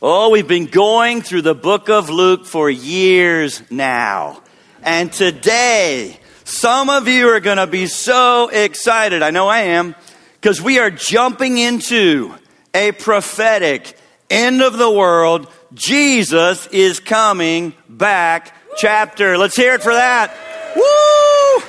Oh, 0.00 0.30
we've 0.30 0.46
been 0.46 0.66
going 0.66 1.22
through 1.22 1.42
the 1.42 1.56
book 1.56 1.88
of 1.88 2.08
Luke 2.08 2.46
for 2.46 2.70
years 2.70 3.60
now. 3.68 4.40
And 4.80 5.12
today, 5.12 6.20
some 6.44 6.88
of 6.88 7.08
you 7.08 7.30
are 7.30 7.40
going 7.40 7.56
to 7.56 7.66
be 7.66 7.88
so 7.88 8.48
excited. 8.48 9.24
I 9.24 9.30
know 9.32 9.48
I 9.48 9.62
am, 9.62 9.96
because 10.40 10.62
we 10.62 10.78
are 10.78 10.92
jumping 10.92 11.58
into 11.58 12.32
a 12.72 12.92
prophetic 12.92 13.98
end 14.30 14.62
of 14.62 14.78
the 14.78 14.88
world. 14.88 15.48
Jesus 15.74 16.68
is 16.68 17.00
coming 17.00 17.74
back 17.88 18.54
chapter. 18.76 19.36
Let's 19.36 19.56
hear 19.56 19.74
it 19.74 19.82
for 19.82 19.94
that. 19.94 20.32
Woo! 20.76 21.64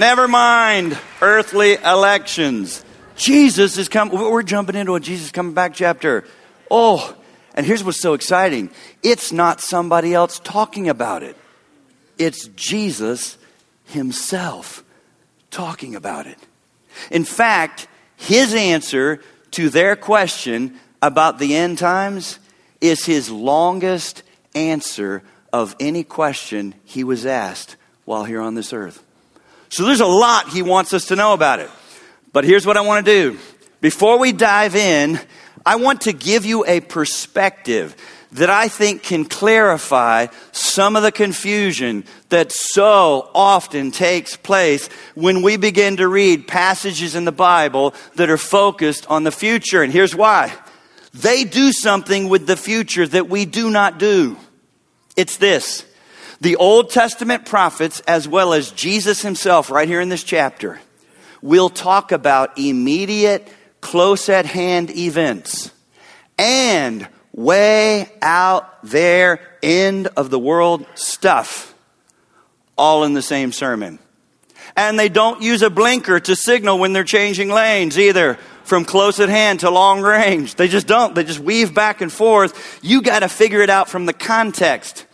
Never 0.00 0.26
mind 0.28 0.98
earthly 1.20 1.74
elections. 1.74 2.82
Jesus 3.16 3.76
is 3.76 3.90
coming. 3.90 4.18
We're 4.18 4.42
jumping 4.44 4.76
into 4.76 4.94
a 4.94 5.00
Jesus 5.00 5.30
coming 5.30 5.52
back 5.52 5.74
chapter. 5.74 6.24
Oh, 6.70 7.14
and 7.60 7.66
here's 7.66 7.84
what's 7.84 8.00
so 8.00 8.14
exciting 8.14 8.70
it's 9.02 9.32
not 9.32 9.60
somebody 9.60 10.14
else 10.14 10.38
talking 10.38 10.88
about 10.88 11.22
it, 11.22 11.36
it's 12.16 12.48
Jesus 12.48 13.36
himself 13.84 14.82
talking 15.50 15.94
about 15.94 16.26
it. 16.26 16.38
In 17.10 17.22
fact, 17.22 17.86
his 18.16 18.54
answer 18.54 19.20
to 19.50 19.68
their 19.68 19.94
question 19.94 20.80
about 21.02 21.38
the 21.38 21.54
end 21.54 21.76
times 21.76 22.38
is 22.80 23.04
his 23.04 23.28
longest 23.28 24.22
answer 24.54 25.22
of 25.52 25.76
any 25.78 26.02
question 26.02 26.74
he 26.86 27.04
was 27.04 27.26
asked 27.26 27.76
while 28.06 28.24
here 28.24 28.40
on 28.40 28.54
this 28.54 28.72
earth. 28.72 29.04
So 29.68 29.84
there's 29.84 30.00
a 30.00 30.06
lot 30.06 30.48
he 30.48 30.62
wants 30.62 30.94
us 30.94 31.04
to 31.08 31.14
know 31.14 31.34
about 31.34 31.58
it. 31.58 31.68
But 32.32 32.44
here's 32.44 32.64
what 32.64 32.78
I 32.78 32.80
want 32.80 33.04
to 33.04 33.12
do. 33.12 33.38
Before 33.82 34.18
we 34.18 34.32
dive 34.32 34.74
in, 34.74 35.20
I 35.64 35.76
want 35.76 36.02
to 36.02 36.12
give 36.12 36.44
you 36.44 36.64
a 36.66 36.80
perspective 36.80 37.96
that 38.32 38.48
I 38.48 38.68
think 38.68 39.02
can 39.02 39.24
clarify 39.24 40.28
some 40.52 40.94
of 40.94 41.02
the 41.02 41.12
confusion 41.12 42.04
that 42.28 42.52
so 42.52 43.28
often 43.34 43.90
takes 43.90 44.36
place 44.36 44.88
when 45.14 45.42
we 45.42 45.56
begin 45.56 45.96
to 45.96 46.06
read 46.06 46.46
passages 46.46 47.16
in 47.16 47.24
the 47.24 47.32
Bible 47.32 47.94
that 48.14 48.30
are 48.30 48.38
focused 48.38 49.06
on 49.10 49.24
the 49.24 49.32
future. 49.32 49.82
And 49.82 49.92
here's 49.92 50.14
why 50.14 50.54
they 51.12 51.42
do 51.42 51.72
something 51.72 52.28
with 52.28 52.46
the 52.46 52.56
future 52.56 53.06
that 53.06 53.28
we 53.28 53.44
do 53.44 53.68
not 53.70 53.98
do. 53.98 54.36
It's 55.16 55.36
this 55.38 55.84
the 56.40 56.56
Old 56.56 56.90
Testament 56.90 57.44
prophets, 57.44 58.00
as 58.00 58.26
well 58.26 58.54
as 58.54 58.70
Jesus 58.70 59.20
himself, 59.20 59.70
right 59.70 59.88
here 59.88 60.00
in 60.00 60.08
this 60.08 60.24
chapter, 60.24 60.80
will 61.42 61.68
talk 61.68 62.12
about 62.12 62.58
immediate 62.58 63.46
close 63.80 64.28
at 64.28 64.46
hand 64.46 64.90
events 64.96 65.70
and 66.38 67.06
way 67.32 68.10
out 68.22 68.82
there, 68.82 69.40
end 69.62 70.08
of 70.16 70.30
the 70.30 70.38
world 70.38 70.86
stuff, 70.94 71.74
all 72.76 73.04
in 73.04 73.14
the 73.14 73.22
same 73.22 73.52
sermon. 73.52 73.98
And 74.76 74.98
they 74.98 75.08
don't 75.08 75.42
use 75.42 75.62
a 75.62 75.70
blinker 75.70 76.20
to 76.20 76.36
signal 76.36 76.78
when 76.78 76.92
they're 76.92 77.04
changing 77.04 77.48
lanes 77.48 77.98
either, 77.98 78.38
from 78.64 78.84
close 78.84 79.18
at 79.18 79.28
hand 79.28 79.60
to 79.60 79.70
long 79.70 80.00
range. 80.00 80.54
They 80.54 80.68
just 80.68 80.86
don't. 80.86 81.14
They 81.14 81.24
just 81.24 81.40
weave 81.40 81.74
back 81.74 82.00
and 82.00 82.12
forth. 82.12 82.78
You 82.82 83.02
got 83.02 83.20
to 83.20 83.28
figure 83.28 83.62
it 83.62 83.70
out 83.70 83.88
from 83.88 84.06
the 84.06 84.12
context. 84.12 85.06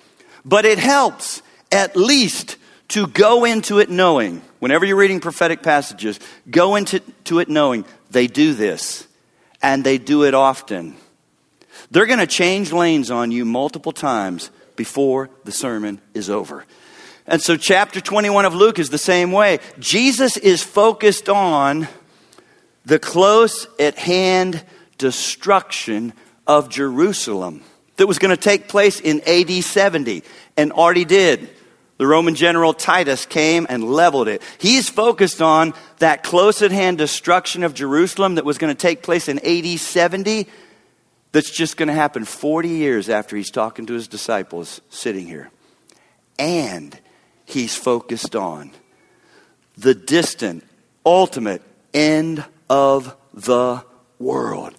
But 0.44 0.64
it 0.66 0.78
helps, 0.78 1.42
at 1.72 1.96
least, 1.96 2.56
to 2.88 3.06
go 3.06 3.44
into 3.44 3.78
it 3.78 3.88
knowing, 3.88 4.42
whenever 4.58 4.84
you're 4.84 4.96
reading 4.96 5.20
prophetic 5.20 5.62
passages, 5.62 6.20
go 6.50 6.76
into 6.76 7.00
to 7.24 7.40
it 7.40 7.48
knowing 7.48 7.84
they 8.10 8.26
do 8.26 8.54
this, 8.54 9.06
and 9.62 9.84
they 9.84 9.98
do 9.98 10.24
it 10.24 10.34
often. 10.34 10.96
They're 11.90 12.06
going 12.06 12.18
to 12.18 12.26
change 12.26 12.72
lanes 12.72 13.10
on 13.10 13.30
you 13.30 13.44
multiple 13.44 13.92
times 13.92 14.50
before 14.76 15.30
the 15.44 15.52
sermon 15.52 16.00
is 16.14 16.30
over. 16.30 16.64
And 17.26 17.42
so, 17.42 17.56
chapter 17.56 18.00
21 18.00 18.44
of 18.44 18.54
Luke 18.54 18.78
is 18.78 18.90
the 18.90 18.98
same 18.98 19.32
way. 19.32 19.58
Jesus 19.78 20.36
is 20.36 20.62
focused 20.62 21.28
on 21.28 21.88
the 22.84 22.98
close 23.00 23.66
at 23.80 23.98
hand 23.98 24.64
destruction 24.96 26.12
of 26.46 26.68
Jerusalem 26.68 27.62
that 27.96 28.06
was 28.06 28.18
going 28.18 28.34
to 28.34 28.40
take 28.40 28.68
place 28.68 29.00
in 29.00 29.20
AD 29.26 29.64
70 29.64 30.22
and 30.56 30.72
already 30.72 31.04
did. 31.04 31.50
The 31.98 32.06
Roman 32.06 32.34
general 32.34 32.74
Titus 32.74 33.24
came 33.24 33.66
and 33.68 33.84
leveled 33.84 34.28
it. 34.28 34.42
He's 34.58 34.88
focused 34.88 35.40
on 35.40 35.72
that 35.98 36.22
close 36.22 36.60
at 36.60 36.70
hand 36.70 36.98
destruction 36.98 37.62
of 37.62 37.72
Jerusalem 37.72 38.34
that 38.34 38.44
was 38.44 38.58
going 38.58 38.74
to 38.74 38.80
take 38.80 39.02
place 39.02 39.28
in 39.28 39.38
AD 39.38 39.78
70, 39.78 40.46
that's 41.32 41.50
just 41.50 41.76
going 41.76 41.88
to 41.88 41.94
happen 41.94 42.24
40 42.24 42.68
years 42.68 43.08
after 43.08 43.36
he's 43.36 43.50
talking 43.50 43.86
to 43.86 43.94
his 43.94 44.08
disciples 44.08 44.80
sitting 44.90 45.26
here. 45.26 45.50
And 46.38 46.98
he's 47.46 47.76
focused 47.76 48.36
on 48.36 48.72
the 49.78 49.94
distant, 49.94 50.64
ultimate 51.04 51.62
end 51.94 52.44
of 52.68 53.16
the 53.32 53.84
world 54.18 54.74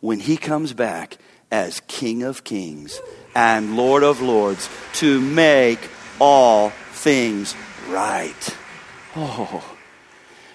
when 0.00 0.20
he 0.20 0.36
comes 0.36 0.72
back 0.72 1.18
as 1.50 1.80
King 1.88 2.22
of 2.22 2.44
Kings 2.44 3.00
and 3.34 3.76
Lord 3.76 4.02
of 4.02 4.20
Lords 4.20 4.68
to 4.94 5.20
make 5.20 5.80
all 6.20 6.70
things 6.92 7.56
right. 7.88 8.56
Oh. 9.16 9.76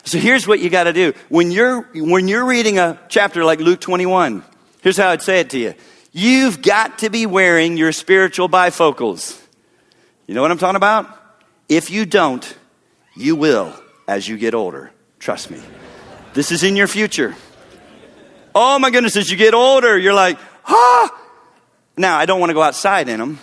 So 0.06 0.20
here's 0.20 0.48
what 0.48 0.60
you 0.60 0.70
got 0.70 0.84
to 0.84 0.94
do. 0.94 1.14
When 1.30 1.52
you're, 1.52 1.82
when 1.94 2.28
you're 2.28 2.46
reading 2.46 2.78
a 2.78 3.00
chapter 3.10 3.44
like 3.44 3.60
Luke 3.60 3.82
21, 3.82 4.44
here's 4.82 4.98
how 4.98 5.10
I'd 5.10 5.24
say 5.24 5.40
it 5.40 5.50
to 5.50 5.58
you. 5.58 5.74
You've 6.12 6.62
got 6.62 7.00
to 7.00 7.10
be 7.10 7.26
wearing 7.26 7.76
your 7.76 7.92
spiritual 7.92 8.48
bifocals. 8.48 9.42
You 10.28 10.36
know 10.36 10.42
what 10.42 10.52
I'm 10.52 10.58
talking 10.58 10.78
about? 10.78 11.10
If 11.68 11.90
you 11.90 12.06
don't, 12.06 12.58
you 13.16 13.36
will 13.36 13.74
as 14.08 14.28
you 14.28 14.38
get 14.38 14.54
older. 14.54 14.92
Trust 15.20 15.50
me. 15.50 15.60
This 16.34 16.52
is 16.52 16.64
in 16.64 16.76
your 16.76 16.88
future. 16.88 17.36
Oh 18.54 18.78
my 18.80 18.92
goodness, 18.92 19.18
as 19.18 19.30
you 19.30 19.38
get 19.38 19.54
older, 19.54 19.98
you're 19.98 20.14
like, 20.14 20.38
ah. 20.68 21.22
Now, 21.98 22.18
I 22.18 22.26
don't 22.26 22.40
want 22.40 22.52
to 22.52 22.54
go 22.54 22.62
outside 22.62 23.10
in 23.10 23.20
them, 23.20 23.40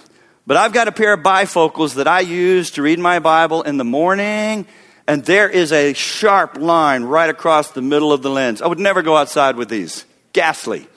but 0.46 0.56
I've 0.56 0.72
got 0.72 0.88
a 0.88 0.92
pair 0.92 1.12
of 1.12 1.20
bifocals 1.20 1.94
that 1.94 2.08
I 2.08 2.20
use 2.20 2.72
to 2.72 2.82
read 2.82 2.98
my 2.98 3.18
Bible 3.18 3.62
in 3.62 3.76
the 3.76 3.84
morning, 3.84 4.66
and 5.06 5.24
there 5.24 5.48
is 5.48 5.72
a 5.72 5.92
sharp 5.92 6.56
line 6.58 7.04
right 7.04 7.30
across 7.30 7.70
the 7.70 7.82
middle 7.82 8.12
of 8.12 8.22
the 8.22 8.30
lens. 8.30 8.62
I 8.62 8.66
would 8.66 8.78
never 8.78 9.02
go 9.02 9.16
outside 9.16 9.56
with 9.56 9.68
these. 9.68 10.04
Ghastly. 10.32 10.88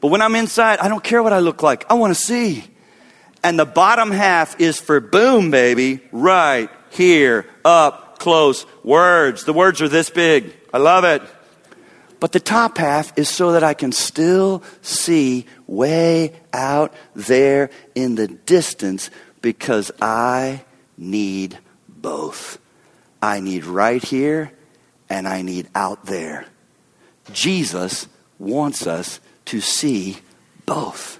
But 0.00 0.08
when 0.08 0.22
I'm 0.22 0.34
inside, 0.34 0.80
I 0.80 0.88
don't 0.88 1.04
care 1.04 1.22
what 1.22 1.32
I 1.32 1.38
look 1.38 1.62
like. 1.62 1.88
I 1.90 1.94
want 1.94 2.14
to 2.14 2.20
see. 2.20 2.64
And 3.44 3.58
the 3.58 3.64
bottom 3.64 4.10
half 4.10 4.60
is 4.60 4.80
for 4.80 5.00
boom, 5.00 5.50
baby, 5.50 6.00
right 6.10 6.70
here, 6.90 7.46
up 7.64 8.18
close 8.18 8.66
words. 8.84 9.44
The 9.44 9.52
words 9.52 9.82
are 9.82 9.88
this 9.88 10.10
big. 10.10 10.54
I 10.72 10.78
love 10.78 11.04
it. 11.04 11.22
But 12.22 12.30
the 12.30 12.38
top 12.38 12.78
half 12.78 13.18
is 13.18 13.28
so 13.28 13.50
that 13.50 13.64
I 13.64 13.74
can 13.74 13.90
still 13.90 14.62
see 14.80 15.44
way 15.66 16.32
out 16.52 16.94
there 17.16 17.68
in 17.96 18.14
the 18.14 18.28
distance 18.28 19.10
because 19.40 19.90
I 20.00 20.62
need 20.96 21.58
both. 21.88 22.60
I 23.20 23.40
need 23.40 23.64
right 23.64 24.00
here 24.00 24.52
and 25.10 25.26
I 25.26 25.42
need 25.42 25.66
out 25.74 26.04
there. 26.04 26.46
Jesus 27.32 28.06
wants 28.38 28.86
us 28.86 29.18
to 29.46 29.60
see 29.60 30.18
both. 30.64 31.18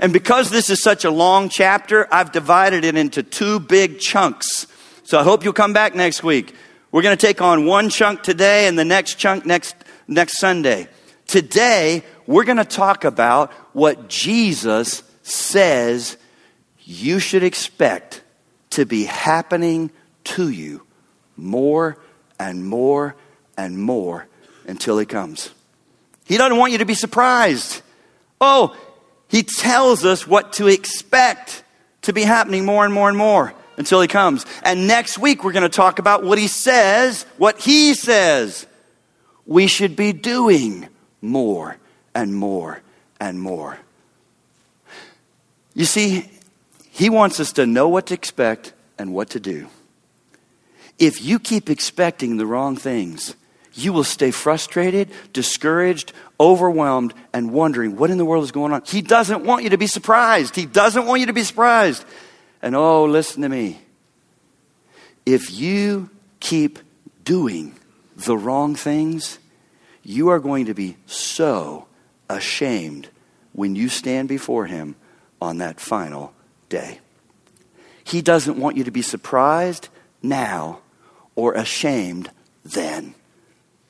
And 0.00 0.10
because 0.10 0.48
this 0.48 0.70
is 0.70 0.82
such 0.82 1.04
a 1.04 1.10
long 1.10 1.50
chapter, 1.50 2.08
I've 2.10 2.32
divided 2.32 2.86
it 2.86 2.96
into 2.96 3.22
two 3.22 3.60
big 3.60 3.98
chunks. 3.98 4.66
So 5.02 5.20
I 5.20 5.22
hope 5.22 5.44
you'll 5.44 5.52
come 5.52 5.74
back 5.74 5.94
next 5.94 6.22
week. 6.22 6.54
We're 6.92 7.02
going 7.02 7.14
to 7.14 7.26
take 7.26 7.42
on 7.42 7.66
one 7.66 7.90
chunk 7.90 8.22
today 8.22 8.68
and 8.68 8.78
the 8.78 8.86
next 8.86 9.16
chunk 9.16 9.44
next 9.44 9.74
next 10.06 10.38
Sunday. 10.38 10.88
Today, 11.26 12.02
we're 12.26 12.44
going 12.44 12.58
to 12.58 12.64
talk 12.64 13.04
about 13.04 13.52
what 13.72 14.08
Jesus 14.08 15.02
says 15.22 16.16
you 16.80 17.18
should 17.18 17.42
expect 17.42 18.22
to 18.70 18.84
be 18.84 19.04
happening 19.04 19.90
to 20.24 20.48
you 20.48 20.82
more 21.36 21.96
and 22.38 22.66
more 22.66 23.16
and 23.56 23.78
more 23.78 24.26
until 24.66 24.98
he 24.98 25.06
comes. 25.06 25.50
He 26.24 26.36
doesn't 26.36 26.56
want 26.56 26.72
you 26.72 26.78
to 26.78 26.84
be 26.84 26.94
surprised. 26.94 27.82
Oh, 28.40 28.76
he 29.28 29.42
tells 29.42 30.04
us 30.04 30.26
what 30.26 30.54
to 30.54 30.68
expect 30.68 31.64
to 32.02 32.12
be 32.12 32.22
happening 32.22 32.64
more 32.64 32.84
and 32.84 32.92
more 32.92 33.08
and 33.08 33.16
more 33.16 33.54
until 33.76 34.00
he 34.00 34.08
comes. 34.08 34.46
And 34.62 34.86
next 34.86 35.18
week, 35.18 35.42
we're 35.42 35.52
going 35.52 35.62
to 35.62 35.68
talk 35.68 35.98
about 35.98 36.22
what 36.22 36.38
he 36.38 36.48
says, 36.48 37.24
what 37.38 37.58
he 37.58 37.94
says 37.94 38.66
we 39.46 39.66
should 39.66 39.96
be 39.96 40.12
doing 40.12 40.88
more 41.20 41.76
and 42.14 42.34
more 42.34 42.80
and 43.20 43.40
more. 43.40 43.78
You 45.74 45.84
see, 45.84 46.30
he 46.90 47.10
wants 47.10 47.40
us 47.40 47.52
to 47.52 47.66
know 47.66 47.88
what 47.88 48.06
to 48.06 48.14
expect 48.14 48.72
and 48.98 49.12
what 49.12 49.30
to 49.30 49.40
do. 49.40 49.68
If 50.98 51.22
you 51.22 51.38
keep 51.38 51.68
expecting 51.68 52.36
the 52.36 52.46
wrong 52.46 52.76
things, 52.76 53.34
you 53.74 53.92
will 53.92 54.04
stay 54.04 54.30
frustrated, 54.30 55.10
discouraged, 55.32 56.12
overwhelmed, 56.38 57.12
and 57.32 57.52
wondering 57.52 57.96
what 57.96 58.10
in 58.10 58.18
the 58.18 58.24
world 58.24 58.44
is 58.44 58.52
going 58.52 58.72
on. 58.72 58.82
He 58.86 59.02
doesn't 59.02 59.44
want 59.44 59.64
you 59.64 59.70
to 59.70 59.78
be 59.78 59.88
surprised. 59.88 60.54
He 60.54 60.66
doesn't 60.66 61.06
want 61.06 61.20
you 61.20 61.26
to 61.26 61.32
be 61.32 61.42
surprised. 61.42 62.04
And 62.62 62.76
oh, 62.76 63.04
listen 63.04 63.42
to 63.42 63.48
me. 63.48 63.80
If 65.26 65.52
you 65.52 66.10
keep 66.38 66.78
doing 67.24 67.74
the 68.16 68.36
wrong 68.36 68.74
things, 68.74 69.38
you 70.02 70.28
are 70.28 70.38
going 70.38 70.66
to 70.66 70.74
be 70.74 70.96
so 71.06 71.86
ashamed 72.28 73.08
when 73.52 73.74
you 73.74 73.88
stand 73.88 74.28
before 74.28 74.66
Him 74.66 74.96
on 75.40 75.58
that 75.58 75.80
final 75.80 76.32
day. 76.68 77.00
He 78.04 78.22
doesn't 78.22 78.58
want 78.58 78.76
you 78.76 78.84
to 78.84 78.90
be 78.90 79.02
surprised 79.02 79.88
now 80.22 80.80
or 81.34 81.54
ashamed 81.54 82.30
then. 82.64 83.14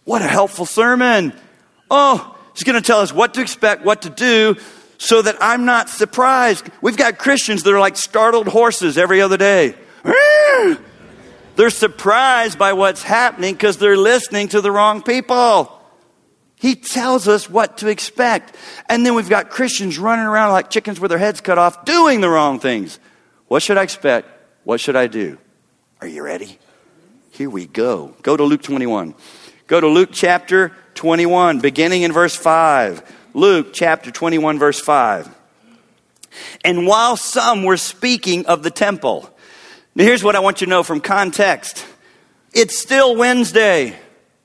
What 0.04 0.22
a 0.22 0.28
helpful 0.28 0.66
sermon! 0.66 1.32
Oh, 1.90 2.36
he's 2.54 2.64
going 2.64 2.80
to 2.80 2.86
tell 2.86 3.00
us 3.00 3.12
what 3.12 3.34
to 3.34 3.40
expect, 3.40 3.84
what 3.84 4.02
to 4.02 4.10
do, 4.10 4.56
so 4.98 5.22
that 5.22 5.36
I'm 5.40 5.64
not 5.64 5.88
surprised. 5.88 6.68
We've 6.80 6.96
got 6.96 7.18
Christians 7.18 7.62
that 7.62 7.74
are 7.74 7.80
like 7.80 7.96
startled 7.96 8.48
horses 8.48 8.96
every 8.96 9.20
other 9.20 9.36
day. 9.36 9.74
They're 11.56 11.70
surprised 11.70 12.58
by 12.58 12.72
what's 12.72 13.02
happening 13.02 13.54
because 13.54 13.78
they're 13.78 13.96
listening 13.96 14.48
to 14.48 14.60
the 14.60 14.72
wrong 14.72 15.02
people. 15.02 15.70
He 16.56 16.74
tells 16.74 17.28
us 17.28 17.48
what 17.48 17.78
to 17.78 17.88
expect. 17.88 18.56
And 18.88 19.04
then 19.04 19.14
we've 19.14 19.28
got 19.28 19.50
Christians 19.50 19.98
running 19.98 20.24
around 20.24 20.52
like 20.52 20.70
chickens 20.70 20.98
with 20.98 21.10
their 21.10 21.18
heads 21.18 21.40
cut 21.40 21.58
off, 21.58 21.84
doing 21.84 22.20
the 22.20 22.28
wrong 22.28 22.58
things. 22.58 22.98
What 23.48 23.62
should 23.62 23.76
I 23.76 23.82
expect? 23.82 24.28
What 24.64 24.80
should 24.80 24.96
I 24.96 25.06
do? 25.06 25.38
Are 26.00 26.06
you 26.06 26.22
ready? 26.22 26.58
Here 27.30 27.50
we 27.50 27.66
go. 27.66 28.14
Go 28.22 28.36
to 28.36 28.44
Luke 28.44 28.62
21. 28.62 29.14
Go 29.66 29.80
to 29.80 29.88
Luke 29.88 30.10
chapter 30.12 30.72
21, 30.94 31.60
beginning 31.60 32.02
in 32.02 32.12
verse 32.12 32.36
5. 32.36 33.02
Luke 33.34 33.72
chapter 33.72 34.10
21, 34.10 34.58
verse 34.58 34.80
5. 34.80 35.28
And 36.64 36.86
while 36.86 37.16
some 37.16 37.64
were 37.64 37.76
speaking 37.76 38.46
of 38.46 38.62
the 38.62 38.70
temple, 38.70 39.33
now 39.94 40.04
here's 40.04 40.24
what 40.24 40.36
I 40.36 40.40
want 40.40 40.60
you 40.60 40.66
to 40.66 40.70
know 40.70 40.82
from 40.82 41.00
context. 41.00 41.86
It's 42.52 42.78
still 42.78 43.16
Wednesday. 43.16 43.96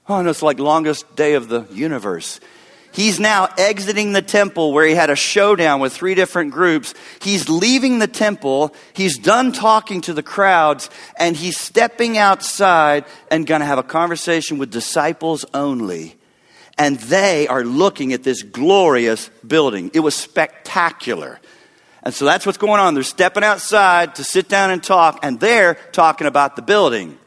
Oh, 0.08 0.22
no, 0.22 0.30
it's 0.30 0.42
like 0.42 0.60
longest 0.60 1.16
day 1.16 1.34
of 1.34 1.48
the 1.48 1.68
universe. 1.72 2.40
He's 2.92 3.20
now 3.20 3.48
exiting 3.58 4.14
the 4.14 4.22
temple 4.22 4.74
where 4.74 4.86
he 4.86 4.96
had 4.96 5.12
a 5.12 5.16
showdown 5.16 5.80
with 5.80 5.94
three 5.94 6.16
different 6.16 6.52
groups. 6.52 6.96
He's 7.22 7.48
leaving 7.48 8.00
the 8.00 8.08
temple. 8.08 8.74
He's 8.94 9.18
done 9.18 9.52
talking 9.52 10.02
to 10.02 10.14
the 10.14 10.24
crowds 10.24 10.90
and 11.18 11.36
he's 11.36 11.60
stepping 11.60 12.18
outside 12.18 13.06
and 13.30 13.46
going 13.46 13.62
to 13.62 13.66
have 13.66 13.78
a 13.78 13.84
conversation 13.84 14.58
with 14.58 14.72
disciples 14.72 15.46
only. 15.54 16.18
And 16.80 16.98
they 16.98 17.48
are 17.48 17.64
looking 17.64 18.14
at 18.14 18.24
this 18.24 18.42
glorious 18.42 19.30
building. 19.46 19.92
It 19.94 20.00
was 20.00 20.16
spectacular. 20.16 21.40
And 22.04 22.14
so 22.14 22.26
that's 22.26 22.46
what's 22.46 22.58
going 22.58 22.80
on. 22.80 22.94
They're 22.94 23.04
stepping 23.04 23.44
outside 23.44 24.16
to 24.16 24.24
sit 24.24 24.48
down 24.48 24.72
and 24.72 24.82
talk, 24.82 25.20
and 25.24 25.40
they're 25.40 25.76
talking 25.92 26.28
about 26.28 26.56
the 26.56 26.62
building. 26.62 27.18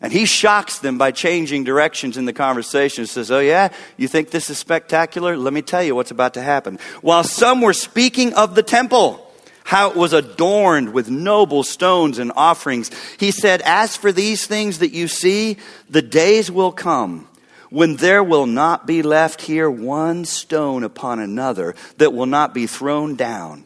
And 0.00 0.12
he 0.12 0.26
shocks 0.26 0.78
them 0.78 0.96
by 0.96 1.10
changing 1.10 1.64
directions 1.64 2.16
in 2.16 2.24
the 2.24 2.32
conversation. 2.32 3.02
He 3.02 3.08
says, 3.08 3.30
Oh, 3.30 3.40
yeah, 3.40 3.72
you 3.96 4.06
think 4.06 4.30
this 4.30 4.48
is 4.48 4.58
spectacular? 4.58 5.36
Let 5.36 5.52
me 5.52 5.62
tell 5.62 5.82
you 5.82 5.94
what's 5.94 6.12
about 6.12 6.34
to 6.34 6.42
happen. 6.42 6.78
While 7.00 7.24
some 7.24 7.60
were 7.60 7.72
speaking 7.72 8.34
of 8.34 8.54
the 8.54 8.62
temple, 8.62 9.24
how 9.64 9.90
it 9.90 9.96
was 9.96 10.12
adorned 10.12 10.92
with 10.92 11.10
noble 11.10 11.64
stones 11.64 12.18
and 12.18 12.32
offerings, 12.36 12.90
he 13.18 13.32
said, 13.32 13.60
As 13.62 13.96
for 13.96 14.12
these 14.12 14.46
things 14.46 14.78
that 14.78 14.92
you 14.92 15.08
see, 15.08 15.56
the 15.90 16.02
days 16.02 16.50
will 16.50 16.72
come 16.72 17.26
when 17.70 17.96
there 17.96 18.22
will 18.22 18.46
not 18.46 18.86
be 18.86 19.02
left 19.02 19.42
here 19.42 19.70
one 19.70 20.24
stone 20.24 20.84
upon 20.84 21.18
another 21.18 21.74
that 21.98 22.12
will 22.12 22.26
not 22.26 22.54
be 22.54 22.66
thrown 22.66 23.14
down. 23.14 23.64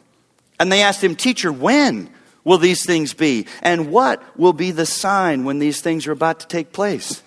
And 0.63 0.71
they 0.71 0.81
asked 0.81 1.03
him, 1.03 1.15
Teacher, 1.15 1.51
when? 1.51 2.09
will 2.43 2.57
these 2.57 2.85
things 2.85 3.13
be? 3.13 3.47
And 3.61 3.91
what 3.91 4.21
will 4.37 4.53
be 4.53 4.71
the 4.71 4.85
sign 4.85 5.43
when 5.43 5.59
these 5.59 5.81
things 5.81 6.07
are 6.07 6.11
about 6.11 6.41
to 6.41 6.47
take 6.47 6.71
place? 6.71 7.23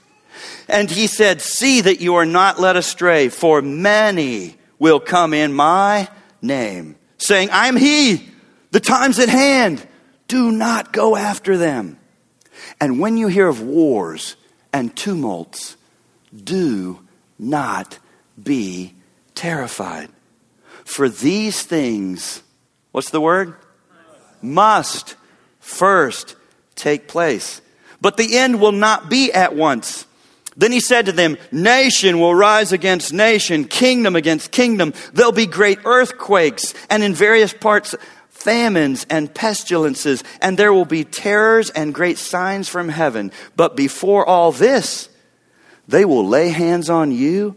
And 0.69 0.91
he 0.91 1.07
said, 1.07 1.41
See 1.41 1.81
that 1.81 2.01
you 2.01 2.17
are 2.17 2.27
not 2.27 2.61
led 2.61 2.77
astray, 2.77 3.29
for 3.29 3.63
many 3.63 4.57
will 4.79 5.01
come 5.01 5.33
in 5.33 5.53
my 5.53 6.09
name, 6.43 6.97
saying, 7.19 7.51
I 7.51 7.69
am 7.69 7.77
he, 7.77 8.29
the 8.71 8.81
time's 8.81 9.19
at 9.19 9.29
hand. 9.29 9.87
Do 10.29 10.51
not 10.51 10.93
go 10.93 11.17
after 11.17 11.57
them. 11.57 11.99
And 12.81 12.99
when 12.99 13.17
you 13.17 13.29
hear 13.29 13.49
of 13.49 13.63
wars 13.63 14.37
and 14.73 14.95
tumults, 14.95 15.77
do 16.35 17.01
not 17.39 17.99
be 18.43 18.95
terrified. 19.35 20.09
For 20.85 21.09
these 21.09 21.63
things, 21.63 22.43
what's 22.97 23.11
the 23.11 23.21
word? 23.21 23.55
must 24.41 25.17
first 25.61 26.35
take 26.77 27.09
place. 27.09 27.61
But 28.01 28.17
the 28.17 28.39
end 28.39 28.59
will 28.59 28.73
not 28.73 29.11
be 29.11 29.31
at 29.35 29.55
once. 29.55 30.07
Then 30.57 30.73
he 30.73 30.81
said 30.81 31.05
to 31.05 31.13
them, 31.13 31.37
Nation 31.53 32.21
will 32.21 32.35
rise 32.35 32.73
against 32.73 33.13
nation, 33.13 33.67
kingdom 33.67 34.17
against 34.17 34.51
kingdom. 34.51 34.95
There'll 35.13 35.33
be 35.33 35.45
great 35.45 35.81
earthquakes, 35.85 36.73
and 36.89 37.03
in 37.03 37.13
various 37.13 37.53
parts, 37.53 37.95
famines 38.31 39.05
and 39.11 39.35
pestilences, 39.35 40.25
and 40.41 40.59
there 40.59 40.73
will 40.73 40.87
be 40.87 41.05
terrors 41.05 41.69
and 41.69 41.93
great 41.93 42.17
signs 42.17 42.67
from 42.67 42.89
heaven. 42.89 43.31
But 43.57 43.77
before 43.77 44.25
all 44.25 44.53
this, 44.53 45.11
they 45.87 46.07
will 46.07 46.27
lay 46.27 46.49
hands 46.49 46.89
on 46.89 47.13
you 47.13 47.57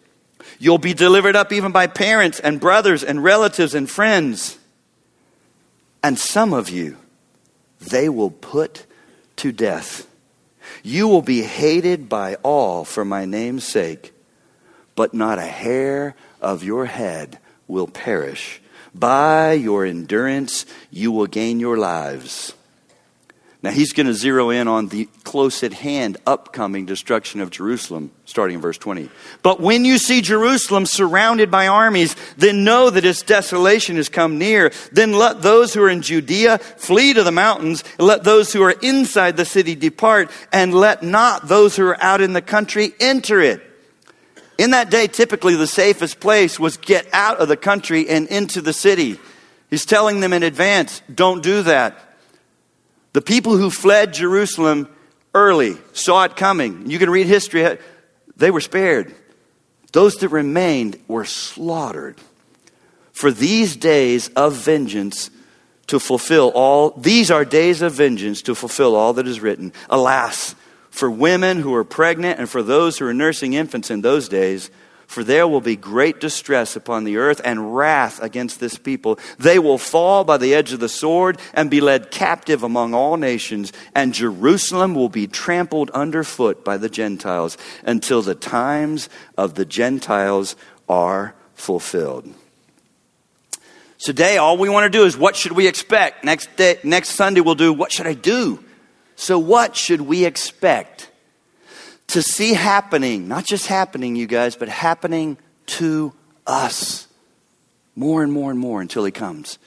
You'll 0.61 0.77
be 0.77 0.93
delivered 0.93 1.35
up 1.35 1.51
even 1.51 1.71
by 1.71 1.87
parents 1.87 2.39
and 2.39 2.59
brothers 2.59 3.03
and 3.03 3.23
relatives 3.23 3.73
and 3.73 3.89
friends. 3.89 4.59
And 6.03 6.19
some 6.19 6.53
of 6.53 6.69
you, 6.69 6.97
they 7.79 8.09
will 8.09 8.29
put 8.29 8.85
to 9.37 9.51
death. 9.51 10.07
You 10.83 11.07
will 11.07 11.23
be 11.23 11.41
hated 11.41 12.07
by 12.07 12.35
all 12.43 12.85
for 12.85 13.03
my 13.03 13.25
name's 13.25 13.65
sake, 13.65 14.13
but 14.93 15.15
not 15.15 15.39
a 15.39 15.41
hair 15.41 16.13
of 16.39 16.63
your 16.63 16.85
head 16.85 17.39
will 17.67 17.87
perish. 17.87 18.61
By 18.93 19.53
your 19.53 19.83
endurance, 19.83 20.67
you 20.91 21.11
will 21.11 21.25
gain 21.25 21.59
your 21.59 21.79
lives. 21.79 22.53
Now 23.63 23.69
he's 23.69 23.93
going 23.93 24.07
to 24.07 24.13
zero 24.15 24.49
in 24.49 24.67
on 24.67 24.87
the 24.87 25.07
close 25.23 25.61
at 25.61 25.71
hand 25.71 26.17
upcoming 26.25 26.87
destruction 26.87 27.41
of 27.41 27.51
Jerusalem, 27.51 28.11
starting 28.25 28.55
in 28.55 28.61
verse 28.61 28.79
20. 28.79 29.07
But 29.43 29.59
when 29.59 29.85
you 29.85 29.99
see 29.99 30.21
Jerusalem 30.21 30.87
surrounded 30.87 31.51
by 31.51 31.67
armies, 31.67 32.15
then 32.37 32.63
know 32.63 32.89
that 32.89 33.05
its 33.05 33.21
desolation 33.21 33.97
has 33.97 34.09
come 34.09 34.39
near. 34.39 34.71
Then 34.91 35.13
let 35.13 35.43
those 35.43 35.75
who 35.75 35.83
are 35.83 35.89
in 35.89 36.01
Judea 36.01 36.57
flee 36.57 37.13
to 37.13 37.23
the 37.23 37.31
mountains, 37.31 37.83
let 37.99 38.23
those 38.23 38.51
who 38.51 38.63
are 38.63 38.75
inside 38.81 39.37
the 39.37 39.45
city 39.45 39.75
depart, 39.75 40.31
and 40.51 40.73
let 40.73 41.03
not 41.03 41.47
those 41.47 41.75
who 41.75 41.85
are 41.85 42.01
out 42.01 42.21
in 42.21 42.33
the 42.33 42.41
country 42.41 42.93
enter 42.99 43.39
it. 43.39 43.61
In 44.57 44.71
that 44.71 44.89
day, 44.89 45.05
typically 45.05 45.55
the 45.55 45.67
safest 45.67 46.19
place 46.19 46.59
was 46.59 46.77
get 46.77 47.07
out 47.13 47.37
of 47.37 47.47
the 47.47 47.57
country 47.57 48.09
and 48.09 48.27
into 48.27 48.59
the 48.59 48.73
city. 48.73 49.19
He's 49.69 49.85
telling 49.85 50.19
them 50.19 50.33
in 50.33 50.41
advance, 50.41 51.03
don't 51.13 51.43
do 51.43 51.61
that. 51.63 52.10
The 53.13 53.21
people 53.21 53.57
who 53.57 53.69
fled 53.69 54.13
Jerusalem 54.13 54.87
early 55.33 55.77
saw 55.93 56.23
it 56.23 56.35
coming. 56.35 56.89
You 56.89 56.99
can 56.99 57.09
read 57.09 57.27
history, 57.27 57.77
they 58.35 58.51
were 58.51 58.61
spared. 58.61 59.13
Those 59.91 60.15
that 60.17 60.29
remained 60.29 60.99
were 61.07 61.25
slaughtered. 61.25 62.17
For 63.11 63.31
these 63.31 63.75
days 63.75 64.29
of 64.29 64.53
vengeance 64.53 65.29
to 65.87 65.99
fulfill 65.99 66.49
all, 66.51 66.91
these 66.91 67.29
are 67.29 67.43
days 67.43 67.81
of 67.81 67.93
vengeance 67.93 68.41
to 68.43 68.55
fulfill 68.55 68.95
all 68.95 69.13
that 69.13 69.27
is 69.27 69.41
written. 69.41 69.73
Alas, 69.89 70.55
for 70.89 71.11
women 71.11 71.59
who 71.59 71.73
are 71.73 71.83
pregnant 71.83 72.39
and 72.39 72.49
for 72.49 72.63
those 72.63 72.97
who 72.97 73.05
are 73.05 73.13
nursing 73.13 73.53
infants 73.53 73.91
in 73.91 74.01
those 74.01 74.29
days, 74.29 74.71
for 75.11 75.25
there 75.25 75.45
will 75.45 75.59
be 75.59 75.75
great 75.75 76.21
distress 76.21 76.77
upon 76.77 77.03
the 77.03 77.17
earth 77.17 77.41
and 77.43 77.75
wrath 77.75 78.21
against 78.23 78.61
this 78.61 78.77
people. 78.77 79.19
They 79.37 79.59
will 79.59 79.77
fall 79.77 80.23
by 80.23 80.37
the 80.37 80.53
edge 80.53 80.71
of 80.71 80.79
the 80.79 80.87
sword 80.87 81.37
and 81.53 81.69
be 81.69 81.81
led 81.81 82.11
captive 82.11 82.63
among 82.63 82.93
all 82.93 83.17
nations, 83.17 83.73
and 83.93 84.13
Jerusalem 84.13 84.95
will 84.95 85.09
be 85.09 85.27
trampled 85.27 85.89
underfoot 85.89 86.63
by 86.63 86.77
the 86.77 86.87
Gentiles 86.87 87.57
until 87.83 88.21
the 88.21 88.35
times 88.35 89.09
of 89.37 89.55
the 89.55 89.65
Gentiles 89.65 90.55
are 90.87 91.35
fulfilled. 91.55 92.33
Today, 93.99 94.37
all 94.37 94.57
we 94.57 94.69
want 94.69 94.91
to 94.91 94.97
do 94.97 95.03
is 95.03 95.17
what 95.17 95.35
should 95.35 95.51
we 95.51 95.67
expect? 95.67 96.23
Next 96.23 96.55
day, 96.55 96.79
next 96.85 97.09
Sunday, 97.09 97.41
we'll 97.41 97.55
do 97.55 97.73
what 97.73 97.91
should 97.91 98.07
I 98.07 98.13
do? 98.13 98.63
So, 99.17 99.37
what 99.37 99.75
should 99.75 100.01
we 100.01 100.23
expect 100.23 101.10
to 102.11 102.21
see 102.21 102.53
happening? 102.53 103.27
Not 103.27 103.45
just 103.45 103.67
happening, 103.67 104.15
you 104.15 104.27
guys, 104.27 104.55
but 104.55 104.69
happening 104.69 105.37
to 105.67 106.13
us 106.45 107.07
more 107.95 108.23
and 108.23 108.31
more 108.31 108.51
and 108.51 108.59
more 108.59 108.81
until 108.81 109.05
He 109.05 109.11
comes. 109.11 109.59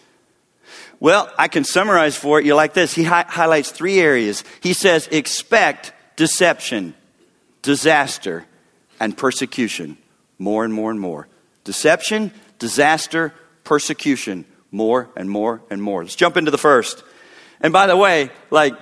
Well, 1.00 1.30
I 1.38 1.48
can 1.48 1.64
summarize 1.64 2.16
for 2.16 2.40
you 2.40 2.54
like 2.54 2.72
this. 2.74 2.94
He 2.94 3.04
hi- 3.04 3.26
highlights 3.28 3.70
three 3.70 3.98
areas. 3.98 4.44
He 4.62 4.72
says, 4.72 5.06
expect 5.08 5.92
deception, 6.16 6.94
disaster, 7.62 8.44
and 9.00 9.16
persecution 9.16 9.98
more 10.38 10.64
and 10.64 10.72
more 10.72 10.90
and 10.90 11.00
more. 11.00 11.28
Deception, 11.64 12.32
disaster, 12.58 13.34
persecution 13.64 14.44
more 14.70 15.08
and 15.16 15.30
more 15.30 15.62
and 15.70 15.82
more. 15.82 16.02
Let's 16.02 16.16
jump 16.16 16.36
into 16.36 16.50
the 16.50 16.58
first. 16.58 17.02
And 17.60 17.72
by 17.72 17.86
the 17.86 17.96
way, 17.96 18.30
like, 18.50 18.74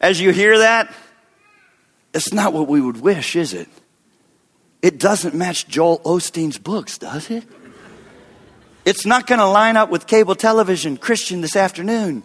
as 0.00 0.20
you 0.20 0.30
hear 0.30 0.58
that, 0.58 0.92
it's 2.14 2.32
not 2.32 2.52
what 2.52 2.68
we 2.68 2.80
would 2.80 3.00
wish, 3.00 3.36
is 3.36 3.54
it? 3.54 3.68
It 4.82 4.98
doesn't 4.98 5.34
match 5.34 5.68
Joel 5.68 6.00
Osteen's 6.00 6.58
books, 6.58 6.98
does 6.98 7.30
it? 7.30 7.44
It's 8.84 9.06
not 9.06 9.26
going 9.26 9.38
to 9.38 9.46
line 9.46 9.76
up 9.76 9.90
with 9.90 10.06
cable 10.06 10.34
television, 10.34 10.96
Christian, 10.96 11.40
this 11.40 11.54
afternoon. 11.54 12.24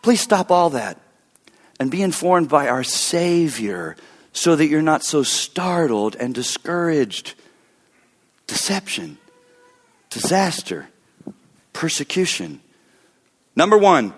Please 0.00 0.20
stop 0.20 0.50
all 0.50 0.70
that 0.70 0.98
and 1.80 1.90
be 1.90 2.02
informed 2.02 2.48
by 2.48 2.68
our 2.68 2.84
Savior 2.84 3.96
so 4.32 4.54
that 4.56 4.66
you're 4.66 4.80
not 4.80 5.04
so 5.04 5.22
startled 5.22 6.16
and 6.16 6.34
discouraged. 6.34 7.34
Deception, 8.46 9.18
disaster, 10.08 10.88
persecution. 11.72 12.60
Number 13.56 13.76
one, 13.76 14.14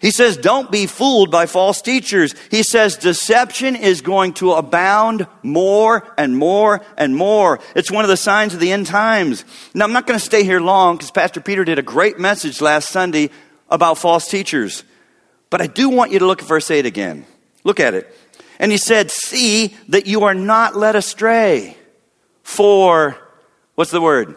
he 0.00 0.10
says, 0.10 0.36
don't 0.36 0.70
be 0.70 0.86
fooled 0.86 1.30
by 1.30 1.46
false 1.46 1.80
teachers. 1.80 2.34
He 2.50 2.62
says, 2.62 2.96
deception 2.96 3.74
is 3.74 4.02
going 4.02 4.34
to 4.34 4.52
abound 4.52 5.26
more 5.42 6.12
and 6.18 6.36
more 6.36 6.84
and 6.98 7.16
more. 7.16 7.60
It's 7.74 7.90
one 7.90 8.04
of 8.04 8.10
the 8.10 8.16
signs 8.16 8.52
of 8.52 8.60
the 8.60 8.72
end 8.72 8.86
times. 8.86 9.44
Now, 9.72 9.84
I'm 9.86 9.92
not 9.92 10.06
going 10.06 10.18
to 10.18 10.24
stay 10.24 10.44
here 10.44 10.60
long 10.60 10.96
because 10.96 11.10
Pastor 11.10 11.40
Peter 11.40 11.64
did 11.64 11.78
a 11.78 11.82
great 11.82 12.18
message 12.18 12.60
last 12.60 12.90
Sunday 12.90 13.30
about 13.70 13.96
false 13.96 14.28
teachers. 14.28 14.84
But 15.48 15.62
I 15.62 15.68
do 15.68 15.88
want 15.88 16.12
you 16.12 16.18
to 16.18 16.26
look 16.26 16.42
at 16.42 16.48
verse 16.48 16.70
8 16.70 16.84
again. 16.84 17.24
Look 17.62 17.80
at 17.80 17.94
it. 17.94 18.14
And 18.58 18.70
he 18.70 18.78
said, 18.78 19.10
See 19.10 19.74
that 19.88 20.06
you 20.06 20.24
are 20.24 20.34
not 20.34 20.76
led 20.76 20.96
astray. 20.96 21.78
For, 22.42 23.16
what's 23.74 23.90
the 23.90 24.02
word? 24.02 24.36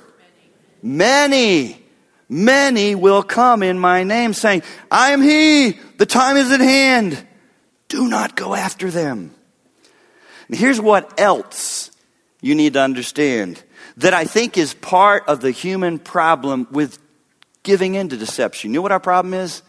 Many. 0.81 1.73
Many 1.73 1.86
Many 2.29 2.93
will 2.95 3.23
come 3.23 3.63
in 3.63 3.79
my 3.79 4.03
name, 4.03 4.33
saying, 4.33 4.63
I 4.91 5.11
am 5.11 5.21
he, 5.21 5.79
the 5.97 6.05
time 6.05 6.35
is 6.35 6.51
at 6.51 6.59
hand. 6.59 7.25
Do 7.87 8.07
not 8.07 8.35
go 8.35 8.53
after 8.53 8.91
them. 8.91 9.33
And 10.47 10.57
here's 10.57 10.79
what 10.79 11.19
else 11.19 11.91
you 12.41 12.55
need 12.55 12.73
to 12.73 12.81
understand 12.81 13.63
that 13.97 14.13
I 14.13 14.25
think 14.25 14.57
is 14.57 14.73
part 14.73 15.27
of 15.27 15.41
the 15.41 15.51
human 15.51 15.99
problem 15.99 16.67
with 16.71 16.99
giving 17.63 17.95
in 17.95 18.09
to 18.09 18.17
deception. 18.17 18.71
You 18.71 18.75
know 18.75 18.81
what 18.81 18.91
our 18.91 18.99
problem 18.99 19.33
is? 19.33 19.63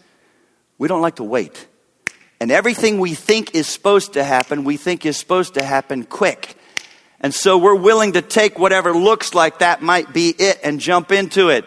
We 0.78 0.88
don't 0.88 1.00
like 1.00 1.16
to 1.16 1.24
wait. 1.24 1.66
And 2.40 2.52
everything 2.52 3.00
we 3.00 3.14
think 3.14 3.54
is 3.54 3.66
supposed 3.66 4.12
to 4.12 4.22
happen, 4.22 4.64
we 4.64 4.76
think 4.76 5.06
is 5.06 5.16
supposed 5.16 5.54
to 5.54 5.62
happen 5.62 6.04
quick. 6.04 6.56
And 7.20 7.34
so 7.34 7.58
we're 7.58 7.74
willing 7.74 8.12
to 8.12 8.22
take 8.22 8.58
whatever 8.58 8.92
looks 8.92 9.34
like 9.34 9.58
that 9.58 9.82
might 9.82 10.12
be 10.12 10.30
it 10.38 10.60
and 10.62 10.78
jump 10.78 11.10
into 11.10 11.48
it. 11.48 11.64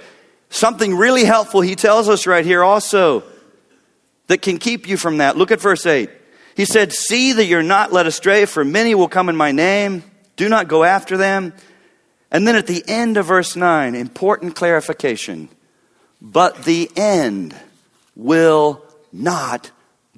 Something 0.52 0.96
really 0.96 1.24
helpful 1.24 1.62
he 1.62 1.76
tells 1.76 2.10
us 2.10 2.28
right 2.28 2.46
here 2.46 2.62
also 2.62 3.24
that 4.28 4.42
can 4.42 4.58
keep 4.58 4.86
you 4.86 4.98
from 4.98 5.18
that. 5.18 5.38
Look 5.38 5.50
at 5.50 5.62
verse 5.62 5.86
8. 5.86 6.10
He 6.56 6.66
said, 6.66 6.92
See 6.92 7.32
that 7.32 7.46
you're 7.46 7.64
not 7.64 7.94
led 7.94 8.06
astray, 8.06 8.44
for 8.44 8.66
many 8.66 8.94
will 8.94 9.08
come 9.08 9.30
in 9.30 9.38
my 9.38 9.54
name. 9.54 10.04
Do 10.36 10.50
not 10.50 10.68
go 10.68 10.84
after 10.84 11.16
them. 11.16 11.54
And 12.30 12.46
then 12.46 12.58
at 12.58 12.68
the 12.68 12.84
end 12.86 13.16
of 13.16 13.28
verse 13.28 13.56
9, 13.56 13.96
important 13.96 14.54
clarification. 14.54 15.48
But 16.22 16.66
the 16.66 16.92
end 16.98 17.56
will 18.16 18.84
not 19.14 19.72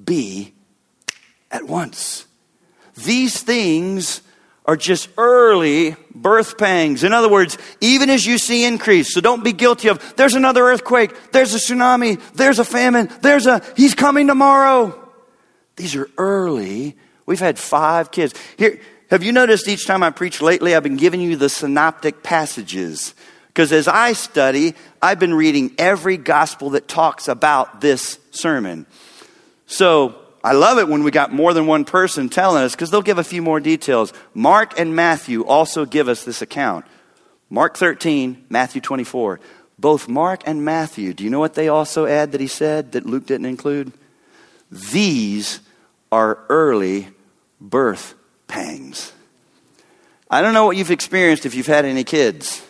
be 0.04 0.52
at 1.52 1.62
once. 1.62 2.26
These 2.96 3.40
things 3.40 4.20
are 4.64 4.76
just 4.76 5.08
early 5.18 5.94
birth 6.14 6.56
pangs. 6.56 7.04
In 7.04 7.12
other 7.12 7.28
words, 7.28 7.58
even 7.80 8.08
as 8.08 8.24
you 8.24 8.38
see 8.38 8.64
increase, 8.64 9.12
so 9.12 9.20
don't 9.20 9.44
be 9.44 9.52
guilty 9.52 9.88
of, 9.88 10.16
there's 10.16 10.34
another 10.34 10.64
earthquake, 10.64 11.12
there's 11.32 11.54
a 11.54 11.58
tsunami, 11.58 12.20
there's 12.32 12.58
a 12.58 12.64
famine, 12.64 13.10
there's 13.20 13.46
a, 13.46 13.62
he's 13.76 13.94
coming 13.94 14.26
tomorrow. 14.26 14.98
These 15.76 15.96
are 15.96 16.08
early. 16.16 16.96
We've 17.26 17.40
had 17.40 17.58
five 17.58 18.10
kids. 18.10 18.34
Here, 18.56 18.80
have 19.10 19.22
you 19.22 19.32
noticed 19.32 19.68
each 19.68 19.86
time 19.86 20.02
I 20.02 20.10
preach 20.10 20.40
lately, 20.40 20.74
I've 20.74 20.82
been 20.82 20.96
giving 20.96 21.20
you 21.20 21.36
the 21.36 21.48
synoptic 21.48 22.22
passages? 22.22 23.14
Because 23.48 23.70
as 23.70 23.86
I 23.86 24.14
study, 24.14 24.74
I've 25.00 25.18
been 25.18 25.34
reading 25.34 25.74
every 25.78 26.16
gospel 26.16 26.70
that 26.70 26.88
talks 26.88 27.28
about 27.28 27.80
this 27.80 28.18
sermon. 28.30 28.86
So, 29.66 30.16
I 30.44 30.52
love 30.52 30.78
it 30.78 30.88
when 30.88 31.02
we 31.02 31.10
got 31.10 31.32
more 31.32 31.54
than 31.54 31.66
one 31.66 31.86
person 31.86 32.28
telling 32.28 32.64
us 32.64 32.74
because 32.74 32.90
they'll 32.90 33.00
give 33.00 33.16
a 33.16 33.24
few 33.24 33.40
more 33.40 33.60
details. 33.60 34.12
Mark 34.34 34.78
and 34.78 34.94
Matthew 34.94 35.42
also 35.42 35.86
give 35.86 36.06
us 36.06 36.22
this 36.24 36.42
account. 36.42 36.84
Mark 37.48 37.78
13, 37.78 38.44
Matthew 38.50 38.82
24. 38.82 39.40
Both 39.78 40.06
Mark 40.06 40.42
and 40.44 40.62
Matthew, 40.62 41.14
do 41.14 41.24
you 41.24 41.30
know 41.30 41.40
what 41.40 41.54
they 41.54 41.68
also 41.68 42.04
add 42.04 42.32
that 42.32 42.42
he 42.42 42.46
said 42.46 42.92
that 42.92 43.06
Luke 43.06 43.24
didn't 43.24 43.46
include? 43.46 43.92
These 44.70 45.60
are 46.12 46.38
early 46.50 47.08
birth 47.58 48.14
pangs. 48.46 49.12
I 50.30 50.42
don't 50.42 50.52
know 50.52 50.66
what 50.66 50.76
you've 50.76 50.90
experienced 50.90 51.46
if 51.46 51.54
you've 51.54 51.66
had 51.66 51.86
any 51.86 52.04
kids, 52.04 52.62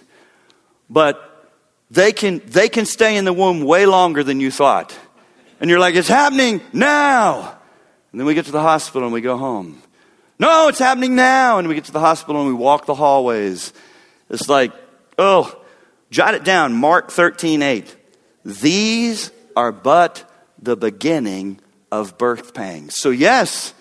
but 0.89 1.51
they 1.91 2.13
can, 2.13 2.41
they 2.47 2.69
can 2.69 2.87
stay 2.87 3.17
in 3.17 3.25
the 3.25 3.33
womb 3.33 3.63
way 3.65 3.85
longer 3.85 4.23
than 4.23 4.39
you 4.39 4.53
thought. 4.53 4.97
And 5.59 5.69
you're 5.69 5.81
like, 5.81 5.97
it's 5.97 6.07
happening 6.07 6.61
now. 6.73 7.59
And 8.15 8.21
then 8.21 8.29
we 8.29 8.35
get 8.35 8.45
to 8.45 8.53
the 8.53 8.63
hospital 8.63 9.09
and 9.09 9.13
we 9.13 9.21
go 9.21 9.37
home. 9.37 9.83
No, 10.39 10.69
it's 10.69 10.79
happening 10.79 11.17
now. 11.17 11.59
And 11.59 11.67
we 11.67 11.75
get 11.75 11.87
to 11.87 11.93
the 11.93 11.99
hospital 11.99 12.43
and 12.43 12.47
we 12.49 12.55
walk 12.55 12.87
the 12.87 12.95
hallways. 12.95 13.73
It's 14.31 14.49
like, 14.49 14.71
oh, 15.19 15.61
jot 16.13 16.35
it 16.35 16.45
down. 16.45 16.75
Mark 16.75 17.11
13, 17.11 17.61
8. 17.61 17.97
These 18.45 19.33
are 19.57 19.73
but 19.73 20.31
the 20.63 20.77
beginning 20.77 21.59
of 21.91 22.17
birth 22.17 22.55
pangs. 22.55 22.95
So, 22.97 23.11
yes, 23.11 23.75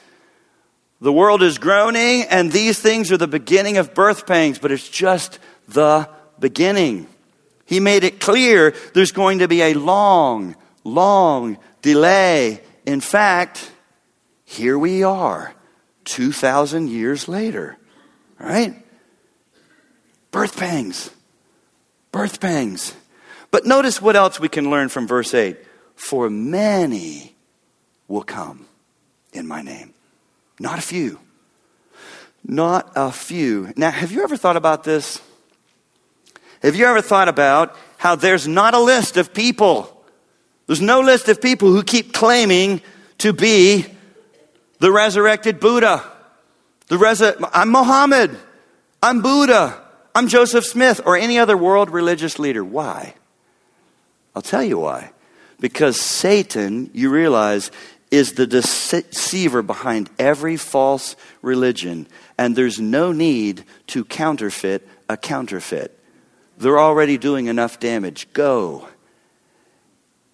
the 0.99 1.13
world 1.13 1.43
is 1.43 1.59
groaning, 1.59 2.23
and 2.23 2.51
these 2.51 2.79
things 2.79 3.11
are 3.11 3.17
the 3.17 3.27
beginning 3.27 3.77
of 3.77 3.93
birth 3.93 4.25
pangs, 4.25 4.57
but 4.57 4.71
it's 4.71 4.89
just 4.89 5.37
the 5.67 6.09
beginning. 6.39 7.05
He 7.67 7.79
made 7.79 8.03
it 8.03 8.19
clear 8.19 8.73
there's 8.95 9.11
going 9.11 9.37
to 9.39 9.47
be 9.47 9.61
a 9.61 9.75
long, 9.75 10.55
long 10.83 11.59
delay. 11.83 12.61
In 12.83 12.99
fact, 12.99 13.69
here 14.53 14.77
we 14.77 15.03
are, 15.03 15.55
2,000 16.05 16.89
years 16.89 17.27
later, 17.27 17.77
right? 18.39 18.75
Birth 20.29 20.57
pangs. 20.57 21.09
Birth 22.11 22.39
pangs. 22.39 22.93
But 23.49 23.65
notice 23.65 24.01
what 24.01 24.15
else 24.15 24.39
we 24.39 24.49
can 24.49 24.69
learn 24.69 24.89
from 24.89 25.07
verse 25.07 25.33
8. 25.33 25.57
For 25.95 26.29
many 26.29 27.35
will 28.07 28.23
come 28.23 28.67
in 29.31 29.47
my 29.47 29.61
name. 29.61 29.93
Not 30.59 30.77
a 30.77 30.81
few. 30.81 31.19
Not 32.43 32.91
a 32.95 33.11
few. 33.11 33.73
Now, 33.75 33.89
have 33.89 34.11
you 34.11 34.23
ever 34.23 34.37
thought 34.37 34.57
about 34.57 34.83
this? 34.83 35.19
Have 36.61 36.75
you 36.75 36.85
ever 36.85 37.01
thought 37.01 37.27
about 37.27 37.75
how 37.97 38.15
there's 38.15 38.47
not 38.47 38.73
a 38.73 38.79
list 38.79 39.17
of 39.17 39.33
people? 39.33 40.05
There's 40.67 40.81
no 40.81 41.01
list 41.01 41.27
of 41.27 41.41
people 41.41 41.71
who 41.71 41.83
keep 41.83 42.13
claiming 42.13 42.81
to 43.19 43.33
be 43.33 43.85
the 44.83 44.91
resurrected 44.91 45.61
Buddha. 45.61 46.03
The 46.89 46.97
resu- 46.97 47.49
I'm 47.53 47.69
Mohammed. 47.69 48.37
I'm 49.01 49.21
Buddha. 49.21 49.81
I'm 50.13 50.27
Joseph 50.27 50.65
Smith 50.65 50.99
or 51.05 51.15
any 51.15 51.39
other 51.39 51.55
world 51.55 51.89
religious 51.89 52.37
leader. 52.37 52.65
Why? 52.65 53.13
I'll 54.35 54.41
tell 54.41 54.61
you 54.61 54.77
why. 54.79 55.11
Because 55.57 55.97
Satan, 56.01 56.89
you 56.93 57.09
realize, 57.09 57.71
is 58.11 58.33
the 58.33 58.45
deceiver 58.45 59.61
behind 59.61 60.09
every 60.19 60.57
false 60.57 61.15
religion, 61.41 62.05
and 62.37 62.53
there's 62.53 62.77
no 62.77 63.13
need 63.13 63.63
to 63.87 64.03
counterfeit 64.03 64.85
a 65.07 65.15
counterfeit. 65.15 65.97
They're 66.57 66.77
already 66.77 67.17
doing 67.17 67.45
enough 67.45 67.79
damage. 67.79 68.27
Go. 68.33 68.89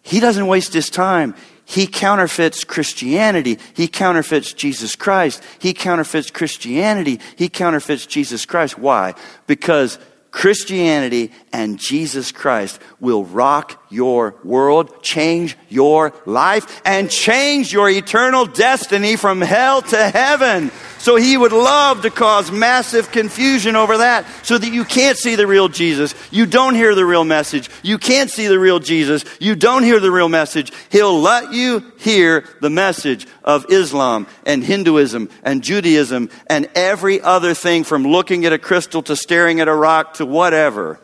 He 0.10 0.20
doesn't 0.20 0.48
waste 0.48 0.74
his 0.74 0.90
time. 0.90 1.36
He 1.66 1.86
counterfeits 1.86 2.64
Christianity. 2.64 3.60
He 3.76 3.88
counterfeits 3.88 4.54
Jesus 4.54 4.96
Christ. 4.96 5.44
He 5.60 5.72
counterfeits 5.72 6.32
Christianity. 6.32 7.20
He 7.36 7.48
counterfeits 7.48 8.08
Jesus 8.08 8.44
Christ. 8.48 8.80
Why? 8.80 9.14
Because 9.46 10.00
Christianity 10.32 11.32
and 11.54 11.78
Jesus 11.78 12.32
Christ 12.32 12.82
will 13.00 13.24
rock 13.24 13.79
your 13.90 14.36
world, 14.44 15.02
change 15.02 15.58
your 15.68 16.14
life, 16.26 16.82
and 16.86 17.10
change 17.10 17.74
your 17.74 17.90
eternal 17.90 18.46
destiny 18.46 19.16
from 19.16 19.42
hell 19.42 19.82
to 19.82 20.10
heaven. 20.10 20.72
So 21.00 21.16
he 21.16 21.38
would 21.38 21.54
love 21.54 22.02
to 22.02 22.10
cause 22.10 22.52
massive 22.52 23.12
confusion 23.12 23.76
over 23.76 24.00
that 24.00 24.26
so 24.44 24.58
that 24.58 24.72
you 24.72 24.84
can't 24.84 25.18
see 25.18 25.36
the 25.36 25.48
real 25.48 25.70
Jesus. 25.70 26.14
You 26.30 26.46
don't 26.46 26.76
hear 26.76 26.94
the 26.94 27.06
real 27.06 27.24
message. 27.24 27.70
You 27.82 27.98
can't 27.98 28.30
see 28.30 28.48
the 28.48 28.60
real 28.60 28.80
Jesus. 28.80 29.24
You 29.40 29.56
don't 29.56 29.84
hear 29.84 30.00
the 30.02 30.12
real 30.12 30.30
message. 30.30 30.74
He'll 30.90 31.20
let 31.20 31.54
you 31.54 31.94
hear 32.00 32.44
the 32.60 32.70
message 32.70 33.28
of 33.44 33.66
Islam 33.70 34.28
and 34.46 34.64
Hinduism 34.64 35.30
and 35.42 35.64
Judaism 35.64 36.30
and 36.48 36.70
every 36.76 37.22
other 37.22 37.54
thing 37.54 37.86
from 37.86 38.04
looking 38.04 38.46
at 38.46 38.54
a 38.54 38.60
crystal 38.60 39.02
to 39.04 39.16
staring 39.16 39.62
at 39.62 39.70
a 39.70 39.76
rock 39.76 40.16
to 40.16 40.26
whatever. 40.26 41.00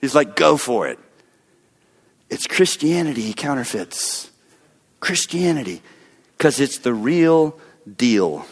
He's 0.00 0.14
like, 0.14 0.36
go 0.36 0.56
for 0.56 0.86
it. 0.86 0.98
It's 2.32 2.46
Christianity 2.46 3.20
he 3.20 3.34
counterfeits. 3.34 4.30
Christianity. 5.00 5.82
Because 6.38 6.60
it's 6.60 6.78
the 6.78 6.94
real 6.94 7.58
deal. 7.98 8.46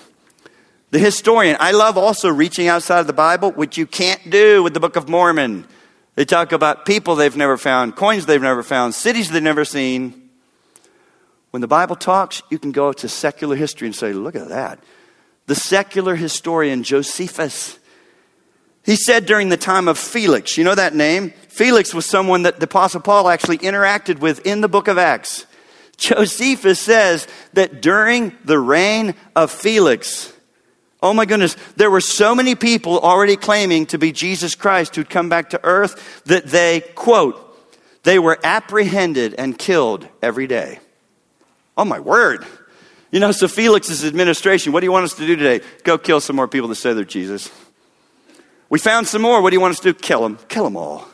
The 0.90 0.98
historian, 0.98 1.56
I 1.58 1.70
love 1.70 1.96
also 1.96 2.28
reaching 2.28 2.68
outside 2.68 3.00
of 3.00 3.06
the 3.06 3.14
Bible, 3.14 3.52
which 3.52 3.78
you 3.78 3.86
can't 3.86 4.28
do 4.28 4.62
with 4.62 4.74
the 4.74 4.80
Book 4.80 4.96
of 4.96 5.08
Mormon. 5.08 5.66
They 6.14 6.26
talk 6.26 6.52
about 6.52 6.84
people 6.84 7.16
they've 7.16 7.34
never 7.34 7.56
found, 7.56 7.96
coins 7.96 8.26
they've 8.26 8.42
never 8.42 8.62
found, 8.62 8.94
cities 8.94 9.30
they've 9.30 9.42
never 9.42 9.64
seen. 9.64 10.28
When 11.50 11.62
the 11.62 11.66
Bible 11.66 11.96
talks, 11.96 12.42
you 12.50 12.58
can 12.58 12.72
go 12.72 12.92
to 12.92 13.08
secular 13.08 13.56
history 13.56 13.88
and 13.88 13.96
say, 13.96 14.12
look 14.12 14.36
at 14.36 14.50
that. 14.50 14.78
The 15.46 15.54
secular 15.54 16.16
historian 16.16 16.82
Josephus, 16.82 17.78
he 18.84 18.96
said 18.96 19.24
during 19.24 19.48
the 19.48 19.56
time 19.56 19.88
of 19.88 19.98
Felix, 19.98 20.58
you 20.58 20.64
know 20.64 20.74
that 20.74 20.94
name? 20.94 21.32
Felix 21.50 21.92
was 21.92 22.06
someone 22.06 22.42
that 22.42 22.58
the 22.60 22.64
Apostle 22.64 23.00
Paul 23.00 23.28
actually 23.28 23.58
interacted 23.58 24.20
with 24.20 24.46
in 24.46 24.60
the 24.60 24.68
book 24.68 24.88
of 24.88 24.96
Acts. 24.96 25.46
Josephus 25.96 26.78
says 26.78 27.26
that 27.52 27.82
during 27.82 28.36
the 28.44 28.58
reign 28.58 29.14
of 29.36 29.50
Felix, 29.50 30.32
Oh 31.02 31.14
my 31.14 31.24
goodness, 31.24 31.56
there 31.76 31.90
were 31.90 32.02
so 32.02 32.34
many 32.34 32.54
people 32.54 32.98
already 32.98 33.36
claiming 33.36 33.86
to 33.86 33.98
be 33.98 34.12
Jesus 34.12 34.54
Christ 34.54 34.96
who'd 34.96 35.08
come 35.08 35.30
back 35.30 35.50
to 35.50 35.60
earth 35.64 36.22
that 36.26 36.46
they, 36.46 36.82
quote, 36.94 37.46
they 38.02 38.18
were 38.18 38.38
apprehended 38.44 39.34
and 39.34 39.58
killed 39.58 40.06
every 40.22 40.46
day. 40.46 40.78
Oh 41.76 41.86
my 41.86 42.00
word. 42.00 42.44
You 43.10 43.18
know, 43.18 43.32
so 43.32 43.48
Felix's 43.48 44.04
administration, 44.04 44.72
what 44.72 44.80
do 44.80 44.86
you 44.86 44.92
want 44.92 45.04
us 45.04 45.14
to 45.14 45.26
do 45.26 45.36
today? 45.36 45.64
Go 45.84 45.96
kill 45.96 46.20
some 46.20 46.36
more 46.36 46.46
people 46.46 46.68
that 46.68 46.74
say 46.74 46.92
they're 46.92 47.04
Jesus. 47.04 47.50
We 48.68 48.78
found 48.78 49.08
some 49.08 49.22
more. 49.22 49.42
What 49.42 49.50
do 49.50 49.56
you 49.56 49.60
want 49.60 49.72
us 49.72 49.80
to 49.80 49.92
do? 49.92 49.98
Kill 49.98 50.22
them. 50.22 50.38
Kill 50.48 50.64
them 50.64 50.76
all. 50.76 51.09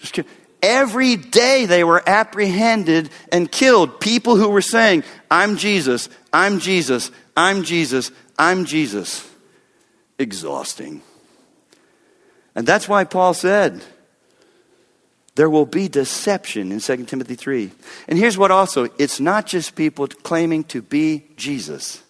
Just 0.00 0.12
kill. 0.12 0.24
Every 0.62 1.16
day 1.16 1.64
they 1.66 1.84
were 1.84 2.02
apprehended 2.06 3.10
and 3.32 3.50
killed. 3.50 4.00
People 4.00 4.36
who 4.36 4.50
were 4.50 4.60
saying, 4.60 5.04
I'm 5.30 5.56
Jesus, 5.56 6.08
I'm 6.32 6.58
Jesus, 6.58 7.10
I'm 7.36 7.62
Jesus, 7.62 8.10
I'm 8.38 8.64
Jesus. 8.64 9.26
Exhausting. 10.18 11.02
And 12.54 12.66
that's 12.66 12.88
why 12.88 13.04
Paul 13.04 13.32
said, 13.32 13.82
there 15.34 15.48
will 15.48 15.64
be 15.64 15.88
deception 15.88 16.72
in 16.72 16.80
2 16.80 17.04
Timothy 17.04 17.34
3. 17.34 17.70
And 18.08 18.18
here's 18.18 18.36
what 18.36 18.50
also 18.50 18.88
it's 18.98 19.20
not 19.20 19.46
just 19.46 19.74
people 19.74 20.06
claiming 20.06 20.64
to 20.64 20.82
be 20.82 21.24
Jesus, 21.36 22.02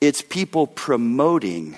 it's 0.00 0.20
people 0.20 0.66
promoting 0.66 1.76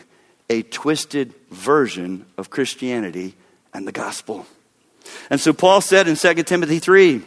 a 0.50 0.62
twisted 0.62 1.34
version 1.50 2.26
of 2.36 2.50
Christianity 2.50 3.34
and 3.72 3.86
the 3.86 3.92
gospel. 3.92 4.46
And 5.30 5.40
so 5.40 5.52
Paul 5.52 5.80
said 5.80 6.08
in 6.08 6.16
2 6.16 6.34
Timothy 6.42 6.78
3 6.78 7.22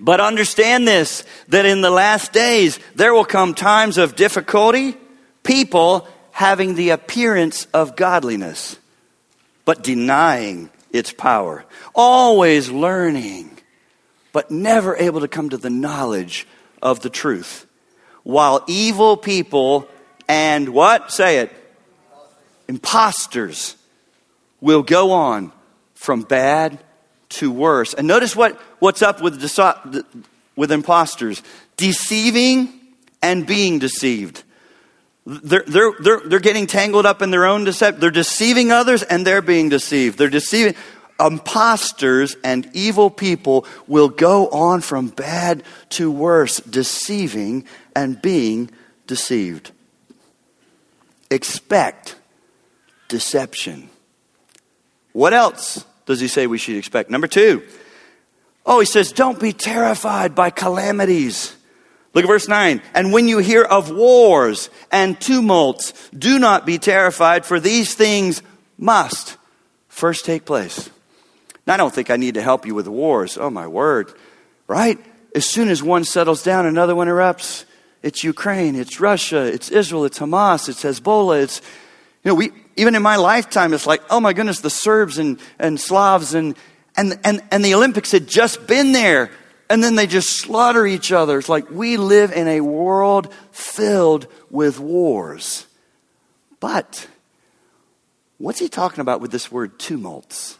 but 0.00 0.20
understand 0.20 0.86
this 0.86 1.24
that 1.48 1.66
in 1.66 1.80
the 1.80 1.90
last 1.90 2.32
days 2.32 2.78
there 2.94 3.14
will 3.14 3.24
come 3.24 3.54
times 3.54 3.98
of 3.98 4.16
difficulty, 4.16 4.96
people 5.42 6.06
having 6.30 6.74
the 6.74 6.90
appearance 6.90 7.66
of 7.72 7.96
godliness, 7.96 8.78
but 9.64 9.82
denying 9.82 10.70
its 10.92 11.12
power, 11.12 11.64
always 11.94 12.70
learning, 12.70 13.58
but 14.32 14.50
never 14.50 14.96
able 14.96 15.20
to 15.20 15.28
come 15.28 15.50
to 15.50 15.56
the 15.56 15.70
knowledge 15.70 16.46
of 16.82 17.00
the 17.00 17.10
truth. 17.10 17.66
While 18.22 18.64
evil 18.66 19.16
people 19.16 19.88
and 20.28 20.70
what? 20.70 21.12
Say 21.12 21.38
it. 21.38 21.52
Imposters 22.68 23.76
will 24.60 24.82
go 24.82 25.12
on 25.12 25.52
from 26.04 26.22
bad 26.22 26.78
to 27.30 27.50
worse. 27.50 27.94
And 27.94 28.06
notice 28.06 28.36
what, 28.36 28.60
what's 28.78 29.02
up 29.02 29.22
with, 29.22 29.42
with 30.54 30.70
imposters 30.70 31.42
deceiving 31.76 32.72
and 33.22 33.46
being 33.46 33.78
deceived. 33.78 34.44
They're, 35.26 35.64
they're, 35.66 35.92
they're, 35.98 36.20
they're 36.20 36.40
getting 36.40 36.66
tangled 36.66 37.06
up 37.06 37.22
in 37.22 37.30
their 37.30 37.46
own 37.46 37.64
deception. 37.64 38.00
They're 38.00 38.10
deceiving 38.10 38.70
others 38.70 39.02
and 39.02 39.26
they're 39.26 39.42
being 39.42 39.70
deceived. 39.70 40.18
They're 40.18 40.28
deceiving. 40.28 40.74
Imposters 41.18 42.36
and 42.44 42.68
evil 42.74 43.08
people 43.08 43.64
will 43.86 44.10
go 44.10 44.48
on 44.48 44.82
from 44.82 45.08
bad 45.08 45.62
to 45.90 46.10
worse, 46.10 46.58
deceiving 46.58 47.64
and 47.96 48.20
being 48.20 48.70
deceived. 49.06 49.70
Expect 51.30 52.16
deception. 53.08 53.88
What 55.12 55.32
else? 55.32 55.84
Does 56.06 56.20
he 56.20 56.28
say 56.28 56.46
we 56.46 56.58
should 56.58 56.76
expect? 56.76 57.10
Number 57.10 57.26
two, 57.26 57.62
oh, 58.66 58.80
he 58.80 58.86
says, 58.86 59.12
don't 59.12 59.40
be 59.40 59.52
terrified 59.52 60.34
by 60.34 60.50
calamities. 60.50 61.56
Look 62.12 62.24
at 62.24 62.28
verse 62.28 62.48
9. 62.48 62.80
And 62.94 63.12
when 63.12 63.26
you 63.26 63.38
hear 63.38 63.62
of 63.62 63.90
wars 63.90 64.70
and 64.92 65.20
tumults, 65.20 65.92
do 66.16 66.38
not 66.38 66.64
be 66.64 66.78
terrified, 66.78 67.44
for 67.44 67.58
these 67.58 67.94
things 67.94 68.42
must 68.78 69.36
first 69.88 70.24
take 70.24 70.44
place. 70.44 70.90
Now, 71.66 71.74
I 71.74 71.76
don't 71.76 71.94
think 71.94 72.10
I 72.10 72.16
need 72.16 72.34
to 72.34 72.42
help 72.42 72.66
you 72.66 72.74
with 72.74 72.86
wars. 72.86 73.36
Oh, 73.36 73.50
my 73.50 73.66
word. 73.66 74.12
Right? 74.68 74.98
As 75.34 75.44
soon 75.44 75.68
as 75.68 75.82
one 75.82 76.04
settles 76.04 76.42
down, 76.42 76.66
another 76.66 76.94
one 76.94 77.08
erupts. 77.08 77.64
It's 78.02 78.22
Ukraine, 78.22 78.76
it's 78.76 79.00
Russia, 79.00 79.44
it's 79.44 79.70
Israel, 79.70 80.04
it's 80.04 80.18
Hamas, 80.18 80.68
it's 80.68 80.84
Hezbollah, 80.84 81.42
it's, 81.42 81.62
you 82.22 82.30
know, 82.30 82.34
we, 82.34 82.52
even 82.76 82.94
in 82.94 83.02
my 83.02 83.16
lifetime, 83.16 83.72
it's 83.72 83.86
like, 83.86 84.02
oh 84.10 84.20
my 84.20 84.32
goodness, 84.32 84.60
the 84.60 84.70
Serbs 84.70 85.18
and, 85.18 85.38
and 85.58 85.80
Slavs 85.80 86.34
and, 86.34 86.56
and, 86.96 87.18
and, 87.24 87.42
and 87.50 87.64
the 87.64 87.74
Olympics 87.74 88.12
had 88.12 88.26
just 88.26 88.66
been 88.66 88.92
there. 88.92 89.30
And 89.70 89.82
then 89.82 89.94
they 89.94 90.06
just 90.06 90.28
slaughter 90.30 90.86
each 90.86 91.10
other. 91.10 91.38
It's 91.38 91.48
like 91.48 91.70
we 91.70 91.96
live 91.96 92.32
in 92.32 92.48
a 92.48 92.60
world 92.60 93.32
filled 93.50 94.26
with 94.50 94.78
wars. 94.78 95.66
But 96.60 97.08
what's 98.38 98.58
he 98.58 98.68
talking 98.68 99.00
about 99.00 99.20
with 99.20 99.30
this 99.30 99.50
word 99.50 99.78
tumults? 99.78 100.58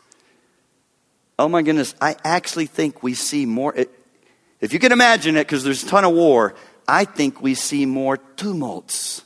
Oh 1.38 1.48
my 1.48 1.62
goodness, 1.62 1.94
I 2.00 2.16
actually 2.24 2.66
think 2.66 3.02
we 3.02 3.14
see 3.14 3.44
more. 3.44 3.74
If 4.60 4.72
you 4.72 4.78
can 4.78 4.92
imagine 4.92 5.36
it, 5.36 5.46
because 5.46 5.64
there's 5.64 5.82
a 5.82 5.86
ton 5.86 6.04
of 6.04 6.14
war, 6.14 6.54
I 6.88 7.04
think 7.04 7.42
we 7.42 7.54
see 7.54 7.86
more 7.86 8.16
tumults. 8.16 9.22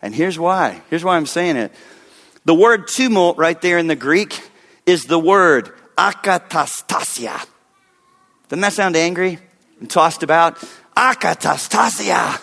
And 0.00 0.14
here's 0.14 0.38
why. 0.38 0.82
Here's 0.90 1.04
why 1.04 1.16
I'm 1.16 1.26
saying 1.26 1.56
it. 1.56 1.72
The 2.44 2.54
word 2.54 2.88
tumult 2.88 3.38
right 3.38 3.60
there 3.60 3.78
in 3.78 3.86
the 3.86 3.96
Greek 3.96 4.40
is 4.84 5.04
the 5.04 5.18
word 5.18 5.72
akatastasia. 5.96 7.46
Doesn't 8.48 8.60
that 8.60 8.72
sound 8.72 8.96
angry 8.96 9.38
and 9.80 9.88
tossed 9.88 10.22
about? 10.22 10.58
Akatastasia. 10.96 12.40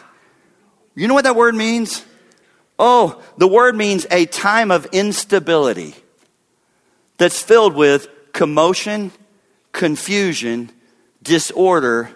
You 0.95 1.07
know 1.07 1.13
what 1.13 1.25
that 1.25 1.35
word 1.35 1.55
means? 1.55 2.03
Oh, 2.77 3.21
the 3.37 3.47
word 3.47 3.75
means 3.75 4.07
a 4.09 4.25
time 4.25 4.71
of 4.71 4.85
instability 4.87 5.95
that's 7.17 7.41
filled 7.41 7.75
with 7.75 8.07
commotion, 8.31 9.11
confusion, 9.73 10.71
disorder, 11.21 12.15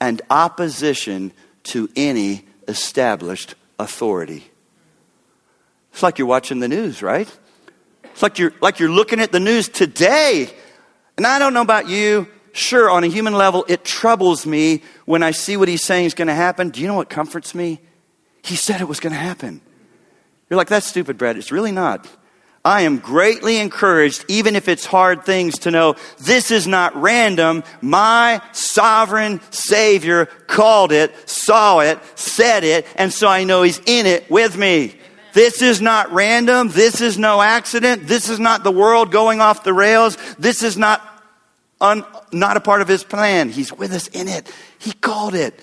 and 0.00 0.22
opposition 0.30 1.32
to 1.64 1.88
any 1.96 2.46
established 2.68 3.56
authority. 3.78 4.44
It's 5.96 6.02
like 6.02 6.18
you're 6.18 6.28
watching 6.28 6.60
the 6.60 6.68
news, 6.68 7.00
right? 7.00 7.26
It's 8.04 8.22
like 8.22 8.38
you're, 8.38 8.52
like 8.60 8.78
you're 8.80 8.90
looking 8.90 9.18
at 9.18 9.32
the 9.32 9.40
news 9.40 9.70
today. 9.70 10.46
And 11.16 11.26
I 11.26 11.38
don't 11.38 11.54
know 11.54 11.62
about 11.62 11.88
you. 11.88 12.28
Sure, 12.52 12.90
on 12.90 13.02
a 13.02 13.06
human 13.06 13.32
level, 13.32 13.64
it 13.66 13.82
troubles 13.82 14.44
me 14.44 14.82
when 15.06 15.22
I 15.22 15.30
see 15.30 15.56
what 15.56 15.68
he's 15.68 15.82
saying 15.82 16.04
is 16.04 16.12
going 16.12 16.28
to 16.28 16.34
happen. 16.34 16.68
Do 16.68 16.82
you 16.82 16.86
know 16.86 16.96
what 16.96 17.08
comforts 17.08 17.54
me? 17.54 17.80
He 18.44 18.56
said 18.56 18.82
it 18.82 18.88
was 18.88 19.00
going 19.00 19.14
to 19.14 19.18
happen. 19.18 19.62
You're 20.50 20.58
like, 20.58 20.68
that's 20.68 20.84
stupid, 20.84 21.16
Brad. 21.16 21.38
It's 21.38 21.50
really 21.50 21.72
not. 21.72 22.06
I 22.62 22.82
am 22.82 22.98
greatly 22.98 23.56
encouraged, 23.56 24.26
even 24.28 24.54
if 24.54 24.68
it's 24.68 24.84
hard 24.84 25.24
things, 25.24 25.60
to 25.60 25.70
know 25.70 25.96
this 26.18 26.50
is 26.50 26.66
not 26.66 26.94
random. 26.94 27.64
My 27.80 28.42
sovereign 28.52 29.40
Savior 29.50 30.26
called 30.46 30.92
it, 30.92 31.14
saw 31.26 31.80
it, 31.80 32.00
said 32.16 32.64
it, 32.64 32.86
and 32.96 33.10
so 33.10 33.28
I 33.28 33.44
know 33.44 33.62
He's 33.62 33.78
in 33.86 34.04
it 34.04 34.30
with 34.30 34.58
me. 34.58 34.94
This 35.36 35.60
is 35.60 35.82
not 35.82 36.10
random. 36.12 36.70
This 36.70 37.02
is 37.02 37.18
no 37.18 37.42
accident. 37.42 38.06
This 38.06 38.30
is 38.30 38.40
not 38.40 38.64
the 38.64 38.70
world 38.70 39.12
going 39.12 39.42
off 39.42 39.64
the 39.64 39.74
rails. 39.74 40.16
This 40.38 40.62
is 40.62 40.78
not, 40.78 41.02
un, 41.78 42.06
not 42.32 42.56
a 42.56 42.60
part 42.60 42.80
of 42.80 42.88
his 42.88 43.04
plan. 43.04 43.50
He's 43.50 43.70
with 43.70 43.92
us 43.92 44.06
in 44.06 44.28
it. 44.28 44.50
He 44.78 44.92
called 44.92 45.34
it. 45.34 45.60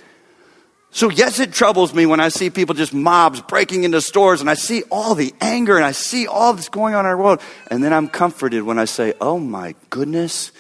So, 0.92 1.10
yes, 1.10 1.40
it 1.40 1.54
troubles 1.54 1.92
me 1.92 2.06
when 2.06 2.20
I 2.20 2.28
see 2.28 2.52
people 2.52 2.76
just 2.76 2.94
mobs 2.94 3.42
breaking 3.42 3.84
into 3.84 4.00
stores 4.00 4.42
and 4.42 4.50
I 4.52 4.54
see 4.54 4.84
all 4.92 5.16
the 5.16 5.34
anger 5.42 5.76
and 5.76 5.84
I 5.84 5.94
see 5.94 6.28
all 6.28 6.54
this 6.54 6.70
going 6.70 6.94
on 6.94 7.00
in 7.00 7.06
our 7.08 7.18
world. 7.18 7.42
And 7.72 7.84
then 7.84 7.94
I'm 7.94 8.10
comforted 8.10 8.62
when 8.62 8.78
I 8.78 8.86
say, 8.86 9.16
oh 9.20 9.40
my 9.40 9.74
goodness, 9.90 10.52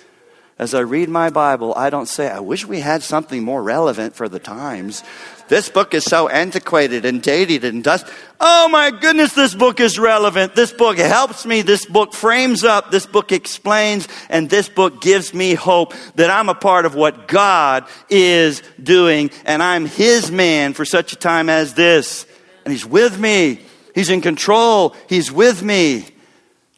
as 0.60 0.76
I 0.76 0.82
read 0.82 1.10
my 1.10 1.30
Bible, 1.30 1.74
I 1.76 1.90
don't 1.90 2.08
say, 2.08 2.30
I 2.30 2.40
wish 2.40 2.66
we 2.66 2.80
had 2.80 3.02
something 3.02 3.44
more 3.44 3.64
relevant 3.64 4.16
for 4.16 4.30
the 4.30 4.40
times. 4.40 5.04
This 5.48 5.68
book 5.68 5.94
is 5.94 6.04
so 6.04 6.30
antiquated 6.30 7.06
and 7.06 7.22
dated 7.22 7.66
and 7.66 7.84
dust. 7.84 8.06
Oh 8.40 8.70
my 8.70 8.92
goodness, 8.92 9.34
this 9.34 9.56
book 9.56 9.80
is 9.80 9.98
relevant. 9.98 10.56
This 10.56 10.72
book 10.72 10.98
helps 10.98 11.46
me. 11.46 11.64
This 11.64 11.86
book 11.86 12.14
frames 12.14 12.64
up. 12.64 12.92
This 12.92 13.06
book 13.06 13.32
explains. 13.32 14.08
And 14.30 14.50
this 14.50 14.70
book 14.70 15.02
gives 15.02 15.34
me 15.34 15.56
hope 15.56 15.94
that 16.16 16.30
I'm 16.30 16.50
a 16.50 16.56
part 16.56 16.86
of 16.86 16.94
what 16.96 17.28
God 17.28 17.86
is 18.10 18.62
doing. 18.82 19.32
And 19.46 19.62
I'm 19.62 19.86
His 19.86 20.32
man 20.32 20.74
for 20.74 20.86
such 20.86 21.14
a 21.14 21.18
time 21.18 21.50
as 21.50 21.74
this. 21.74 22.26
And 22.64 22.72
He's 22.72 22.86
with 22.86 23.20
me. 23.20 23.60
He's 23.96 24.10
in 24.10 24.22
control. 24.22 24.96
He's 25.10 25.32
with 25.32 25.64
me. 25.64 26.06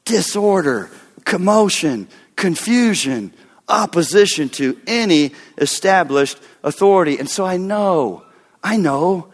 Disorder, 0.05 0.89
commotion, 1.23 2.07
confusion, 2.35 3.33
opposition 3.67 4.49
to 4.49 4.79
any 4.87 5.31
established 5.57 6.39
authority. 6.63 7.17
And 7.17 7.29
so 7.29 7.45
I 7.45 7.57
know, 7.57 8.23
I 8.63 8.77
know 8.77 9.29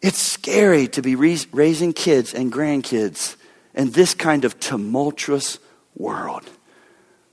it's 0.00 0.18
scary 0.18 0.88
to 0.88 1.02
be 1.02 1.16
raising 1.16 1.92
kids 1.92 2.34
and 2.34 2.52
grandkids 2.52 3.36
in 3.74 3.90
this 3.90 4.14
kind 4.14 4.44
of 4.44 4.58
tumultuous 4.60 5.58
world. 5.96 6.48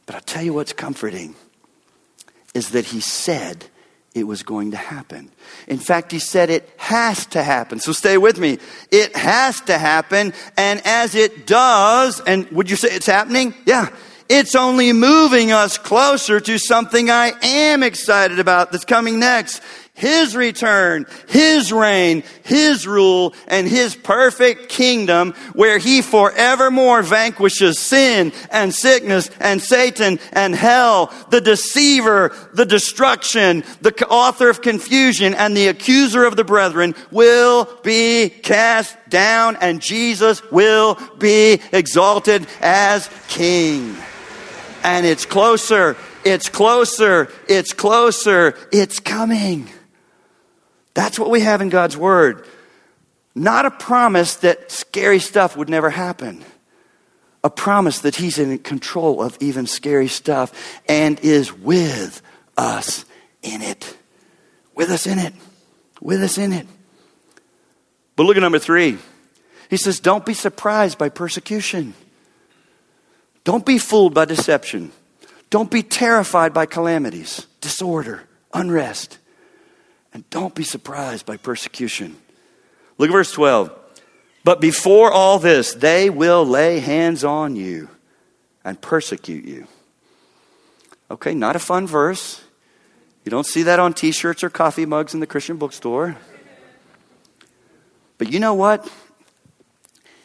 But 0.05 0.15
I'll 0.15 0.21
tell 0.21 0.43
you 0.43 0.53
what's 0.53 0.73
comforting 0.73 1.35
is 2.53 2.69
that 2.69 2.85
he 2.85 2.99
said 2.99 3.65
it 4.13 4.25
was 4.25 4.43
going 4.43 4.71
to 4.71 4.77
happen. 4.77 5.29
In 5.67 5.77
fact, 5.77 6.11
he 6.11 6.19
said 6.19 6.49
it 6.49 6.69
has 6.77 7.25
to 7.27 7.43
happen. 7.43 7.79
So 7.79 7.91
stay 7.91 8.17
with 8.17 8.39
me. 8.39 8.59
It 8.89 9.15
has 9.15 9.59
to 9.61 9.77
happen. 9.77 10.33
And 10.55 10.81
as 10.85 11.15
it 11.15 11.45
does, 11.45 12.21
and 12.21 12.49
would 12.51 12.69
you 12.69 12.77
say 12.77 12.89
it's 12.91 13.05
happening? 13.05 13.53
Yeah. 13.65 13.89
It's 14.27 14.55
only 14.55 14.91
moving 14.91 15.51
us 15.51 15.77
closer 15.77 16.39
to 16.39 16.57
something 16.57 17.11
I 17.11 17.33
am 17.43 17.83
excited 17.83 18.39
about 18.39 18.71
that's 18.71 18.85
coming 18.85 19.19
next. 19.19 19.61
His 19.93 20.35
return, 20.35 21.05
His 21.29 21.71
reign, 21.71 22.23
His 22.43 22.85
rule, 22.85 23.33
and 23.47 23.67
His 23.67 23.95
perfect 23.95 24.67
kingdom 24.67 25.33
where 25.53 25.77
He 25.77 26.01
forevermore 26.01 27.01
vanquishes 27.01 27.79
sin 27.79 28.33
and 28.51 28.73
sickness 28.73 29.29
and 29.39 29.61
Satan 29.61 30.19
and 30.33 30.53
hell, 30.53 31.13
the 31.29 31.39
deceiver, 31.39 32.35
the 32.53 32.65
destruction, 32.65 33.63
the 33.81 33.93
author 34.09 34.49
of 34.49 34.61
confusion, 34.61 35.33
and 35.33 35.55
the 35.55 35.67
accuser 35.67 36.25
of 36.25 36.35
the 36.35 36.43
brethren 36.43 36.93
will 37.11 37.69
be 37.83 38.29
cast 38.29 38.97
down 39.09 39.55
and 39.61 39.81
Jesus 39.81 40.41
will 40.51 40.99
be 41.19 41.61
exalted 41.71 42.47
as 42.59 43.09
King 43.29 43.95
and 44.85 45.03
it's 45.03 45.25
closer, 45.25 45.97
it's 46.23 46.47
closer, 46.47 47.27
it's 47.49 47.73
closer, 47.73 48.55
it's 48.71 48.99
coming. 48.99 49.67
That's 50.93 51.17
what 51.17 51.31
we 51.31 51.39
have 51.39 51.61
in 51.61 51.69
God's 51.69 51.97
Word. 51.97 52.45
Not 53.33 53.65
a 53.65 53.71
promise 53.71 54.35
that 54.37 54.71
scary 54.71 55.17
stuff 55.17 55.57
would 55.57 55.69
never 55.69 55.89
happen. 55.89 56.45
A 57.43 57.49
promise 57.49 58.01
that 58.01 58.15
He's 58.15 58.37
in 58.37 58.59
control 58.59 59.23
of 59.23 59.35
even 59.41 59.65
scary 59.65 60.07
stuff 60.07 60.53
and 60.87 61.19
is 61.21 61.51
with 61.51 62.21
us 62.55 63.05
in 63.41 63.63
it. 63.63 63.97
With 64.75 64.91
us 64.91 65.07
in 65.07 65.17
it. 65.17 65.33
With 65.99 66.21
us 66.21 66.37
in 66.37 66.53
it. 66.53 66.67
But 68.15 68.25
look 68.25 68.37
at 68.37 68.41
number 68.41 68.59
three. 68.59 68.99
He 69.71 69.77
says, 69.77 69.99
Don't 69.99 70.27
be 70.27 70.35
surprised 70.35 70.99
by 70.99 71.09
persecution. 71.09 71.95
Don't 73.45 73.65
be 73.65 73.77
fooled 73.77 74.13
by 74.13 74.25
deception. 74.25 74.91
Don't 75.49 75.71
be 75.71 75.83
terrified 75.83 76.53
by 76.53 76.65
calamities, 76.65 77.47
disorder, 77.61 78.23
unrest. 78.53 79.19
And 80.13 80.29
don't 80.29 80.55
be 80.55 80.63
surprised 80.63 81.25
by 81.25 81.37
persecution. 81.37 82.17
Look 82.97 83.09
at 83.09 83.13
verse 83.13 83.31
12. 83.31 83.71
But 84.43 84.59
before 84.61 85.11
all 85.11 85.39
this, 85.39 85.73
they 85.73 86.09
will 86.09 86.45
lay 86.45 86.79
hands 86.79 87.23
on 87.23 87.55
you 87.55 87.89
and 88.63 88.81
persecute 88.81 89.45
you. 89.45 89.67
Okay, 91.11 91.35
not 91.35 91.55
a 91.55 91.59
fun 91.59 91.85
verse. 91.85 92.43
You 93.23 93.29
don't 93.29 93.45
see 93.45 93.63
that 93.63 93.79
on 93.79 93.93
t 93.93 94.11
shirts 94.11 94.43
or 94.43 94.49
coffee 94.49 94.85
mugs 94.85 95.13
in 95.13 95.19
the 95.19 95.27
Christian 95.27 95.57
bookstore. 95.57 96.17
But 98.17 98.31
you 98.31 98.39
know 98.39 98.53
what? 98.55 98.89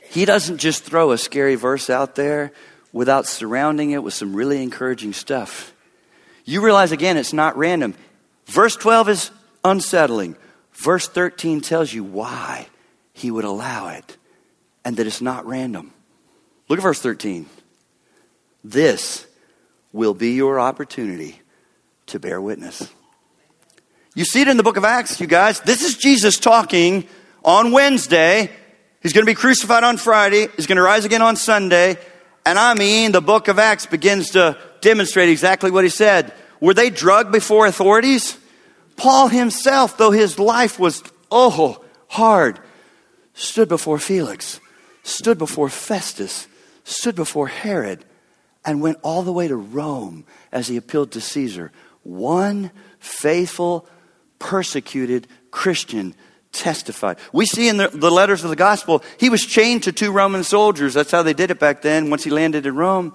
He 0.02 0.24
doesn't 0.24 0.58
just 0.58 0.84
throw 0.84 1.12
a 1.12 1.18
scary 1.18 1.54
verse 1.54 1.90
out 1.90 2.14
there 2.14 2.52
without 2.92 3.26
surrounding 3.26 3.90
it 3.90 4.02
with 4.02 4.14
some 4.14 4.34
really 4.34 4.62
encouraging 4.62 5.12
stuff. 5.12 5.72
You 6.44 6.62
realize 6.62 6.92
again, 6.92 7.16
it's 7.16 7.32
not 7.32 7.56
random. 7.56 7.94
Verse 8.46 8.76
12 8.76 9.08
is 9.08 9.30
unsettling. 9.64 10.36
Verse 10.72 11.06
13 11.08 11.60
tells 11.60 11.92
you 11.92 12.02
why 12.02 12.66
he 13.12 13.30
would 13.30 13.44
allow 13.44 13.88
it 13.88 14.16
and 14.84 14.96
that 14.96 15.06
it's 15.06 15.20
not 15.20 15.46
random. 15.46 15.92
Look 16.68 16.78
at 16.78 16.82
verse 16.82 17.00
13. 17.00 17.46
This 18.64 19.26
will 19.92 20.14
be 20.14 20.32
your 20.32 20.60
opportunity 20.60 21.40
to 22.06 22.18
bear 22.18 22.40
witness. 22.40 22.88
You 24.14 24.24
see 24.24 24.40
it 24.40 24.48
in 24.48 24.56
the 24.56 24.62
book 24.62 24.76
of 24.76 24.84
Acts, 24.84 25.20
you 25.20 25.26
guys. 25.26 25.60
This 25.60 25.82
is 25.82 25.96
Jesus 25.96 26.38
talking 26.38 27.06
on 27.44 27.72
Wednesday. 27.72 28.50
He's 29.02 29.12
going 29.12 29.24
to 29.24 29.30
be 29.30 29.34
crucified 29.34 29.84
on 29.84 29.96
Friday. 29.96 30.48
He's 30.56 30.66
going 30.66 30.76
to 30.76 30.82
rise 30.82 31.04
again 31.04 31.22
on 31.22 31.36
Sunday. 31.36 31.96
And 32.50 32.58
I 32.58 32.74
mean, 32.74 33.12
the 33.12 33.20
book 33.20 33.46
of 33.46 33.60
Acts 33.60 33.86
begins 33.86 34.30
to 34.30 34.58
demonstrate 34.80 35.28
exactly 35.28 35.70
what 35.70 35.84
he 35.84 35.88
said. 35.88 36.34
Were 36.58 36.74
they 36.74 36.90
drugged 36.90 37.30
before 37.30 37.64
authorities? 37.64 38.36
Paul 38.96 39.28
himself, 39.28 39.96
though 39.96 40.10
his 40.10 40.36
life 40.36 40.76
was, 40.76 41.04
oh, 41.30 41.80
hard, 42.08 42.58
stood 43.34 43.68
before 43.68 44.00
Felix, 44.00 44.58
stood 45.04 45.38
before 45.38 45.68
Festus, 45.68 46.48
stood 46.82 47.14
before 47.14 47.46
Herod, 47.46 48.04
and 48.64 48.82
went 48.82 48.98
all 49.02 49.22
the 49.22 49.32
way 49.32 49.46
to 49.46 49.54
Rome 49.54 50.24
as 50.50 50.66
he 50.66 50.76
appealed 50.76 51.12
to 51.12 51.20
Caesar. 51.20 51.70
One 52.02 52.72
faithful, 52.98 53.86
persecuted 54.40 55.28
Christian 55.52 56.16
testified. 56.52 57.18
We 57.32 57.46
see 57.46 57.68
in 57.68 57.76
the, 57.76 57.88
the, 57.88 58.10
letters 58.10 58.44
of 58.44 58.50
the 58.50 58.56
gospel, 58.56 59.02
he 59.18 59.30
was 59.30 59.44
chained 59.44 59.84
to 59.84 59.92
two 59.92 60.12
Roman 60.12 60.44
soldiers. 60.44 60.94
That's 60.94 61.10
how 61.10 61.22
they 61.22 61.32
did 61.32 61.50
it 61.50 61.58
back 61.58 61.82
then 61.82 62.10
once 62.10 62.24
he 62.24 62.30
landed 62.30 62.66
in 62.66 62.74
Rome. 62.74 63.14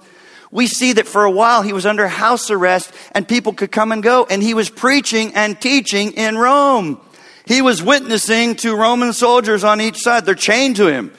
We 0.50 0.66
see 0.66 0.94
that 0.94 1.06
for 1.06 1.24
a 1.24 1.30
while 1.30 1.62
he 1.62 1.72
was 1.72 1.86
under 1.86 2.06
house 2.08 2.50
arrest 2.50 2.92
and 3.12 3.26
people 3.28 3.52
could 3.52 3.70
come 3.70 3.92
and 3.92 4.02
go, 4.02 4.26
and 4.28 4.42
he 4.42 4.54
was 4.54 4.70
preaching 4.70 5.34
and 5.34 5.60
teaching 5.60 6.12
in 6.12 6.38
Rome. 6.38 7.00
He 7.46 7.62
was 7.62 7.82
witnessing 7.82 8.56
to 8.56 8.74
Roman 8.74 9.12
soldiers 9.12 9.64
on 9.64 9.80
each 9.80 9.98
side. 9.98 10.24
They're 10.24 10.34
chained 10.34 10.76
to 10.76 10.88
him. 10.88 11.12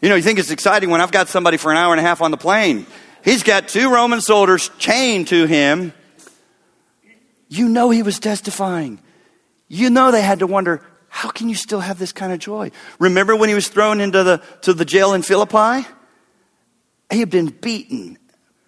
You 0.00 0.08
know, 0.08 0.16
you 0.16 0.22
think 0.22 0.40
it's 0.40 0.50
exciting 0.50 0.90
when 0.90 1.00
I've 1.00 1.12
got 1.12 1.28
somebody 1.28 1.56
for 1.56 1.70
an 1.70 1.78
hour 1.78 1.92
and 1.92 2.00
a 2.00 2.02
half 2.02 2.20
on 2.20 2.32
the 2.32 2.36
plane. 2.36 2.86
He's 3.24 3.44
got 3.44 3.68
two 3.68 3.92
Roman 3.92 4.20
soldiers 4.20 4.70
chained 4.78 5.28
to 5.28 5.46
him. 5.46 5.92
You 7.48 7.68
know 7.68 7.90
he 7.90 8.02
was 8.02 8.18
testifying. 8.18 8.98
You 9.68 9.90
know 9.90 10.10
they 10.10 10.22
had 10.22 10.40
to 10.40 10.46
wonder, 10.46 10.82
how 11.14 11.28
can 11.28 11.50
you 11.50 11.54
still 11.54 11.80
have 11.80 11.98
this 11.98 12.10
kind 12.10 12.32
of 12.32 12.38
joy? 12.38 12.70
Remember 12.98 13.36
when 13.36 13.50
he 13.50 13.54
was 13.54 13.68
thrown 13.68 14.00
into 14.00 14.24
the, 14.24 14.42
to 14.62 14.72
the 14.72 14.86
jail 14.86 15.12
in 15.12 15.20
Philippi? 15.20 15.86
He 17.10 17.20
had 17.20 17.28
been 17.28 17.50
beaten, 17.50 18.16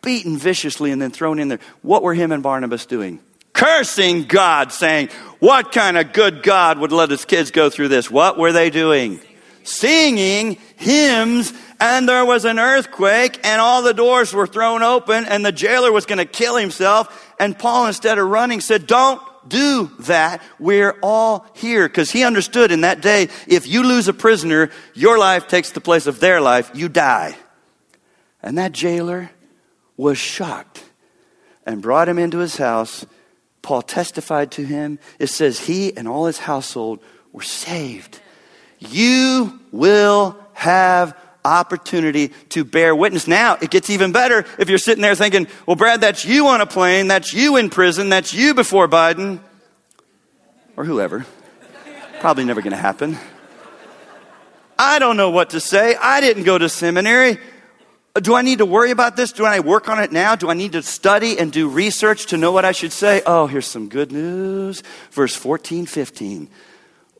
beaten 0.02 0.37
viciously, 0.37 0.90
and 0.90 1.00
then 1.00 1.11
thrown 1.11 1.38
in 1.38 1.48
there. 1.48 1.59
What 1.80 2.02
were 2.02 2.12
him 2.12 2.33
and 2.33 2.42
Barnabas 2.42 2.85
doing? 2.85 3.18
Cursing 3.54 4.24
God, 4.24 4.72
saying, 4.72 5.09
What 5.38 5.72
kind 5.72 5.96
of 5.96 6.12
good 6.12 6.42
God 6.42 6.78
would 6.78 6.92
let 6.92 7.09
his 7.09 7.24
kids 7.24 7.50
go 7.50 7.70
through 7.70 7.88
this? 7.88 8.11
What 8.11 8.38
were 8.38 8.52
they 8.52 8.68
doing? 8.68 9.20
Singing 9.62 10.59
hymns, 10.76 11.50
and 11.80 12.07
there 12.07 12.26
was 12.26 12.44
an 12.44 12.59
earthquake, 12.59 13.40
and 13.42 13.59
all 13.59 13.80
the 13.80 13.94
doors 13.94 14.35
were 14.35 14.46
thrown 14.46 14.83
open, 14.83 15.24
and 15.24 15.46
the 15.46 15.50
jailer 15.50 15.90
was 15.90 16.04
going 16.04 16.18
to 16.18 16.26
kill 16.26 16.57
himself. 16.57 17.33
And 17.40 17.59
Paul, 17.59 17.87
instead 17.87 18.18
of 18.18 18.28
running, 18.28 18.61
said, 18.61 18.87
Don't 18.87 19.22
do 19.48 19.90
that. 20.00 20.42
We're 20.59 20.96
all 21.02 21.46
here. 21.54 21.88
Because 21.88 22.11
he 22.11 22.24
understood 22.24 22.70
in 22.70 22.83
that 22.83 23.00
day, 23.00 23.28
if 23.46 23.66
you 23.66 23.83
lose 23.83 24.09
a 24.09 24.12
prisoner, 24.12 24.70
your 24.94 25.18
life 25.18 25.48
takes 25.48 25.70
the 25.70 25.80
place 25.80 26.07
of 26.07 26.20
their 26.20 26.40
life, 26.40 26.70
you 26.74 26.88
die. 26.88 27.37
And 28.42 28.59
that 28.59 28.72
jailer 28.72 29.30
was 29.96 30.18
shocked 30.18 30.85
and 31.64 31.83
brought 31.83 32.09
him 32.09 32.18
into 32.18 32.38
his 32.38 32.57
house. 32.57 33.07
Paul 33.62 33.83
testified 33.83 34.50
to 34.52 34.64
him. 34.64 34.98
It 35.18 35.28
says 35.28 35.61
he 35.61 35.96
and 35.96 36.07
all 36.07 36.26
his 36.26 36.38
household 36.38 37.00
were 37.33 37.42
saved. 37.42 38.20
You 38.78 39.61
will 39.72 40.38
have 40.52 41.16
opportunity 41.44 42.28
to 42.50 42.64
bear 42.64 42.94
witness. 42.94 43.26
Now, 43.26 43.57
it 43.61 43.70
gets 43.70 43.90
even 43.90 44.12
better 44.12 44.46
if 44.59 44.68
you're 44.68 44.78
sitting 44.78 45.02
there 45.02 45.14
thinking, 45.14 45.46
well, 45.66 45.76
Brad, 45.76 46.00
that's 46.00 46.24
you 46.24 46.48
on 46.48 46.61
a 46.61 46.66
plane, 46.66 47.09
that's 47.09 47.33
you 47.33 47.57
in 47.57 47.70
prison, 47.70 48.09
that's 48.09 48.33
you 48.33 48.54
before 48.54 48.88
Biden, 48.88 49.40
or 50.76 50.85
whoever. 50.85 51.26
Probably 52.20 52.44
never 52.44 52.62
going 52.62 52.72
to 52.72 52.76
happen. 52.76 53.18
I 54.78 54.98
don't 54.98 55.16
know 55.16 55.30
what 55.30 55.50
to 55.50 55.61
say. 55.61 55.94
I 55.94 56.20
didn't 56.20 56.44
go 56.44 56.59
to 56.59 56.68
seminary. 56.68 57.38
Do 58.20 58.35
I 58.35 58.42
need 58.42 58.59
to 58.59 58.66
worry 58.66 58.90
about 58.90 59.16
this? 59.16 59.33
Do 59.33 59.44
I 59.44 59.61
work 59.61 59.88
on 59.88 60.00
it 60.00 60.12
now? 60.12 60.37
Do 60.37 60.48
I 60.48 60.54
need 60.54 60.72
to 60.72 60.83
study 60.83 61.38
and 61.38 61.52
do 61.52 61.68
research 61.68 62.26
to 62.26 62.37
know 62.37 62.52
what 62.52 62.64
I 62.64 62.72
should 62.72 62.92
say? 62.92 63.22
Oh, 63.26 63.46
here's 63.46 63.66
some 63.66 63.88
good 63.88 64.12
news. 64.12 64.83
Verse 65.11 65.35
14, 65.35 65.87
15. 65.87 66.48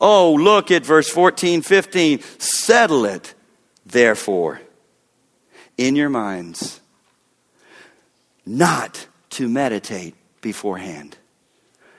Oh, 0.01 0.35
look 0.35 0.71
at 0.71 0.87
verse 0.87 1.09
14, 1.09 1.63
15. 1.63 2.21
Settle 2.39 3.05
it 3.05 3.35
Therefore, 3.87 4.61
in 5.77 5.97
your 5.97 6.09
minds, 6.09 6.81
not 8.47 9.07
to 9.31 9.49
meditate 9.49 10.15
beforehand. 10.41 11.17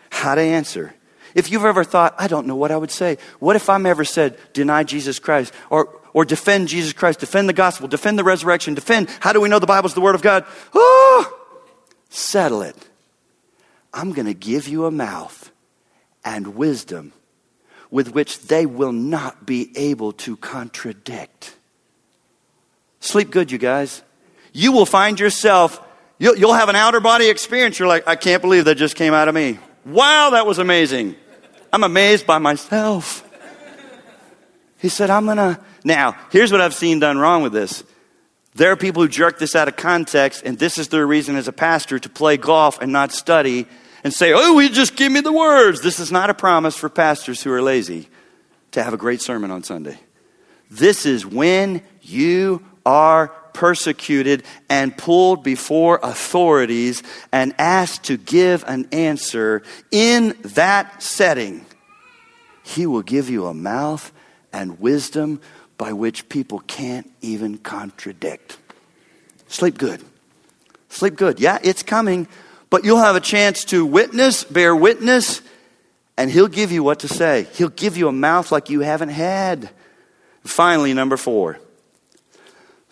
How 0.09 0.35
to 0.35 0.41
answer. 0.41 0.93
If 1.33 1.51
you've 1.51 1.65
ever 1.65 1.83
thought, 1.83 2.15
I 2.17 2.27
don't 2.27 2.47
know 2.47 2.55
what 2.55 2.71
I 2.71 2.77
would 2.77 2.91
say. 2.91 3.17
What 3.39 3.57
if 3.57 3.69
I'm 3.69 3.85
ever 3.85 4.05
said, 4.05 4.37
deny 4.53 4.83
Jesus 4.83 5.19
Christ? 5.19 5.53
Or, 5.69 5.99
or 6.13 6.23
defend 6.23 6.69
Jesus 6.69 6.93
Christ, 6.93 7.19
defend 7.19 7.49
the 7.49 7.53
gospel, 7.53 7.89
defend 7.89 8.17
the 8.17 8.23
resurrection, 8.23 8.73
defend, 8.73 9.09
how 9.19 9.33
do 9.33 9.41
we 9.41 9.49
know 9.49 9.59
the 9.59 9.67
Bible's 9.67 9.93
the 9.93 10.01
Word 10.01 10.15
of 10.15 10.21
God? 10.21 10.45
Oh, 10.73 11.39
settle 12.09 12.61
it. 12.61 12.77
I'm 13.93 14.13
going 14.13 14.27
to 14.27 14.33
give 14.33 14.67
you 14.67 14.85
a 14.85 14.91
mouth 14.91 15.51
and 16.23 16.55
wisdom 16.55 17.11
with 17.91 18.13
which 18.13 18.39
they 18.43 18.65
will 18.65 18.93
not 18.93 19.45
be 19.45 19.71
able 19.75 20.13
to 20.13 20.37
contradict. 20.37 21.55
Sleep 23.05 23.29
good, 23.29 23.51
you 23.51 23.59
guys. 23.59 24.01
You 24.51 24.71
will 24.71 24.87
find 24.87 25.19
yourself, 25.19 25.79
you'll, 26.17 26.35
you'll 26.35 26.53
have 26.53 26.69
an 26.69 26.75
outer 26.75 26.99
body 26.99 27.29
experience. 27.29 27.77
You're 27.77 27.87
like, 27.87 28.07
I 28.07 28.15
can't 28.15 28.41
believe 28.41 28.65
that 28.65 28.75
just 28.75 28.95
came 28.95 29.13
out 29.13 29.27
of 29.27 29.35
me. 29.35 29.59
Wow, 29.85 30.31
that 30.31 30.47
was 30.47 30.57
amazing. 30.57 31.15
I'm 31.71 31.83
amazed 31.83 32.25
by 32.25 32.39
myself. 32.39 33.21
He 34.79 34.89
said, 34.89 35.11
I'm 35.11 35.25
going 35.25 35.37
to. 35.37 35.59
Now, 35.83 36.17
here's 36.31 36.51
what 36.51 36.61
I've 36.61 36.73
seen 36.73 36.99
done 36.99 37.19
wrong 37.19 37.43
with 37.43 37.53
this. 37.53 37.83
There 38.55 38.71
are 38.71 38.75
people 38.75 39.03
who 39.03 39.07
jerk 39.07 39.37
this 39.37 39.55
out 39.55 39.67
of 39.67 39.75
context, 39.75 40.41
and 40.43 40.57
this 40.57 40.79
is 40.79 40.87
their 40.87 41.05
reason 41.05 41.35
as 41.35 41.47
a 41.47 41.53
pastor 41.53 41.99
to 41.99 42.09
play 42.09 42.37
golf 42.37 42.81
and 42.81 42.91
not 42.91 43.11
study 43.11 43.67
and 44.03 44.11
say, 44.11 44.33
Oh, 44.33 44.57
you 44.57 44.69
just 44.69 44.95
give 44.95 45.11
me 45.11 45.19
the 45.19 45.31
words. 45.31 45.81
This 45.81 45.99
is 45.99 46.11
not 46.11 46.31
a 46.31 46.33
promise 46.33 46.75
for 46.75 46.89
pastors 46.89 47.43
who 47.43 47.51
are 47.51 47.61
lazy 47.61 48.09
to 48.71 48.81
have 48.81 48.95
a 48.95 48.97
great 48.97 49.21
sermon 49.21 49.51
on 49.51 49.61
Sunday. 49.61 49.99
This 50.71 51.05
is 51.05 51.23
when 51.23 51.83
you 52.01 52.65
are 52.85 53.29
persecuted 53.53 54.43
and 54.69 54.95
pulled 54.95 55.43
before 55.43 55.99
authorities 56.03 57.01
and 57.31 57.55
asked 57.57 58.03
to 58.03 58.17
give 58.17 58.63
an 58.67 58.87
answer 58.91 59.63
in 59.91 60.37
that 60.43 61.01
setting, 61.01 61.65
He 62.63 62.85
will 62.85 63.01
give 63.01 63.29
you 63.29 63.47
a 63.47 63.53
mouth 63.53 64.11
and 64.53 64.79
wisdom 64.79 65.41
by 65.77 65.93
which 65.93 66.29
people 66.29 66.59
can't 66.59 67.09
even 67.21 67.57
contradict. 67.57 68.57
Sleep 69.47 69.77
good. 69.77 70.03
Sleep 70.89 71.15
good. 71.15 71.39
Yeah, 71.39 71.59
it's 71.63 71.83
coming, 71.83 72.27
but 72.69 72.85
you'll 72.85 72.99
have 72.99 73.15
a 73.15 73.21
chance 73.21 73.65
to 73.65 73.85
witness, 73.85 74.43
bear 74.43 74.75
witness, 74.75 75.41
and 76.17 76.31
He'll 76.31 76.47
give 76.47 76.71
you 76.71 76.83
what 76.83 76.99
to 76.99 77.07
say. 77.07 77.47
He'll 77.53 77.69
give 77.69 77.97
you 77.97 78.07
a 78.07 78.13
mouth 78.13 78.51
like 78.51 78.69
you 78.69 78.81
haven't 78.81 79.09
had. 79.09 79.69
Finally, 80.43 80.93
number 80.93 81.17
four. 81.17 81.59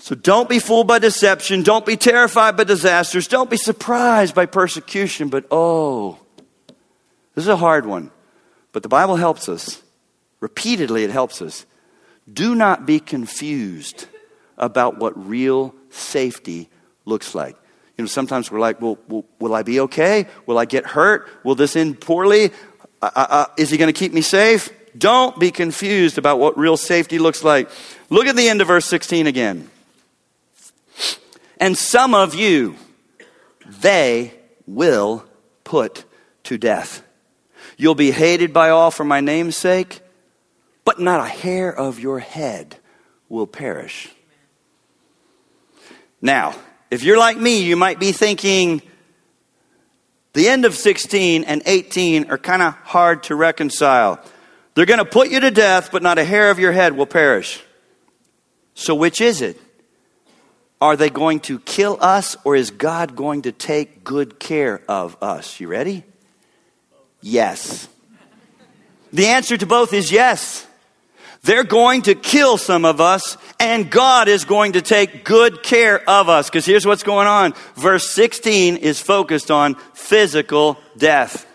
So 0.04 0.16
don't 0.16 0.50
be 0.50 0.60
fooled 0.60 0.88
by 0.88 1.00
deception. 1.00 1.63
Don't 1.63 1.86
be 1.86 1.96
terrified 1.96 2.58
by 2.58 2.66
disasters. 2.66 3.26
Don't 3.26 3.50
be 3.50 3.56
surprised 3.56 4.36
by 4.36 4.46
persecution. 4.46 5.30
But 5.30 5.46
oh, 5.50 6.20
this 7.36 7.46
is 7.46 7.48
a 7.48 7.56
hard 7.56 7.86
one. 7.86 8.12
But 8.74 8.84
the 8.84 8.89
Bible 8.89 9.16
helps 9.16 9.48
us. 9.48 9.82
Repeatedly, 10.42 11.06
it 11.06 11.10
helps 11.10 11.42
us. 11.42 11.66
Do 12.32 12.54
not 12.54 12.86
be 12.86 13.00
confused 13.00 14.08
about 14.58 14.98
what 14.98 15.13
real 15.26 15.74
safety 15.89 16.68
looks 17.06 17.34
like. 17.34 17.56
You 17.98 18.04
know, 18.04 18.08
sometimes 18.08 18.52
we're 18.52 18.60
like, 18.60 18.82
well, 18.82 18.98
will, 19.08 19.24
will 19.39 19.56
I 19.56 19.63
be 19.63 19.80
okay? 19.80 20.28
Will 20.46 20.58
I 20.58 20.66
get 20.66 20.86
hurt? 20.86 21.30
Will 21.46 21.56
this 21.56 21.78
end 21.78 22.02
poorly? 22.02 22.52
Uh, 23.02 23.10
uh, 23.16 23.28
uh 23.30 23.46
is 23.58 23.70
he 23.70 23.78
going 23.78 23.88
to 23.88 23.98
keep 23.98 24.12
me 24.12 24.20
safe? 24.20 24.70
Don't 24.98 25.39
be 25.39 25.50
confused 25.50 26.18
about 26.18 26.39
what 26.39 26.58
real 26.58 26.76
safety 26.76 27.20
looks 27.20 27.42
like. 27.42 27.70
Look 28.10 28.28
at 28.28 28.36
the 28.36 28.50
end 28.50 28.60
of 28.60 28.68
verse 28.68 28.86
16 28.86 29.28
again. 29.28 29.70
And 31.63 31.78
some 31.78 32.13
of 32.13 32.36
you, 32.36 32.76
they 33.65 34.34
will 34.67 35.23
put 35.63 36.04
to 36.43 36.58
death. 36.58 37.02
You'll 37.78 37.95
be 37.95 38.12
hated 38.12 38.52
by 38.52 38.69
all 38.69 38.91
for 38.91 39.06
my 39.06 39.21
name's 39.21 39.56
sake, 39.56 40.02
but 40.84 40.99
not 40.99 41.21
a 41.21 41.30
hair 41.30 41.73
of 41.73 42.02
your 42.02 42.19
head 42.19 42.76
will 43.30 43.47
perish. 43.47 44.10
Now, 46.21 46.54
if 46.91 47.02
you're 47.02 47.17
like 47.17 47.38
me, 47.38 47.63
you 47.63 47.78
might 47.78 47.97
be 47.97 48.12
thinking 48.12 48.82
the 50.34 50.49
end 50.49 50.65
of 50.65 50.76
16 50.76 51.45
and 51.45 51.62
18 51.65 52.30
are 52.30 52.38
kind 52.38 52.62
of 52.62 52.73
hard 52.73 53.23
to 53.23 53.36
reconcile. 53.36 54.21
They're 54.76 54.86
going 54.86 54.99
to 54.99 55.06
put 55.06 55.30
you 55.30 55.39
to 55.39 55.49
death, 55.49 55.93
but 55.93 56.04
not 56.04 56.17
a 56.17 56.26
hair 56.26 56.52
of 56.52 56.60
your 56.60 56.73
head 56.73 56.97
will 56.97 57.06
perish. 57.06 57.63
So, 58.73 58.93
which 58.95 59.21
is 59.21 59.41
it? 59.41 59.58
Are 60.84 60.98
they 60.98 61.10
going 61.10 61.39
to 61.48 61.60
kill 61.60 61.98
us 62.02 62.36
or 62.43 62.58
is 62.58 62.69
God 62.69 63.15
going 63.15 63.43
to 63.43 63.54
take 63.54 64.04
good 64.04 64.38
care 64.38 64.82
of 64.89 65.15
us? 65.24 65.62
You 65.62 65.69
ready? 65.69 66.04
Yes. 67.22 67.88
The 69.13 69.28
answer 69.28 69.56
to 69.56 69.65
both 69.65 69.93
is 69.93 70.12
yes. 70.12 70.67
They're 71.43 71.63
going 71.63 72.02
to 72.02 72.15
kill 72.15 72.58
some 72.58 72.84
of 72.84 73.00
us, 73.00 73.38
and 73.62 73.89
God 73.89 74.28
is 74.28 74.43
going 74.43 74.74
to 74.74 74.82
take 74.82 75.24
good 75.24 75.63
care 75.63 76.02
of 76.10 76.28
us. 76.28 76.50
Because 76.50 76.65
here's 76.65 76.86
what's 76.86 77.04
going 77.04 77.28
on. 77.28 77.54
Verse 77.76 78.10
16 78.10 78.76
is 78.76 79.00
focused 79.00 79.52
on 79.52 79.76
physical 79.93 80.78
death. 80.98 81.48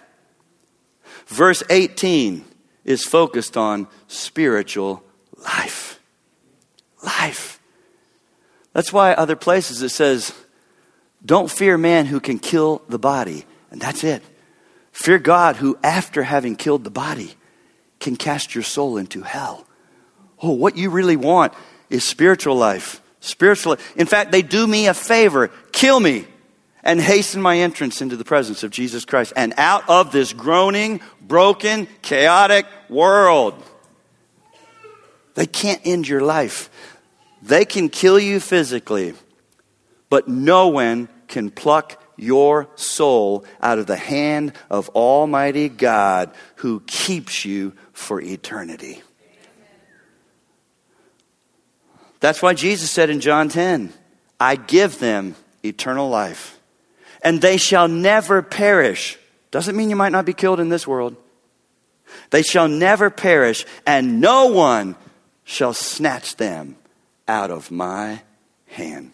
Verse 1.27 1.63
18 1.69 2.47
is 2.87 3.05
focused 3.05 3.59
on 3.59 3.89
spiritual 4.07 5.03
life. 5.37 6.01
Life. 7.03 7.58
That's 8.79 8.93
why 8.93 9.13
other 9.13 9.35
places 9.35 9.83
it 9.83 9.89
says, 9.89 10.33
don't 11.27 11.51
fear 11.51 11.77
man 11.77 12.07
who 12.07 12.21
can 12.21 12.39
kill 12.39 12.81
the 12.89 12.97
body. 12.97 13.45
And 13.73 13.81
that's 13.81 14.05
it. 14.05 14.23
Fear 14.93 15.19
God 15.19 15.57
who, 15.57 15.77
after 15.83 16.23
having 16.23 16.55
killed 16.55 16.85
the 16.85 16.91
body, 16.91 17.35
can 17.99 18.15
cast 18.15 18.55
your 18.55 18.63
soul 18.63 18.97
into 18.97 19.23
hell. 19.23 19.67
Oh, 20.41 20.53
what 20.53 20.77
you 20.77 20.91
really 20.91 21.17
want 21.17 21.55
is 21.91 22.05
spiritual 22.05 22.55
life. 22.55 23.03
Spiritual. 23.19 23.79
In 23.97 24.07
fact, 24.07 24.31
they 24.31 24.43
do 24.43 24.65
me 24.65 24.87
a 24.87 24.95
favor 24.95 25.51
kill 25.73 25.99
me 25.99 26.29
and 26.85 27.01
hasten 27.01 27.43
my 27.43 27.59
entrance 27.59 28.01
into 28.01 28.15
the 28.15 28.25
presence 28.25 28.63
of 28.63 28.71
Jesus 28.71 29.05
Christ 29.05 29.33
and 29.35 29.55
out 29.57 29.89
of 29.89 30.13
this 30.13 30.33
groaning, 30.33 31.01
broken, 31.21 31.89
chaotic 32.01 32.65
world. 32.89 33.61
They 35.35 35.47
can't 35.47 35.81
end 35.85 36.07
your 36.07 36.21
life. 36.21 36.71
They 37.49 37.65
can 37.65 37.89
kill 37.89 38.19
you 38.19 38.41
physically, 38.41 39.15
but 40.11 40.29
no 40.29 40.69
one 40.69 41.09
can 41.29 41.51
pluck 41.51 41.99
your 42.15 42.69
soul 42.77 43.47
out 43.63 43.79
of 43.79 43.87
the 43.87 43.97
hand 43.97 44.53
of 44.69 44.91
Almighty 44.91 45.71
God 45.71 46.31
who 46.57 46.81
keeps 46.81 47.47
you 47.47 47.73
for 47.95 48.21
eternity. 48.21 49.03
That's 52.21 52.43
why 52.43 52.53
Jesus 52.53 52.91
said 52.91 53.09
in 53.09 53.21
John 53.21 53.49
10, 53.49 53.95
I 54.39 54.57
give 54.57 54.99
them 54.99 55.35
eternal 55.65 56.11
life, 56.11 56.61
and 57.23 57.41
they 57.41 57.57
shall 57.57 57.89
never 57.89 58.43
perish. 58.43 59.19
Doesn't 59.51 59.75
mean 59.75 59.89
you 59.89 59.97
might 59.97 60.13
not 60.13 60.27
be 60.27 60.35
killed 60.35 60.61
in 60.61 60.69
this 60.69 60.87
world. 60.87 61.17
They 62.29 62.43
shall 62.43 62.69
never 62.69 63.09
perish, 63.09 63.65
and 63.87 64.21
no 64.21 64.49
one 64.49 64.97
shall 65.45 65.73
snatch 65.73 66.37
them 66.37 66.77
out 67.29 67.51
of 67.51 67.71
my 67.71 68.23
hand. 68.67 69.13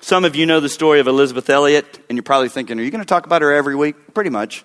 Some 0.00 0.24
of 0.24 0.36
you 0.36 0.46
know 0.46 0.60
the 0.60 0.68
story 0.68 1.00
of 1.00 1.06
Elisabeth 1.06 1.50
Elliot, 1.50 1.98
and 2.08 2.16
you're 2.16 2.22
probably 2.22 2.48
thinking, 2.48 2.78
Are 2.78 2.82
you 2.82 2.90
going 2.90 3.02
to 3.02 3.08
talk 3.08 3.26
about 3.26 3.42
her 3.42 3.52
every 3.52 3.74
week? 3.74 4.14
Pretty 4.14 4.30
much. 4.30 4.64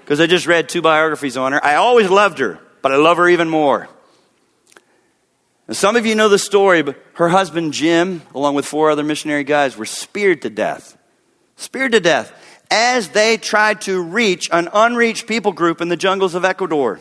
Because 0.00 0.20
I 0.20 0.26
just 0.26 0.46
read 0.46 0.68
two 0.68 0.82
biographies 0.82 1.36
on 1.36 1.52
her. 1.52 1.64
I 1.64 1.76
always 1.76 2.10
loved 2.10 2.38
her, 2.38 2.58
but 2.82 2.92
I 2.92 2.96
love 2.96 3.18
her 3.18 3.28
even 3.28 3.48
more. 3.48 3.88
And 5.68 5.76
some 5.76 5.94
of 5.94 6.04
you 6.04 6.16
know 6.16 6.28
the 6.28 6.38
story, 6.38 6.82
but 6.82 6.96
her 7.14 7.28
husband 7.28 7.72
Jim, 7.72 8.22
along 8.34 8.56
with 8.56 8.66
four 8.66 8.90
other 8.90 9.04
missionary 9.04 9.44
guys, 9.44 9.76
were 9.76 9.84
speared 9.84 10.42
to 10.42 10.50
death. 10.50 10.98
Speared 11.56 11.92
to 11.92 12.00
death 12.00 12.32
as 12.70 13.10
they 13.10 13.36
tried 13.36 13.82
to 13.82 14.00
reach 14.00 14.48
an 14.52 14.68
unreached 14.72 15.26
people 15.26 15.52
group 15.52 15.80
in 15.80 15.88
the 15.88 15.96
jungles 15.96 16.34
of 16.34 16.44
Ecuador. 16.44 17.00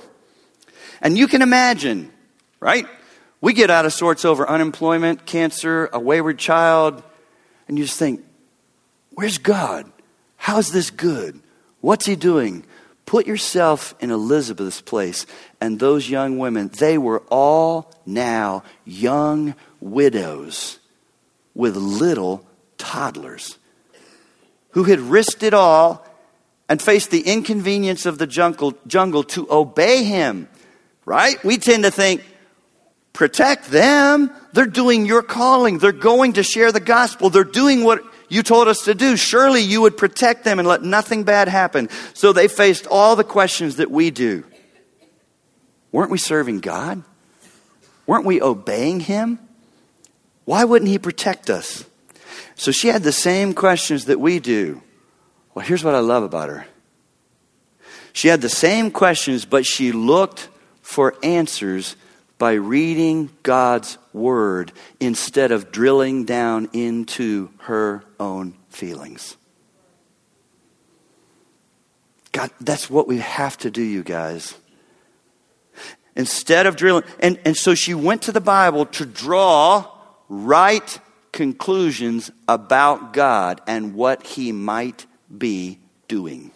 And 1.01 1.17
you 1.17 1.27
can 1.27 1.41
imagine, 1.41 2.11
right? 2.59 2.85
We 3.41 3.53
get 3.53 3.69
out 3.69 3.85
of 3.85 3.93
sorts 3.93 4.25
over 4.25 4.47
unemployment, 4.49 5.25
cancer, 5.25 5.89
a 5.93 5.99
wayward 5.99 6.37
child, 6.37 7.01
and 7.67 7.77
you 7.77 7.85
just 7.85 7.97
think, 7.97 8.23
where's 9.11 9.37
God? 9.37 9.89
How's 10.35 10.71
this 10.71 10.89
good? 10.89 11.39
What's 11.81 12.05
he 12.05 12.15
doing? 12.15 12.65
Put 13.05 13.27
yourself 13.27 13.95
in 13.99 14.11
Elisabeth's 14.11 14.81
place 14.81 15.25
and 15.59 15.79
those 15.79 16.09
young 16.09 16.37
women. 16.37 16.67
They 16.67 16.97
were 16.97 17.23
all 17.29 17.91
now 18.05 18.63
young 18.85 19.55
widows 19.79 20.79
with 21.55 21.75
little 21.75 22.45
toddlers 22.77 23.57
who 24.71 24.83
had 24.83 24.99
risked 24.99 25.43
it 25.43 25.53
all 25.53 26.05
and 26.67 26.81
faced 26.81 27.09
the 27.09 27.21
inconvenience 27.21 28.05
of 28.05 28.17
the 28.17 28.27
jungle, 28.27 28.75
jungle 28.85 29.23
to 29.23 29.47
obey 29.51 30.03
him. 30.03 30.47
Right? 31.05 31.43
We 31.43 31.57
tend 31.57 31.85
to 31.85 31.91
think, 31.91 32.23
protect 33.19 33.65
them. 33.65 34.31
They're 34.53 34.65
doing 34.65 35.05
your 35.05 35.21
calling. 35.21 35.77
They're 35.77 35.91
going 35.91 36.33
to 36.33 36.43
share 36.43 36.71
the 36.71 36.79
gospel. 36.79 37.29
They're 37.29 37.43
doing 37.43 37.83
what 37.83 38.01
you 38.29 38.43
told 38.43 38.69
us 38.69 38.85
to 38.85 38.95
do. 38.95 39.17
Surely 39.17 39.59
you 39.59 39.81
would 39.81 39.97
protect 39.97 40.45
them 40.45 40.57
and 40.57 40.65
let 40.65 40.83
nothing 40.83 41.25
bad 41.25 41.49
happen. 41.49 41.89
So 42.13 42.31
they 42.31 42.47
faced 42.47 42.87
all 42.87 43.17
the 43.17 43.25
questions 43.25 43.75
that 43.75 43.91
we 43.91 44.09
do. 44.09 44.45
Weren't 45.91 46.11
we 46.11 46.17
serving 46.17 46.61
God? 46.61 47.03
Weren't 48.07 48.23
we 48.23 48.41
obeying 48.41 49.01
Him? 49.01 49.37
Why 50.45 50.63
wouldn't 50.63 50.89
He 50.89 50.97
protect 50.97 51.49
us? 51.49 51.83
So 52.55 52.71
she 52.71 52.87
had 52.87 53.03
the 53.03 53.11
same 53.11 53.53
questions 53.53 54.05
that 54.05 54.21
we 54.21 54.39
do. 54.39 54.81
Well, 55.53 55.65
here's 55.65 55.83
what 55.83 55.93
I 55.93 55.99
love 55.99 56.23
about 56.23 56.47
her. 56.47 56.65
She 58.13 58.29
had 58.29 58.39
the 58.39 58.47
same 58.47 58.91
questions, 58.91 59.43
but 59.43 59.65
she 59.65 59.91
looked 59.91 60.47
for 60.81 61.15
answers 61.21 61.97
by 62.39 62.53
reading 62.53 63.29
God's 63.43 63.99
Word 64.13 64.71
instead 64.99 65.51
of 65.51 65.71
drilling 65.71 66.23
down 66.23 66.69
into 66.73 67.51
her 67.59 68.03
own 68.19 68.55
feelings. 68.69 69.37
God, 72.31 72.49
that's 72.61 72.89
what 72.89 73.07
we 73.07 73.17
have 73.17 73.57
to 73.59 73.69
do, 73.69 73.83
you 73.83 74.03
guys. 74.03 74.55
Instead 76.15 76.65
of 76.65 76.75
drilling, 76.75 77.03
and, 77.19 77.39
and 77.45 77.55
so 77.55 77.75
she 77.75 77.93
went 77.93 78.23
to 78.23 78.31
the 78.31 78.41
Bible 78.41 78.85
to 78.85 79.05
draw 79.05 79.85
right 80.29 80.99
conclusions 81.31 82.31
about 82.47 83.13
God 83.13 83.61
and 83.67 83.93
what 83.93 84.25
He 84.25 84.51
might 84.51 85.05
be 85.35 85.79
doing. 86.07 86.51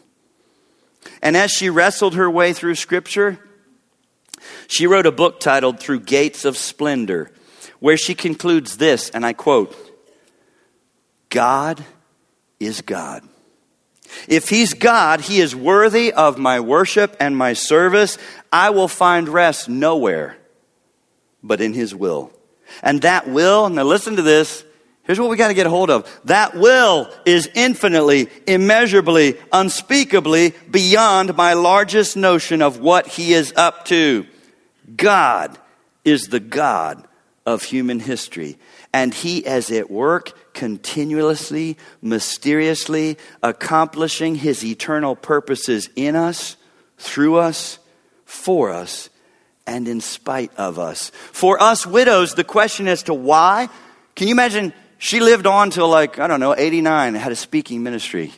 And 1.22 1.36
as 1.36 1.52
she 1.52 1.70
wrestled 1.70 2.16
her 2.16 2.30
way 2.30 2.54
through 2.54 2.76
Scripture, 2.76 3.40
she 4.68 4.88
wrote 4.88 5.06
a 5.06 5.12
book 5.12 5.40
titled 5.40 5.80
Through 5.80 6.02
Gates 6.02 6.46
of 6.46 6.58
Splendor, 6.58 7.32
where 7.80 7.98
she 7.98 8.16
concludes 8.16 8.78
this, 8.78 9.10
and 9.10 9.26
I 9.26 9.34
quote 9.34 9.76
God 11.30 11.84
is 12.60 12.82
God. 12.82 13.24
If 14.28 14.50
He's 14.50 14.74
God, 14.74 15.22
He 15.22 15.40
is 15.40 15.56
worthy 15.56 16.14
of 16.14 16.38
my 16.38 16.60
worship 16.60 17.16
and 17.20 17.36
my 17.36 17.54
service. 17.54 18.18
I 18.52 18.70
will 18.70 18.88
find 18.88 19.28
rest 19.28 19.68
nowhere 19.68 20.38
but 21.44 21.60
in 21.60 21.74
His 21.74 21.94
will. 21.94 22.32
And 22.82 23.02
that 23.02 23.28
will, 23.28 23.70
now 23.70 23.84
listen 23.84 24.16
to 24.16 24.22
this, 24.22 24.64
Here's 25.04 25.20
what 25.20 25.30
we 25.30 25.36
got 25.36 25.50
to 25.50 25.54
get 25.54 25.68
a 25.68 25.70
hold 25.70 25.90
of. 25.90 26.22
That 26.24 26.56
will 26.56 27.12
is 27.26 27.50
infinitely, 27.56 28.30
immeasurably, 28.48 29.38
unspeakably 29.52 30.54
beyond 30.72 31.36
my 31.36 31.56
largest 31.56 32.16
notion 32.16 32.62
of 32.62 32.80
what 32.80 33.06
he 33.06 33.34
is 33.34 33.52
up 33.58 33.84
to. 33.88 34.26
God 34.96 35.58
is 36.04 36.28
the 36.28 36.40
God 36.40 37.08
of 37.46 37.64
human 37.64 38.00
history, 38.00 38.58
and 38.94 39.14
he 39.14 39.40
is 39.40 39.72
at 39.72 39.92
work 39.92 40.54
continuously, 40.54 41.78
mysteriously, 42.02 43.18
accomplishing 43.42 44.36
his 44.36 44.64
eternal 44.64 45.16
purposes 45.16 45.90
in 45.96 46.16
us, 46.16 46.56
through 46.98 47.36
us, 47.36 47.80
for 48.26 48.72
us, 48.72 49.10
and 49.68 49.88
in 49.88 50.02
spite 50.02 50.52
of 50.58 50.80
us. 50.80 51.12
For 51.32 51.62
us 51.62 51.86
widows, 51.86 52.36
the 52.36 52.44
question 52.44 52.88
as 52.88 53.04
to 53.04 53.14
why, 53.14 53.70
can 54.16 54.28
you 54.28 54.34
imagine 54.34 54.74
she 54.98 55.20
lived 55.20 55.48
on 55.48 55.70
till 55.70 55.90
like, 55.90 56.20
I 56.20 56.28
don't 56.28 56.40
know, 56.40 56.56
89, 56.56 57.16
had 57.16 57.32
a 57.32 57.36
speaking 57.36 57.84
ministry. 57.84 58.32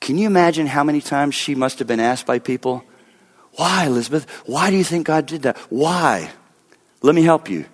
Can 0.00 0.18
you 0.18 0.26
imagine 0.26 0.66
how 0.66 0.84
many 0.84 1.00
times 1.00 1.34
she 1.34 1.54
must 1.54 1.78
have 1.78 1.88
been 1.88 2.00
asked 2.00 2.26
by 2.26 2.38
people, 2.38 2.84
Why, 3.56 3.86
Elisabeth? 3.86 4.28
Why 4.46 4.70
do 4.70 4.76
you 4.76 4.84
think 4.84 5.06
God 5.06 5.26
did 5.26 5.42
that? 5.42 5.56
Why? 5.70 6.30
Let 7.02 7.14
me 7.14 7.22
help 7.22 7.48
you. 7.48 7.66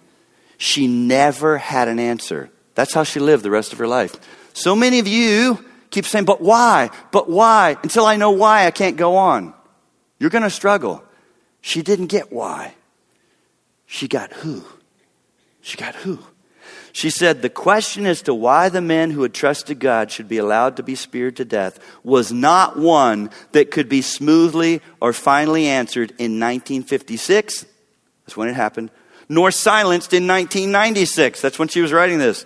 She 0.59 0.87
never 0.87 1.57
had 1.57 1.89
an 1.89 1.99
answer. 1.99 2.51
That's 2.75 2.93
how 2.93 3.03
she 3.03 3.21
lived 3.21 3.45
the 3.45 3.51
rest 3.51 3.73
of 3.73 3.79
her 3.79 3.87
life. 3.87 4.15
So 4.53 4.77
many 4.77 4.99
of 4.99 5.09
you 5.09 5.65
keep 5.91 6.05
saying, 6.05 6.27
But 6.27 6.41
why? 6.41 6.91
But 7.13 7.31
why? 7.31 7.77
Until 7.83 8.05
I 8.05 8.17
know 8.17 8.31
why, 8.31 8.67
I 8.67 8.71
can't 8.71 8.97
go 8.97 9.17
on. 9.17 9.55
You're 10.19 10.31
going 10.31 10.43
to 10.43 10.51
struggle. 10.51 11.03
She 11.63 11.83
didn't 11.83 12.07
get 12.07 12.33
why. 12.33 12.75
She 13.87 14.07
got 14.07 14.33
who. 14.33 14.65
She 15.63 15.77
got 15.77 15.95
who. 15.95 16.19
She 16.93 17.11
said 17.11 17.43
the 17.43 17.51
question 17.51 18.07
as 18.07 18.23
to 18.23 18.35
why 18.35 18.69
the 18.69 18.81
men 18.81 19.11
who 19.11 19.23
had 19.23 19.35
trusted 19.35 19.79
God 19.79 20.11
should 20.11 20.29
be 20.29 20.39
allowed 20.39 20.77
to 20.77 20.83
be 20.83 20.95
speared 20.95 21.37
to 21.37 21.45
death 21.45 21.79
was 22.03 22.33
not 22.33 22.79
one 22.79 23.31
that 23.53 23.71
could 23.71 23.89
be 23.89 24.03
smoothly 24.03 24.83
or 25.01 25.13
finally 25.13 25.67
answered 25.67 26.11
in 26.13 26.41
1956. 26.41 27.67
That's 28.25 28.37
when 28.37 28.49
it 28.49 28.55
happened. 28.55 28.91
Nor 29.29 29.51
silenced 29.51 30.13
in 30.13 30.27
1996. 30.27 31.41
That's 31.41 31.59
when 31.59 31.69
she 31.69 31.81
was 31.81 31.93
writing 31.93 32.19
this. 32.19 32.45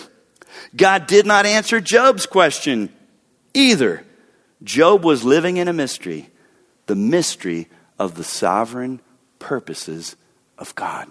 God 0.77 1.07
did 1.07 1.27
not 1.27 1.47
answer 1.47 1.81
Job's 1.81 2.27
question 2.27 2.93
either. 3.55 4.05
Job 4.63 5.05
was 5.05 5.25
living 5.25 5.57
in 5.57 5.69
a 5.69 5.73
mystery, 5.73 6.31
the 6.87 6.95
mystery 6.95 7.69
of 7.99 8.15
the 8.15 8.25
sovereign 8.25 9.01
purposes 9.39 10.17
of 10.59 10.75
God. 10.75 11.11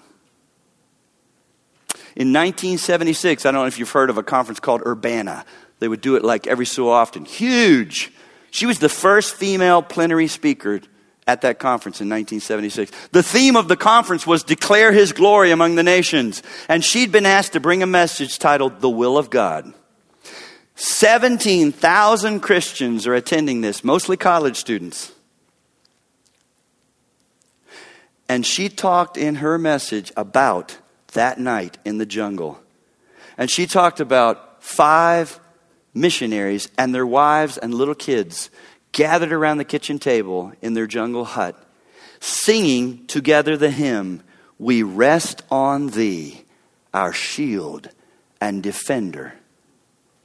In 2.15 2.31
1976, 2.31 3.45
I 3.45 3.51
don't 3.51 3.61
know 3.61 3.67
if 3.67 3.79
you've 3.79 3.89
heard 3.89 4.09
of 4.09 4.17
a 4.17 4.23
conference 4.23 4.59
called 4.59 4.83
Urbana. 4.85 5.45
They 5.79 5.87
would 5.87 6.01
do 6.01 6.15
it 6.15 6.23
like 6.23 6.45
every 6.45 6.65
so 6.65 6.89
often. 6.89 7.25
Huge. 7.25 8.11
She 8.51 8.65
was 8.65 8.79
the 8.79 8.89
first 8.89 9.35
female 9.35 9.81
plenary 9.81 10.27
speaker 10.27 10.81
at 11.25 11.41
that 11.41 11.57
conference 11.57 12.01
in 12.01 12.09
1976. 12.09 12.91
The 13.11 13.23
theme 13.23 13.55
of 13.55 13.67
the 13.67 13.75
conference 13.75 14.27
was 14.27 14.43
Declare 14.43 14.91
His 14.91 15.11
Glory 15.11 15.51
Among 15.51 15.75
the 15.75 15.83
Nations. 15.83 16.43
And 16.69 16.83
she'd 16.83 17.11
been 17.11 17.25
asked 17.25 17.53
to 17.53 17.59
bring 17.59 17.81
a 17.81 17.87
message 17.87 18.37
titled 18.37 18.81
The 18.81 18.89
Will 18.89 19.17
of 19.17 19.29
God. 19.29 19.73
17,000 20.75 22.39
Christians 22.39 23.07
are 23.07 23.13
attending 23.13 23.61
this, 23.61 23.83
mostly 23.83 24.17
college 24.17 24.57
students. 24.57 25.11
And 28.27 28.45
she 28.45 28.69
talked 28.69 29.17
in 29.17 29.35
her 29.35 29.57
message 29.57 30.11
about 30.17 30.77
that 31.13 31.39
night 31.39 31.77
in 31.85 31.97
the 31.97 32.05
jungle. 32.05 32.59
And 33.37 33.49
she 33.49 33.65
talked 33.65 33.99
about 33.99 34.63
five 34.63 35.39
missionaries 35.93 36.69
and 36.77 36.93
their 36.93 37.05
wives 37.05 37.57
and 37.57 37.73
little 37.73 37.95
kids 37.95 38.49
gathered 38.91 39.31
around 39.31 39.57
the 39.57 39.65
kitchen 39.65 39.99
table 39.99 40.53
in 40.61 40.73
their 40.73 40.87
jungle 40.87 41.25
hut, 41.25 41.61
singing 42.19 43.05
together 43.07 43.57
the 43.57 43.71
hymn, 43.71 44.21
We 44.57 44.83
Rest 44.83 45.43
on 45.49 45.87
Thee, 45.87 46.43
our 46.93 47.11
shield 47.11 47.89
and 48.39 48.61
defender. 48.61 49.33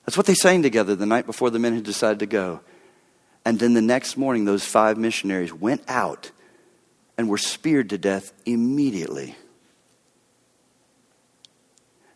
That's 0.05 0.17
what 0.17 0.27
they 0.27 0.35
sang 0.35 0.63
together 0.63 0.95
the 0.95 1.07
night 1.07 1.27
before 1.27 1.51
the 1.51 1.59
men 1.59 1.75
had 1.75 1.85
decided 1.85 2.21
to 2.21 2.27
go. 2.27 2.61
And 3.45 3.59
then 3.59 3.75
the 3.75 3.83
next 3.83 4.17
morning, 4.17 4.45
those 4.45 4.65
five 4.65 4.99
missionaries 4.99 5.53
went 5.53 5.83
out 5.89 6.31
and 7.17 7.29
were 7.29 7.39
speared 7.39 7.91
to 7.91 7.99
death 7.99 8.33
immediately. 8.45 9.37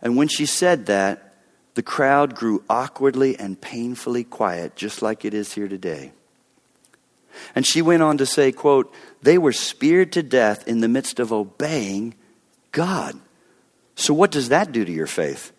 And 0.03 0.17
when 0.17 0.29
she 0.29 0.47
said 0.47 0.87
that, 0.87 1.35
the 1.75 1.83
crowd 1.83 2.35
grew 2.35 2.63
awkwardly 2.69 3.39
and 3.39 3.59
painfully 3.61 4.25
quiet, 4.25 4.77
just 4.77 5.01
like 5.01 5.25
it 5.25 5.33
is 5.33 5.55
here 5.55 5.69
today. 5.69 6.13
And 7.55 7.67
she 7.67 7.81
went 7.81 8.03
on 8.03 8.19
to 8.19 8.27
say, 8.27 8.53
quote, 8.53 8.93
they 9.23 9.39
were 9.39 9.53
speared 9.53 10.13
to 10.13 10.23
death 10.23 10.69
in 10.69 10.81
the 10.81 10.89
midst 10.89 11.19
of 11.19 11.33
obeying 11.33 12.15
God. 12.73 13.19
So 13.95 14.13
what 14.13 14.31
does 14.31 14.51
that 14.51 14.73
do 14.73 14.85
to 14.85 14.93
your 14.93 15.07
faith? 15.07 15.53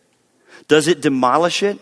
Does 0.68 0.88
it 0.88 1.02
demolish 1.02 1.64
it? 1.64 1.80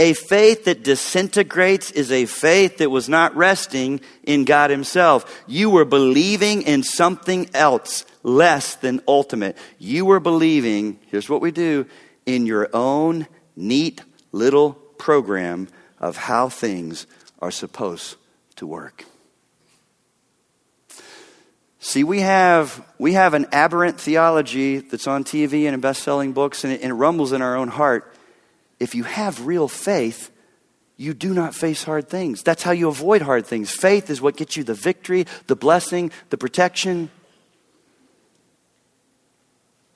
A 0.00 0.12
faith 0.12 0.64
that 0.64 0.84
disintegrates 0.84 1.90
is 1.90 2.12
a 2.12 2.26
faith 2.26 2.78
that 2.78 2.90
was 2.90 3.08
not 3.08 3.34
resting 3.34 4.00
in 4.22 4.44
God 4.44 4.70
Himself. 4.70 5.42
You 5.48 5.70
were 5.70 5.84
believing 5.84 6.62
in 6.62 6.84
something 6.84 7.50
else 7.52 8.04
less 8.22 8.76
than 8.76 9.02
ultimate. 9.08 9.56
You 9.78 10.04
were 10.04 10.20
believing, 10.20 11.00
here's 11.06 11.28
what 11.28 11.40
we 11.40 11.50
do, 11.50 11.86
in 12.26 12.46
your 12.46 12.68
own 12.72 13.26
neat 13.56 14.02
little 14.30 14.74
program 14.98 15.68
of 15.98 16.16
how 16.16 16.48
things 16.48 17.06
are 17.40 17.50
supposed 17.50 18.16
to 18.56 18.66
work. 18.66 19.04
See, 21.80 22.04
we 22.04 22.20
have, 22.20 22.84
we 22.98 23.14
have 23.14 23.34
an 23.34 23.46
aberrant 23.50 24.00
theology 24.00 24.78
that's 24.78 25.06
on 25.06 25.24
TV 25.24 25.64
and 25.64 25.74
in 25.74 25.80
best 25.80 26.02
selling 26.02 26.32
books, 26.32 26.62
and 26.62 26.72
it, 26.72 26.82
and 26.82 26.90
it 26.90 26.94
rumbles 26.94 27.32
in 27.32 27.40
our 27.40 27.56
own 27.56 27.68
heart. 27.68 28.14
If 28.80 28.94
you 28.94 29.04
have 29.04 29.46
real 29.46 29.68
faith, 29.68 30.30
you 30.96 31.14
do 31.14 31.32
not 31.32 31.54
face 31.54 31.84
hard 31.84 32.08
things. 32.08 32.42
That's 32.42 32.62
how 32.62 32.72
you 32.72 32.88
avoid 32.88 33.22
hard 33.22 33.46
things. 33.46 33.70
Faith 33.70 34.10
is 34.10 34.20
what 34.20 34.36
gets 34.36 34.56
you 34.56 34.64
the 34.64 34.74
victory, 34.74 35.26
the 35.46 35.56
blessing, 35.56 36.10
the 36.30 36.36
protection. 36.36 37.10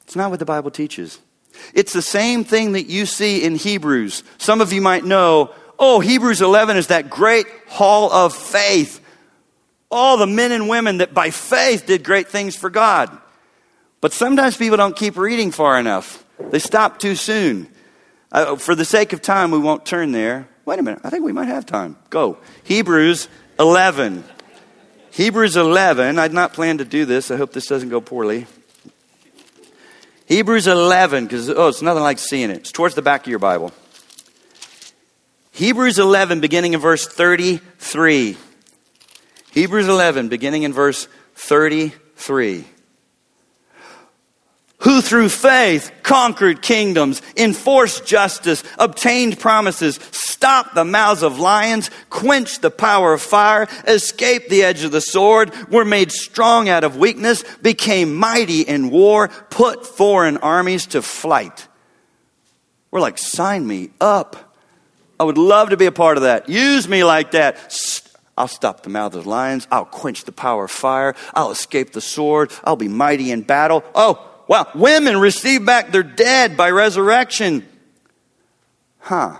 It's 0.05 0.17
not 0.17 0.31
what 0.31 0.39
the 0.39 0.45
Bible 0.45 0.71
teaches. 0.71 1.19
It's 1.75 1.93
the 1.93 2.03
same 2.03 2.45
thing 2.45 2.73
that 2.73 2.87
you 2.87 3.05
see 3.05 3.45
in 3.45 3.57
Hebrews. 3.57 4.23
Some 4.39 4.61
of 4.61 4.73
you 4.73 4.81
might 4.81 5.05
know, 5.05 5.51
oh, 5.79 6.01
Hebrews 6.01 6.41
11 6.41 6.77
is 6.77 6.87
that 6.87 7.11
great 7.11 7.47
hall 7.69 8.13
of 8.13 8.35
faith. 8.35 9.01
All 9.91 10.17
the 10.17 10.27
men 10.27 10.53
and 10.53 10.69
women 10.69 10.99
that 10.99 11.13
by 11.13 11.31
faith 11.31 11.87
did 11.87 12.05
great 12.05 12.29
things 12.29 12.57
for 12.57 12.71
God. 12.71 13.17
But 14.01 14.13
sometimes 14.13 14.57
people 14.57 14.77
don't 14.77 14.97
keep 14.97 15.17
reading 15.17 15.51
far 15.51 15.79
enough, 15.79 16.25
they 16.51 16.59
stop 16.59 16.99
too 16.99 17.17
soon. 17.17 17.69
Uh, 18.33 18.57
for 18.57 18.75
the 18.75 18.85
sake 18.85 19.13
of 19.13 19.21
time, 19.21 19.51
we 19.51 19.59
won't 19.59 19.85
turn 19.85 20.11
there. 20.11 20.49
Wait 20.65 20.79
a 20.79 20.83
minute, 20.83 21.01
I 21.05 21.11
think 21.11 21.25
we 21.25 21.33
might 21.33 21.49
have 21.49 21.67
time. 21.67 21.97
Go. 22.09 22.39
Hebrews 22.65 23.29
11. 23.61 24.25
Hebrews 25.11 25.57
11. 25.57 26.19
I'd 26.19 26.33
not 26.33 26.55
planned 26.55 26.79
to 26.79 26.87
do 26.87 27.05
this. 27.05 27.31
I 27.31 27.37
hope 27.37 27.53
this 27.53 27.67
doesn't 27.67 27.91
go 27.91 28.01
poorly. 28.01 28.47
Hebrews 30.27 30.67
11, 30.67 31.27
because, 31.27 31.51
oh, 31.51 31.69
it's 31.69 31.83
nothing 31.83 32.03
like 32.03 32.19
seeing 32.19 32.49
it. 32.49 32.59
It's 32.59 32.73
towards 32.73 32.95
the 32.95 33.03
back 33.03 33.23
of 33.23 33.27
your 33.27 33.39
Bible. 33.39 33.71
Hebrews 35.51 35.99
11, 35.99 36.41
beginning 36.41 36.73
in 36.73 36.81
verse 36.81 37.07
33. 37.07 38.39
Hebrews 39.51 39.89
11, 39.89 40.31
beginning 40.31 40.63
in 40.63 40.73
verse 40.73 41.07
33 41.35 42.65
who 44.83 45.01
through 45.01 45.29
faith 45.29 45.93
conquered 46.03 46.61
kingdoms, 46.61 47.23
enforced 47.37 48.05
justice, 48.05 48.65
obtained 48.79 49.39
promises, 49.39 49.99
stopped 50.11 50.75
the 50.75 50.85
mouths 50.85 51.23
of 51.23 51.39
lions, 51.39 51.89
quenched 52.11 52.63
the 52.63 52.71
power 52.71 53.13
of 53.13 53.23
fire, 53.23 53.69
escaped 53.87 54.49
the 54.51 54.65
edge 54.65 54.83
of 54.83 54.91
the 54.91 55.01
sword, 55.01 55.53
were 55.71 55.85
made 55.85 56.11
strong 56.11 56.69
out 56.69 56.83
of 56.83 56.97
weakness, 56.97 57.45
became 57.63 58.15
mighty 58.15 58.63
in 58.63 58.91
war, 58.91 59.29
put 59.51 59.87
foreign 59.87 60.37
armies 60.39 60.87
to 60.87 61.01
flight. 61.01 61.69
We're 62.91 63.01
like, 63.01 63.19
sign 63.19 63.67
me 63.67 63.91
up. 64.01 64.57
I 65.19 65.25
would 65.25 65.39
love 65.39 65.71
to 65.71 65.77
be 65.77 65.87
a 65.87 65.93
part 65.93 66.17
of 66.17 66.25
that. 66.25 66.49
Use 66.49 66.89
me 66.89 67.05
like 67.05 67.31
that. 67.31 68.03
I'll 68.37 68.49
stop 68.49 68.83
the 68.83 68.91
mouth 68.91 69.15
of 69.15 69.27
lions. 69.27 69.69
I'll 69.71 69.85
quench 69.85 70.25
the 70.25 70.33
power 70.33 70.65
of 70.65 70.73
fire. 70.73 71.15
I'll 71.35 71.53
escape 71.53 71.93
the 71.93 72.01
sword. 72.01 72.51
I'll 72.65 72.75
be 72.75 72.89
mighty 72.89 73.31
in 73.31 73.43
battle. 73.43 73.85
Oh, 73.95 74.29
Wow, 74.49 74.69
women 74.75 75.19
receive 75.19 75.65
back 75.65 75.93
their 75.93 76.03
dead 76.03 76.57
by 76.57 76.71
resurrection. 76.71 77.67
Huh. 78.99 79.39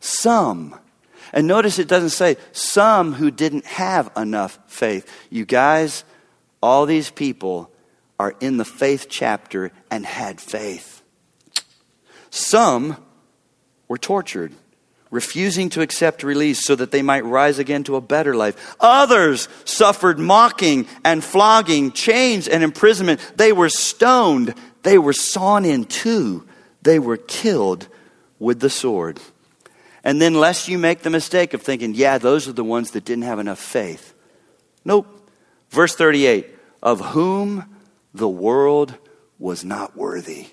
Some. 0.00 0.78
And 1.32 1.46
notice 1.46 1.78
it 1.78 1.88
doesn't 1.88 2.10
say 2.10 2.36
some 2.52 3.14
who 3.14 3.30
didn't 3.30 3.66
have 3.66 4.10
enough 4.16 4.58
faith. 4.66 5.10
You 5.30 5.44
guys, 5.44 6.04
all 6.62 6.86
these 6.86 7.10
people 7.10 7.70
are 8.18 8.34
in 8.40 8.56
the 8.56 8.64
faith 8.64 9.06
chapter 9.08 9.72
and 9.90 10.06
had 10.06 10.40
faith. 10.40 11.02
Some 12.30 12.96
were 13.88 13.98
tortured 13.98 14.52
refusing 15.14 15.70
to 15.70 15.80
accept 15.80 16.24
release 16.24 16.66
so 16.66 16.74
that 16.74 16.90
they 16.90 17.00
might 17.00 17.24
rise 17.24 17.60
again 17.60 17.84
to 17.84 17.94
a 17.94 18.00
better 18.00 18.34
life. 18.34 18.74
Others 18.80 19.48
suffered 19.64 20.18
mocking 20.18 20.88
and 21.04 21.22
flogging, 21.22 21.92
chains 21.92 22.48
and 22.48 22.64
imprisonment. 22.64 23.20
They 23.36 23.52
were 23.52 23.68
stoned. 23.68 24.54
They 24.82 24.98
were 24.98 25.12
sawn 25.12 25.64
in 25.64 25.84
two. 25.84 26.44
They 26.82 26.98
were 26.98 27.16
killed 27.16 27.86
with 28.40 28.58
the 28.58 28.68
sword. 28.68 29.20
And 30.02 30.20
then, 30.20 30.34
lest 30.34 30.66
you 30.68 30.78
make 30.78 31.02
the 31.02 31.10
mistake 31.10 31.54
of 31.54 31.62
thinking, 31.62 31.94
yeah, 31.94 32.18
those 32.18 32.48
are 32.48 32.52
the 32.52 32.64
ones 32.64 32.90
that 32.90 33.04
didn't 33.04 33.24
have 33.24 33.38
enough 33.38 33.60
faith. 33.60 34.12
Nope. 34.84 35.06
Verse 35.70 35.94
38 35.94 36.50
of 36.82 37.00
whom 37.00 37.64
the 38.12 38.28
world 38.28 38.94
was 39.38 39.64
not 39.64 39.96
worthy. 39.96 40.48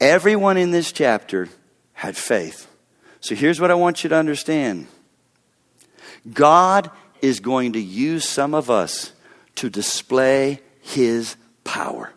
Everyone 0.00 0.56
in 0.56 0.70
this 0.70 0.90
chapter 0.90 1.48
had 1.94 2.16
faith. 2.16 2.68
So 3.20 3.34
here's 3.34 3.60
what 3.60 3.70
I 3.70 3.74
want 3.74 4.04
you 4.04 4.10
to 4.10 4.16
understand 4.16 4.86
God 6.30 6.90
is 7.22 7.40
going 7.40 7.72
to 7.72 7.80
use 7.80 8.28
some 8.28 8.54
of 8.54 8.70
us 8.70 9.12
to 9.56 9.70
display 9.70 10.60
his 10.82 11.36
power. 11.64 12.12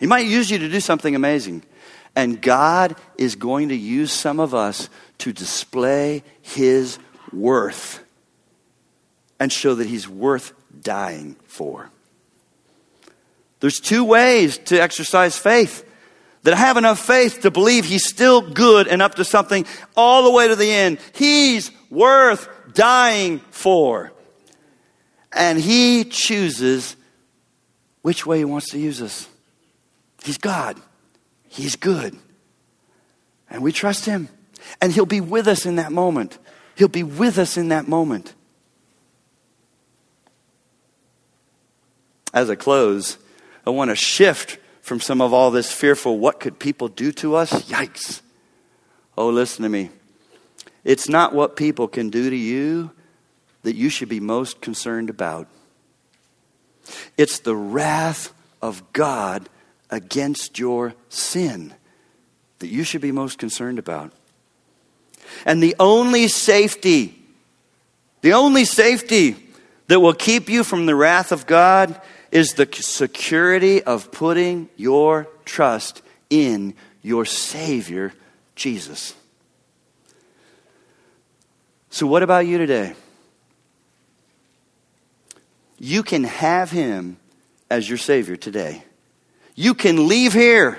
He 0.00 0.06
might 0.06 0.26
use 0.26 0.50
you 0.50 0.58
to 0.58 0.68
do 0.68 0.80
something 0.80 1.14
amazing. 1.14 1.62
And 2.14 2.40
God 2.40 2.96
is 3.18 3.36
going 3.36 3.68
to 3.68 3.76
use 3.76 4.10
some 4.10 4.40
of 4.40 4.54
us 4.54 4.88
to 5.18 5.32
display 5.32 6.22
his 6.40 6.98
worth 7.32 8.02
and 9.38 9.52
show 9.52 9.74
that 9.74 9.86
he's 9.86 10.08
worth 10.08 10.54
dying 10.80 11.36
for. 11.46 11.90
There's 13.60 13.80
two 13.80 14.04
ways 14.04 14.58
to 14.58 14.80
exercise 14.80 15.36
faith 15.36 15.85
that 16.46 16.54
I 16.54 16.58
have 16.58 16.76
enough 16.76 17.04
faith 17.04 17.40
to 17.40 17.50
believe 17.50 17.86
he's 17.86 18.06
still 18.06 18.40
good 18.40 18.86
and 18.86 19.02
up 19.02 19.16
to 19.16 19.24
something 19.24 19.66
all 19.96 20.22
the 20.22 20.30
way 20.30 20.46
to 20.46 20.54
the 20.54 20.70
end. 20.70 20.98
He's 21.12 21.72
worth 21.90 22.48
dying 22.72 23.40
for. 23.50 24.12
And 25.32 25.60
he 25.60 26.04
chooses 26.04 26.94
which 28.02 28.26
way 28.26 28.38
he 28.38 28.44
wants 28.44 28.70
to 28.70 28.78
use 28.78 29.02
us. 29.02 29.28
He's 30.22 30.38
God, 30.38 30.80
he's 31.48 31.74
good. 31.74 32.16
And 33.50 33.60
we 33.60 33.72
trust 33.72 34.04
him. 34.04 34.28
And 34.80 34.92
he'll 34.92 35.04
be 35.04 35.20
with 35.20 35.48
us 35.48 35.66
in 35.66 35.76
that 35.76 35.90
moment. 35.90 36.38
He'll 36.76 36.86
be 36.86 37.02
with 37.02 37.38
us 37.38 37.56
in 37.56 37.70
that 37.70 37.88
moment. 37.88 38.34
As 42.32 42.48
I 42.48 42.54
close, 42.54 43.18
I 43.66 43.70
want 43.70 43.90
to 43.90 43.96
shift 43.96 44.60
from 44.86 45.00
some 45.00 45.20
of 45.20 45.32
all 45.32 45.50
this 45.50 45.72
fearful, 45.72 46.16
what 46.16 46.38
could 46.38 46.60
people 46.60 46.86
do 46.86 47.10
to 47.10 47.34
us? 47.34 47.50
Yikes. 47.64 48.20
Oh, 49.18 49.30
listen 49.30 49.64
to 49.64 49.68
me. 49.68 49.90
It's 50.84 51.08
not 51.08 51.34
what 51.34 51.56
people 51.56 51.88
can 51.88 52.08
do 52.08 52.30
to 52.30 52.36
you 52.36 52.92
that 53.64 53.74
you 53.74 53.88
should 53.88 54.08
be 54.08 54.20
most 54.20 54.60
concerned 54.60 55.10
about. 55.10 55.48
It's 57.16 57.40
the 57.40 57.56
wrath 57.56 58.32
of 58.62 58.92
God 58.92 59.48
against 59.90 60.56
your 60.56 60.94
sin 61.08 61.74
that 62.60 62.68
you 62.68 62.84
should 62.84 63.00
be 63.00 63.10
most 63.10 63.40
concerned 63.40 63.80
about. 63.80 64.12
And 65.44 65.60
the 65.60 65.74
only 65.80 66.28
safety, 66.28 67.20
the 68.20 68.34
only 68.34 68.64
safety 68.64 69.34
that 69.88 69.98
will 69.98 70.14
keep 70.14 70.48
you 70.48 70.62
from 70.62 70.86
the 70.86 70.94
wrath 70.94 71.32
of 71.32 71.44
God 71.44 72.00
is 72.36 72.52
the 72.52 72.68
security 72.70 73.82
of 73.82 74.12
putting 74.12 74.68
your 74.76 75.26
trust 75.46 76.02
in 76.28 76.74
your 77.00 77.24
Savior, 77.24 78.12
Jesus. 78.54 79.14
So, 81.88 82.06
what 82.06 82.22
about 82.22 82.46
you 82.46 82.58
today? 82.58 82.92
You 85.78 86.02
can 86.02 86.24
have 86.24 86.70
Him 86.70 87.16
as 87.70 87.88
your 87.88 87.96
Savior 87.96 88.36
today. 88.36 88.84
You 89.54 89.72
can 89.72 90.06
leave 90.06 90.34
here. 90.34 90.78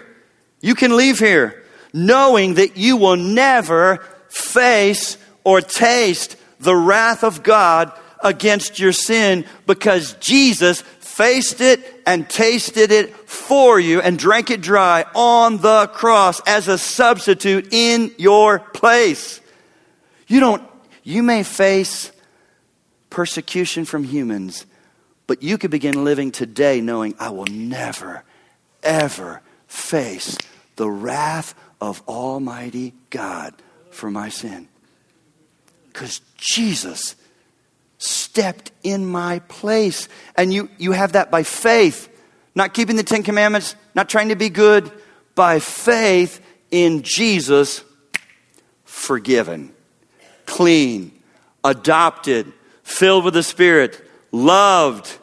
You 0.61 0.75
can 0.75 0.95
leave 0.95 1.17
here 1.17 1.63
knowing 1.91 2.53
that 2.53 2.77
you 2.77 2.97
will 2.97 3.17
never 3.17 3.97
face 4.29 5.17
or 5.43 5.61
taste 5.61 6.37
the 6.59 6.75
wrath 6.75 7.23
of 7.23 7.41
God 7.41 7.91
against 8.23 8.79
your 8.79 8.91
sin 8.91 9.45
because 9.65 10.13
Jesus 10.19 10.83
faced 11.17 11.61
it 11.61 12.03
and 12.05 12.29
tasted 12.29 12.91
it 12.91 13.11
for 13.27 13.79
you 13.79 13.99
and 13.99 14.19
drank 14.19 14.51
it 14.51 14.61
dry 14.61 15.03
on 15.15 15.57
the 15.57 15.87
cross 15.87 16.39
as 16.45 16.67
a 16.67 16.77
substitute 16.77 17.67
in 17.73 18.13
your 18.19 18.59
place. 18.59 19.41
You 20.27 20.39
don't, 20.39 20.61
you 21.01 21.23
may 21.23 21.41
face 21.41 22.11
persecution 23.09 23.83
from 23.83 24.03
humans, 24.03 24.67
but 25.25 25.41
you 25.41 25.57
could 25.57 25.71
begin 25.71 26.03
living 26.03 26.29
today 26.29 26.81
knowing 26.81 27.15
I 27.19 27.31
will 27.31 27.47
never, 27.47 28.23
ever 28.83 29.41
face 29.65 30.37
the 30.75 30.87
wrath 30.87 31.55
of 31.81 32.03
Almighty 32.07 32.93
God 33.09 33.55
for 33.89 34.11
my 34.11 34.29
sin. 34.29 34.67
Because 35.87 36.21
Jesus 36.35 37.15
stepped 37.97 38.71
in 38.83 39.05
my 39.05 39.39
place. 39.39 40.07
And 40.35 40.53
you, 40.53 40.69
you 40.77 40.91
have 40.91 41.13
that 41.13 41.31
by 41.31 41.43
faith, 41.43 42.09
not 42.55 42.73
keeping 42.73 42.95
the 42.95 43.03
Ten 43.03 43.23
Commandments, 43.23 43.75
not 43.95 44.09
trying 44.09 44.29
to 44.29 44.35
be 44.35 44.49
good, 44.49 44.91
by 45.35 45.59
faith 45.59 46.41
in 46.71 47.03
Jesus, 47.03 47.83
forgiven, 48.83 49.73
clean, 50.45 51.11
adopted, 51.63 52.51
filled 52.83 53.25
with 53.25 53.33
the 53.33 53.43
Spirit, 53.43 54.03
loved, 54.31 55.17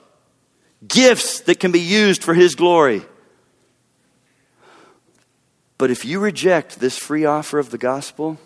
gifts 0.86 1.40
that 1.40 1.60
can 1.60 1.72
be 1.72 1.80
used 1.80 2.22
for 2.22 2.34
His 2.34 2.54
glory. 2.54 3.02
But 5.78 5.90
if 5.90 6.04
you 6.04 6.20
reject 6.20 6.78
this 6.78 6.96
free 6.96 7.24
offer 7.24 7.58
of 7.58 7.70
the 7.70 7.78
gospel 7.78 8.38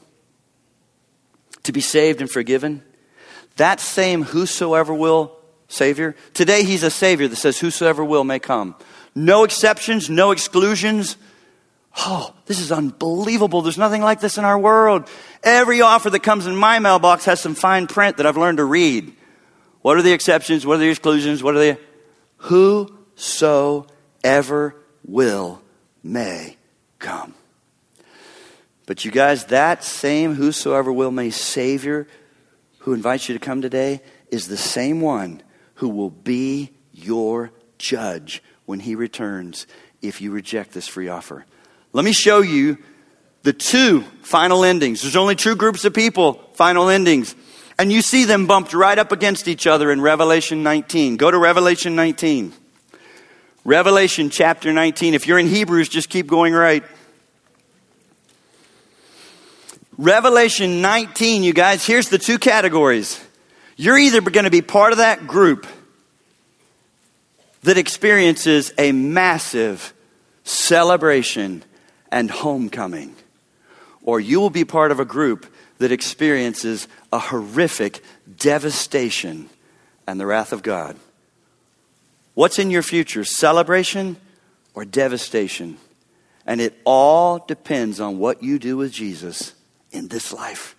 to 1.62 1.72
be 1.72 1.80
saved 1.80 2.20
and 2.20 2.30
forgiven, 2.30 2.82
that 3.58 3.80
same 3.80 4.24
whosoever 4.24 4.92
will 4.92 5.38
Savior, 5.68 6.16
today 6.32 6.64
He's 6.64 6.82
a 6.82 6.90
Savior 6.90 7.28
that 7.28 7.36
says, 7.36 7.58
Whosoever 7.58 8.04
will 8.04 8.24
may 8.24 8.38
come. 8.38 8.74
No 9.14 9.44
exceptions, 9.44 10.08
no 10.08 10.30
exclusions. 10.30 11.16
Oh, 11.96 12.34
this 12.46 12.60
is 12.60 12.72
unbelievable. 12.72 13.62
There's 13.62 13.78
nothing 13.78 14.02
like 14.02 14.20
this 14.20 14.38
in 14.38 14.44
our 14.44 14.58
world. 14.58 15.08
Every 15.42 15.80
offer 15.80 16.10
that 16.10 16.22
comes 16.22 16.46
in 16.46 16.56
my 16.56 16.78
mailbox 16.78 17.24
has 17.24 17.40
some 17.40 17.54
fine 17.54 17.86
print 17.86 18.18
that 18.18 18.26
I've 18.26 18.36
learned 18.36 18.58
to 18.58 18.64
read. 18.64 19.12
What 19.82 19.96
are 19.96 20.02
the 20.02 20.12
exceptions? 20.12 20.64
What 20.64 20.74
are 20.74 20.78
the 20.78 20.90
exclusions? 20.90 21.42
What 21.42 21.56
are 21.56 21.58
the. 21.58 21.78
Whosoever 22.36 23.86
will 25.04 25.62
may 26.02 26.56
come. 26.98 27.34
But 28.86 29.04
you 29.04 29.10
guys, 29.10 29.46
that 29.46 29.84
same 29.84 30.34
whosoever 30.34 30.92
will 30.92 31.10
may 31.10 31.30
Savior 31.30 32.06
who 32.88 32.94
invites 32.94 33.28
you 33.28 33.34
to 33.34 33.38
come 33.38 33.60
today 33.60 34.00
is 34.30 34.48
the 34.48 34.56
same 34.56 35.02
one 35.02 35.42
who 35.74 35.90
will 35.90 36.08
be 36.08 36.70
your 36.90 37.52
judge 37.76 38.42
when 38.64 38.80
he 38.80 38.94
returns 38.94 39.66
if 40.00 40.22
you 40.22 40.30
reject 40.30 40.72
this 40.72 40.88
free 40.88 41.06
offer. 41.06 41.44
Let 41.92 42.02
me 42.06 42.14
show 42.14 42.40
you 42.40 42.78
the 43.42 43.52
two 43.52 44.00
final 44.22 44.64
endings. 44.64 45.02
There's 45.02 45.16
only 45.16 45.36
two 45.36 45.54
groups 45.54 45.84
of 45.84 45.92
people, 45.92 46.40
final 46.54 46.88
endings. 46.88 47.36
And 47.78 47.92
you 47.92 48.00
see 48.00 48.24
them 48.24 48.46
bumped 48.46 48.72
right 48.72 48.98
up 48.98 49.12
against 49.12 49.48
each 49.48 49.66
other 49.66 49.92
in 49.92 50.00
Revelation 50.00 50.62
19. 50.62 51.18
Go 51.18 51.30
to 51.30 51.36
Revelation 51.36 51.94
19. 51.94 52.54
Revelation 53.64 54.30
chapter 54.30 54.72
19. 54.72 55.12
If 55.12 55.26
you're 55.26 55.38
in 55.38 55.46
Hebrews, 55.46 55.90
just 55.90 56.08
keep 56.08 56.26
going 56.26 56.54
right. 56.54 56.82
Revelation 59.98 60.80
19, 60.80 61.42
you 61.42 61.52
guys, 61.52 61.84
here's 61.84 62.08
the 62.08 62.18
two 62.18 62.38
categories. 62.38 63.20
You're 63.76 63.98
either 63.98 64.20
going 64.20 64.44
to 64.44 64.50
be 64.50 64.62
part 64.62 64.92
of 64.92 64.98
that 64.98 65.26
group 65.26 65.66
that 67.64 67.76
experiences 67.76 68.72
a 68.78 68.92
massive 68.92 69.92
celebration 70.44 71.64
and 72.12 72.30
homecoming, 72.30 73.16
or 74.04 74.20
you 74.20 74.38
will 74.38 74.50
be 74.50 74.64
part 74.64 74.92
of 74.92 75.00
a 75.00 75.04
group 75.04 75.52
that 75.78 75.90
experiences 75.90 76.86
a 77.12 77.18
horrific 77.18 78.00
devastation 78.36 79.50
and 80.06 80.20
the 80.20 80.26
wrath 80.26 80.52
of 80.52 80.62
God. 80.62 80.96
What's 82.34 82.60
in 82.60 82.70
your 82.70 82.82
future, 82.82 83.24
celebration 83.24 84.16
or 84.74 84.84
devastation? 84.84 85.76
And 86.46 86.60
it 86.60 86.78
all 86.84 87.40
depends 87.40 87.98
on 87.98 88.20
what 88.20 88.44
you 88.44 88.60
do 88.60 88.76
with 88.76 88.92
Jesus 88.92 89.54
in 89.98 90.08
this 90.08 90.32
life. 90.32 90.76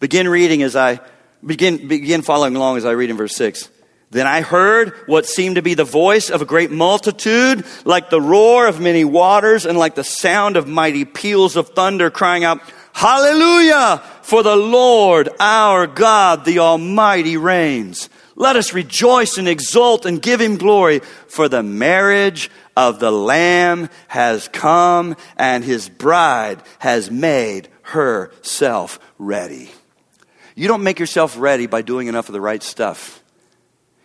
Begin 0.00 0.28
reading 0.28 0.62
as 0.62 0.76
I 0.76 1.00
begin, 1.44 1.88
begin 1.88 2.22
following 2.22 2.56
along 2.56 2.76
as 2.76 2.84
I 2.84 2.90
read 2.90 3.08
in 3.08 3.16
verse 3.16 3.34
6. 3.36 3.70
Then 4.10 4.26
I 4.26 4.40
heard 4.40 4.92
what 5.06 5.26
seemed 5.26 5.56
to 5.56 5.62
be 5.62 5.74
the 5.74 5.84
voice 5.84 6.30
of 6.30 6.42
a 6.42 6.44
great 6.44 6.70
multitude, 6.70 7.64
like 7.84 8.10
the 8.10 8.20
roar 8.20 8.66
of 8.66 8.80
many 8.80 9.04
waters 9.04 9.64
and 9.66 9.78
like 9.78 9.94
the 9.94 10.04
sound 10.04 10.56
of 10.56 10.68
mighty 10.68 11.04
peals 11.04 11.56
of 11.56 11.70
thunder, 11.70 12.10
crying 12.10 12.44
out, 12.44 12.60
Hallelujah! 12.92 14.02
For 14.22 14.42
the 14.42 14.56
Lord 14.56 15.28
our 15.38 15.86
God, 15.86 16.44
the 16.44 16.60
Almighty, 16.60 17.36
reigns. 17.36 18.08
Let 18.36 18.56
us 18.56 18.72
rejoice 18.72 19.38
and 19.38 19.48
exult 19.48 20.06
and 20.06 20.22
give 20.22 20.40
him 20.40 20.56
glory, 20.56 21.00
for 21.26 21.48
the 21.48 21.62
marriage 21.62 22.50
of 22.76 23.00
the 23.00 23.10
Lamb 23.10 23.88
has 24.08 24.48
come, 24.48 25.16
and 25.36 25.64
his 25.64 25.88
bride 25.88 26.62
has 26.78 27.10
made 27.10 27.68
herself 27.86 28.98
ready. 29.18 29.70
You 30.54 30.68
don't 30.68 30.82
make 30.82 30.98
yourself 30.98 31.36
ready 31.38 31.66
by 31.66 31.82
doing 31.82 32.08
enough 32.08 32.28
of 32.28 32.32
the 32.32 32.40
right 32.40 32.62
stuff. 32.62 33.22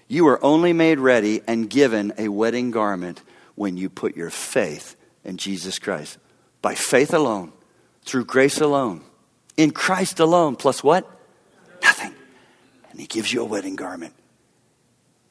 You 0.08 0.28
are 0.28 0.44
only 0.44 0.74
made 0.74 1.00
ready 1.00 1.42
and 1.48 1.70
given 1.70 2.14
a 2.18 2.28
wedding 2.28 2.72
garment 2.72 3.22
when 3.56 3.78
you 3.78 3.90
put 3.90 4.16
your 4.16 4.30
faith 4.30 4.96
in 5.24 5.38
Jesus 5.38 5.80
Christ. 5.80 6.18
By 6.62 6.76
faith 6.76 7.14
alone, 7.14 7.54
through 8.04 8.26
grace 8.26 8.60
alone, 8.60 9.02
in 9.58 9.72
Christ 9.72 10.20
alone, 10.20 10.58
plus 10.58 10.84
what? 10.84 11.10
Nothing. 11.82 12.14
And 12.90 13.00
He 13.00 13.08
gives 13.08 13.32
you 13.32 13.42
a 13.42 13.46
wedding 13.46 13.76
garment. 13.76 14.14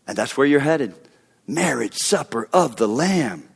And 0.06 0.16
that's 0.16 0.36
where 0.36 0.46
you're 0.46 0.60
headed 0.60 0.94
marriage 1.46 1.96
supper 1.96 2.48
of 2.52 2.76
the 2.76 2.88
Lamb. 2.88 3.49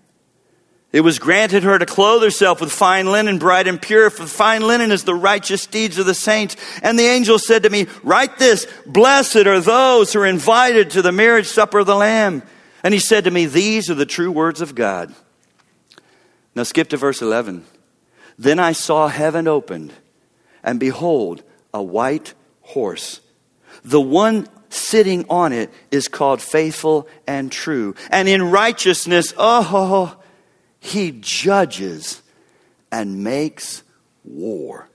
It 0.94 1.00
was 1.00 1.18
granted 1.18 1.64
her 1.64 1.76
to 1.76 1.86
clothe 1.86 2.22
herself 2.22 2.60
with 2.60 2.70
fine 2.70 3.10
linen, 3.10 3.38
bright 3.38 3.66
and 3.66 3.82
pure, 3.82 4.10
for 4.10 4.26
fine 4.26 4.62
linen 4.62 4.92
is 4.92 5.02
the 5.02 5.12
righteous 5.12 5.66
deeds 5.66 5.98
of 5.98 6.06
the 6.06 6.14
saints. 6.14 6.54
And 6.84 6.96
the 6.96 7.06
angel 7.06 7.40
said 7.40 7.64
to 7.64 7.70
me, 7.70 7.88
Write 8.04 8.38
this, 8.38 8.68
blessed 8.86 9.48
are 9.48 9.58
those 9.58 10.12
who 10.12 10.20
are 10.20 10.26
invited 10.26 10.90
to 10.90 11.02
the 11.02 11.10
marriage 11.10 11.48
supper 11.48 11.80
of 11.80 11.88
the 11.88 11.96
Lamb. 11.96 12.44
And 12.84 12.94
he 12.94 13.00
said 13.00 13.24
to 13.24 13.32
me, 13.32 13.46
These 13.46 13.90
are 13.90 13.96
the 13.96 14.06
true 14.06 14.30
words 14.30 14.60
of 14.60 14.76
God. 14.76 15.12
Now 16.54 16.62
skip 16.62 16.90
to 16.90 16.96
verse 16.96 17.20
11. 17.20 17.64
Then 18.38 18.60
I 18.60 18.70
saw 18.70 19.08
heaven 19.08 19.48
opened, 19.48 19.92
and 20.62 20.78
behold, 20.78 21.42
a 21.72 21.82
white 21.82 22.34
horse. 22.60 23.20
The 23.84 24.00
one 24.00 24.46
sitting 24.68 25.26
on 25.28 25.52
it 25.52 25.72
is 25.90 26.06
called 26.06 26.40
faithful 26.40 27.08
and 27.26 27.50
true. 27.50 27.96
And 28.10 28.28
in 28.28 28.52
righteousness, 28.52 29.34
oh, 29.36 30.16
he 30.84 31.18
judges 31.18 32.20
and 32.92 33.24
makes 33.24 33.82
war. 34.22 34.88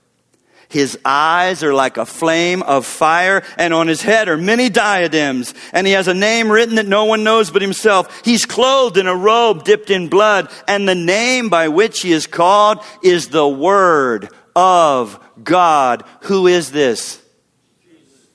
His 0.68 0.96
eyes 1.04 1.64
are 1.64 1.74
like 1.74 1.96
a 1.96 2.06
flame 2.06 2.62
of 2.62 2.86
fire, 2.86 3.42
and 3.58 3.74
on 3.74 3.88
his 3.88 4.00
head 4.00 4.28
are 4.28 4.36
many 4.36 4.68
diadems. 4.68 5.52
And 5.72 5.84
he 5.88 5.94
has 5.94 6.06
a 6.06 6.14
name 6.14 6.48
written 6.48 6.76
that 6.76 6.86
no 6.86 7.06
one 7.06 7.24
knows 7.24 7.50
but 7.50 7.60
himself. 7.60 8.22
He's 8.24 8.46
clothed 8.46 8.98
in 8.98 9.08
a 9.08 9.16
robe 9.16 9.64
dipped 9.64 9.90
in 9.90 10.06
blood, 10.06 10.48
and 10.68 10.88
the 10.88 10.94
name 10.94 11.48
by 11.48 11.66
which 11.66 12.02
he 12.02 12.12
is 12.12 12.28
called 12.28 12.78
is 13.02 13.28
the 13.28 13.48
Word 13.48 14.28
of 14.54 15.18
God. 15.42 16.04
Who 16.22 16.46
is 16.46 16.70
this? 16.70 17.20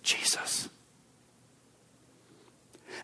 Jesus 0.03 0.44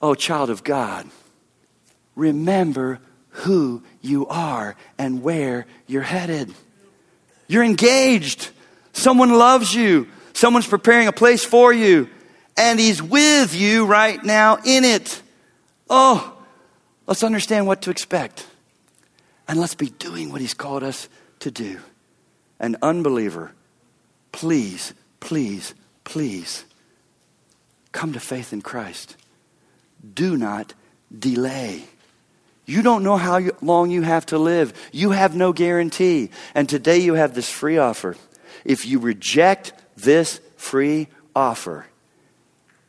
Oh, 0.00 0.14
child 0.14 0.50
of 0.50 0.62
God, 0.62 1.06
remember 2.14 3.00
who 3.30 3.82
you 4.00 4.26
are 4.26 4.76
and 4.98 5.22
where 5.22 5.66
you're 5.86 6.02
headed. 6.02 6.52
You're 7.48 7.64
engaged. 7.64 8.50
Someone 8.92 9.34
loves 9.34 9.74
you. 9.74 10.08
Someone's 10.32 10.66
preparing 10.66 11.06
a 11.06 11.12
place 11.12 11.44
for 11.44 11.72
you. 11.72 12.08
And 12.56 12.78
He's 12.80 13.02
with 13.02 13.54
you 13.54 13.86
right 13.86 14.22
now 14.22 14.58
in 14.64 14.84
it. 14.84 15.22
Oh, 15.88 16.36
let's 17.06 17.22
understand 17.22 17.66
what 17.66 17.82
to 17.82 17.90
expect. 17.90 18.46
And 19.48 19.60
let's 19.60 19.74
be 19.74 19.90
doing 19.90 20.32
what 20.32 20.40
He's 20.40 20.54
called 20.54 20.82
us 20.82 21.08
to 21.40 21.50
do. 21.50 21.80
An 22.58 22.76
unbeliever, 22.82 23.52
please, 24.32 24.94
please, 25.20 25.74
please 26.04 26.64
come 27.92 28.12
to 28.14 28.20
faith 28.20 28.52
in 28.52 28.62
Christ 28.62 29.16
do 30.14 30.36
not 30.36 30.74
delay. 31.16 31.84
You 32.64 32.82
don't 32.82 33.04
know 33.04 33.16
how 33.16 33.40
long 33.62 33.90
you 33.90 34.02
have 34.02 34.26
to 34.26 34.38
live. 34.38 34.72
You 34.92 35.10
have 35.10 35.36
no 35.36 35.52
guarantee. 35.52 36.30
And 36.54 36.68
today 36.68 36.98
you 36.98 37.14
have 37.14 37.34
this 37.34 37.48
free 37.48 37.78
offer. 37.78 38.16
If 38.64 38.84
you 38.86 38.98
reject 38.98 39.72
this 39.96 40.40
free 40.56 41.06
offer, 41.34 41.86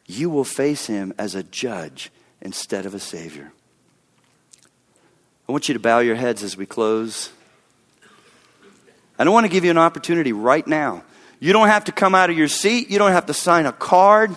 you 0.07 0.29
will 0.29 0.43
face 0.43 0.87
him 0.87 1.13
as 1.17 1.35
a 1.35 1.43
judge 1.43 2.11
instead 2.41 2.85
of 2.85 2.95
a 2.95 2.99
savior. 2.99 3.51
I 5.47 5.51
want 5.51 5.67
you 5.67 5.73
to 5.73 5.79
bow 5.79 5.99
your 5.99 6.15
heads 6.15 6.43
as 6.43 6.57
we 6.57 6.65
close. 6.65 7.31
I 9.19 9.23
don't 9.23 9.33
want 9.33 9.45
to 9.45 9.51
give 9.51 9.63
you 9.63 9.71
an 9.71 9.77
opportunity 9.77 10.33
right 10.33 10.65
now. 10.65 11.03
You 11.39 11.53
don't 11.53 11.67
have 11.67 11.85
to 11.85 11.91
come 11.91 12.15
out 12.15 12.29
of 12.29 12.37
your 12.37 12.47
seat. 12.47 12.89
You 12.89 12.97
don't 12.97 13.11
have 13.11 13.27
to 13.27 13.33
sign 13.33 13.65
a 13.65 13.71
card. 13.71 14.35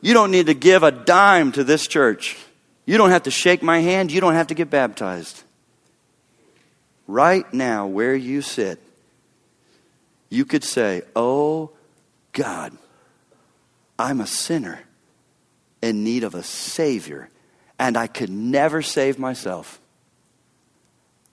You 0.00 0.14
don't 0.14 0.30
need 0.30 0.46
to 0.46 0.54
give 0.54 0.82
a 0.82 0.90
dime 0.90 1.52
to 1.52 1.64
this 1.64 1.86
church. 1.86 2.36
You 2.86 2.96
don't 2.96 3.10
have 3.10 3.24
to 3.24 3.30
shake 3.30 3.62
my 3.62 3.80
hand. 3.80 4.12
You 4.12 4.20
don't 4.20 4.34
have 4.34 4.48
to 4.48 4.54
get 4.54 4.70
baptized. 4.70 5.42
Right 7.06 7.52
now, 7.52 7.86
where 7.86 8.14
you 8.14 8.42
sit, 8.42 8.80
you 10.28 10.44
could 10.44 10.64
say, 10.64 11.02
Oh 11.16 11.70
God, 12.32 12.76
I'm 13.98 14.20
a 14.20 14.26
sinner 14.26 14.80
in 15.82 16.04
need 16.04 16.24
of 16.24 16.34
a 16.34 16.42
Savior, 16.42 17.30
and 17.78 17.96
I 17.96 18.06
could 18.06 18.30
never 18.30 18.82
save 18.82 19.18
myself. 19.18 19.80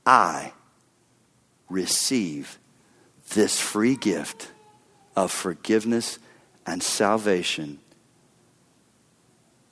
I 0.05 0.53
receive 1.69 2.59
this 3.33 3.59
free 3.59 3.95
gift 3.95 4.49
of 5.15 5.31
forgiveness 5.31 6.19
and 6.65 6.81
salvation 6.81 7.79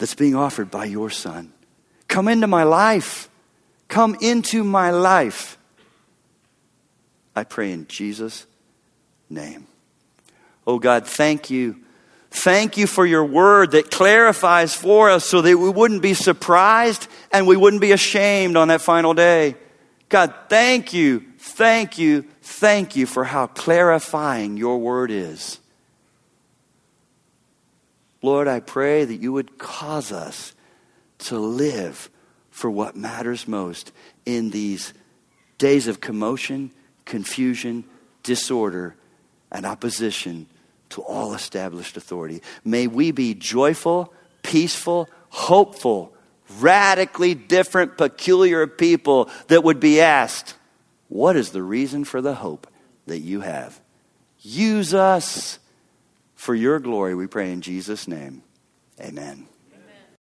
that's 0.04 0.16
being 0.16 0.36
offered 0.36 0.70
by 0.70 0.84
your 0.84 1.10
Son. 1.10 1.54
Come 2.10 2.28
into 2.28 2.46
my 2.46 2.64
life. 2.64 3.30
Come 3.88 4.18
into 4.20 4.62
my 4.62 4.92
life. 4.92 5.58
I 7.34 7.46
pray 7.46 7.72
in 7.72 7.88
Jesus' 7.88 8.46
name. 9.30 9.66
Oh 10.68 10.78
God, 10.78 11.08
thank 11.08 11.50
you. 11.50 11.78
Thank 12.32 12.76
you 12.76 12.86
for 12.86 13.06
your 13.06 13.24
word 13.24 13.72
that 13.72 13.92
clarifies 13.92 14.76
for 14.76 15.10
us 15.10 15.24
so 15.24 15.40
that 15.40 15.58
we 15.58 15.70
wouldn't 15.70 16.02
be 16.02 16.16
surprised 16.16 17.08
and 17.32 17.48
we 17.48 17.56
wouldn't 17.56 17.82
be 17.82 17.94
ashamed 17.94 18.58
on 18.58 18.68
that 18.68 18.82
final 18.82 19.14
day. 19.14 19.56
God, 20.10 20.34
thank 20.50 20.92
you, 20.92 21.24
thank 21.40 21.98
you, 21.98 22.26
thank 22.42 22.98
you 22.98 23.06
for 23.06 23.24
how 23.24 23.48
clarifying 23.48 24.58
your 24.58 24.80
word 24.80 25.12
is. 25.12 25.62
Lord, 28.24 28.48
I 28.48 28.62
pray 28.62 29.04
that 29.04 29.18
you 29.18 29.34
would 29.34 29.60
cause 29.60 30.12
us 30.12 30.56
to 31.20 31.38
live 31.38 32.10
for 32.50 32.72
what 32.72 32.96
matters 32.96 33.48
most 33.48 33.92
in 34.26 34.50
these 34.50 34.94
days 35.58 35.88
of 35.88 36.00
commotion, 36.00 36.72
confusion, 37.06 37.84
disorder, 38.24 38.96
and 39.52 39.66
opposition 39.66 40.48
to 40.90 41.02
all 41.02 41.34
established 41.34 41.98
authority. 41.98 42.42
May 42.64 42.88
we 42.88 43.12
be 43.12 43.34
joyful, 43.34 44.14
peaceful, 44.42 45.10
hopeful, 45.30 46.14
radically 46.60 47.36
different, 47.36 47.98
peculiar 47.98 48.68
people 48.68 49.30
that 49.48 49.64
would 49.64 49.82
be 49.82 50.00
asked, 50.00 50.56
What 51.10 51.36
is 51.36 51.50
the 51.50 51.64
reason 51.64 52.06
for 52.06 52.22
the 52.22 52.36
hope 52.36 52.68
that 53.06 53.20
you 53.20 53.42
have? 53.42 53.82
Use 54.40 54.94
us 54.94 55.60
for 56.44 56.54
your 56.54 56.80
glory, 56.80 57.16
we 57.16 57.26
pray 57.26 57.54
in 57.54 57.62
Jesus' 57.62 58.06
name. 58.06 58.44
Amen. 59.00 59.48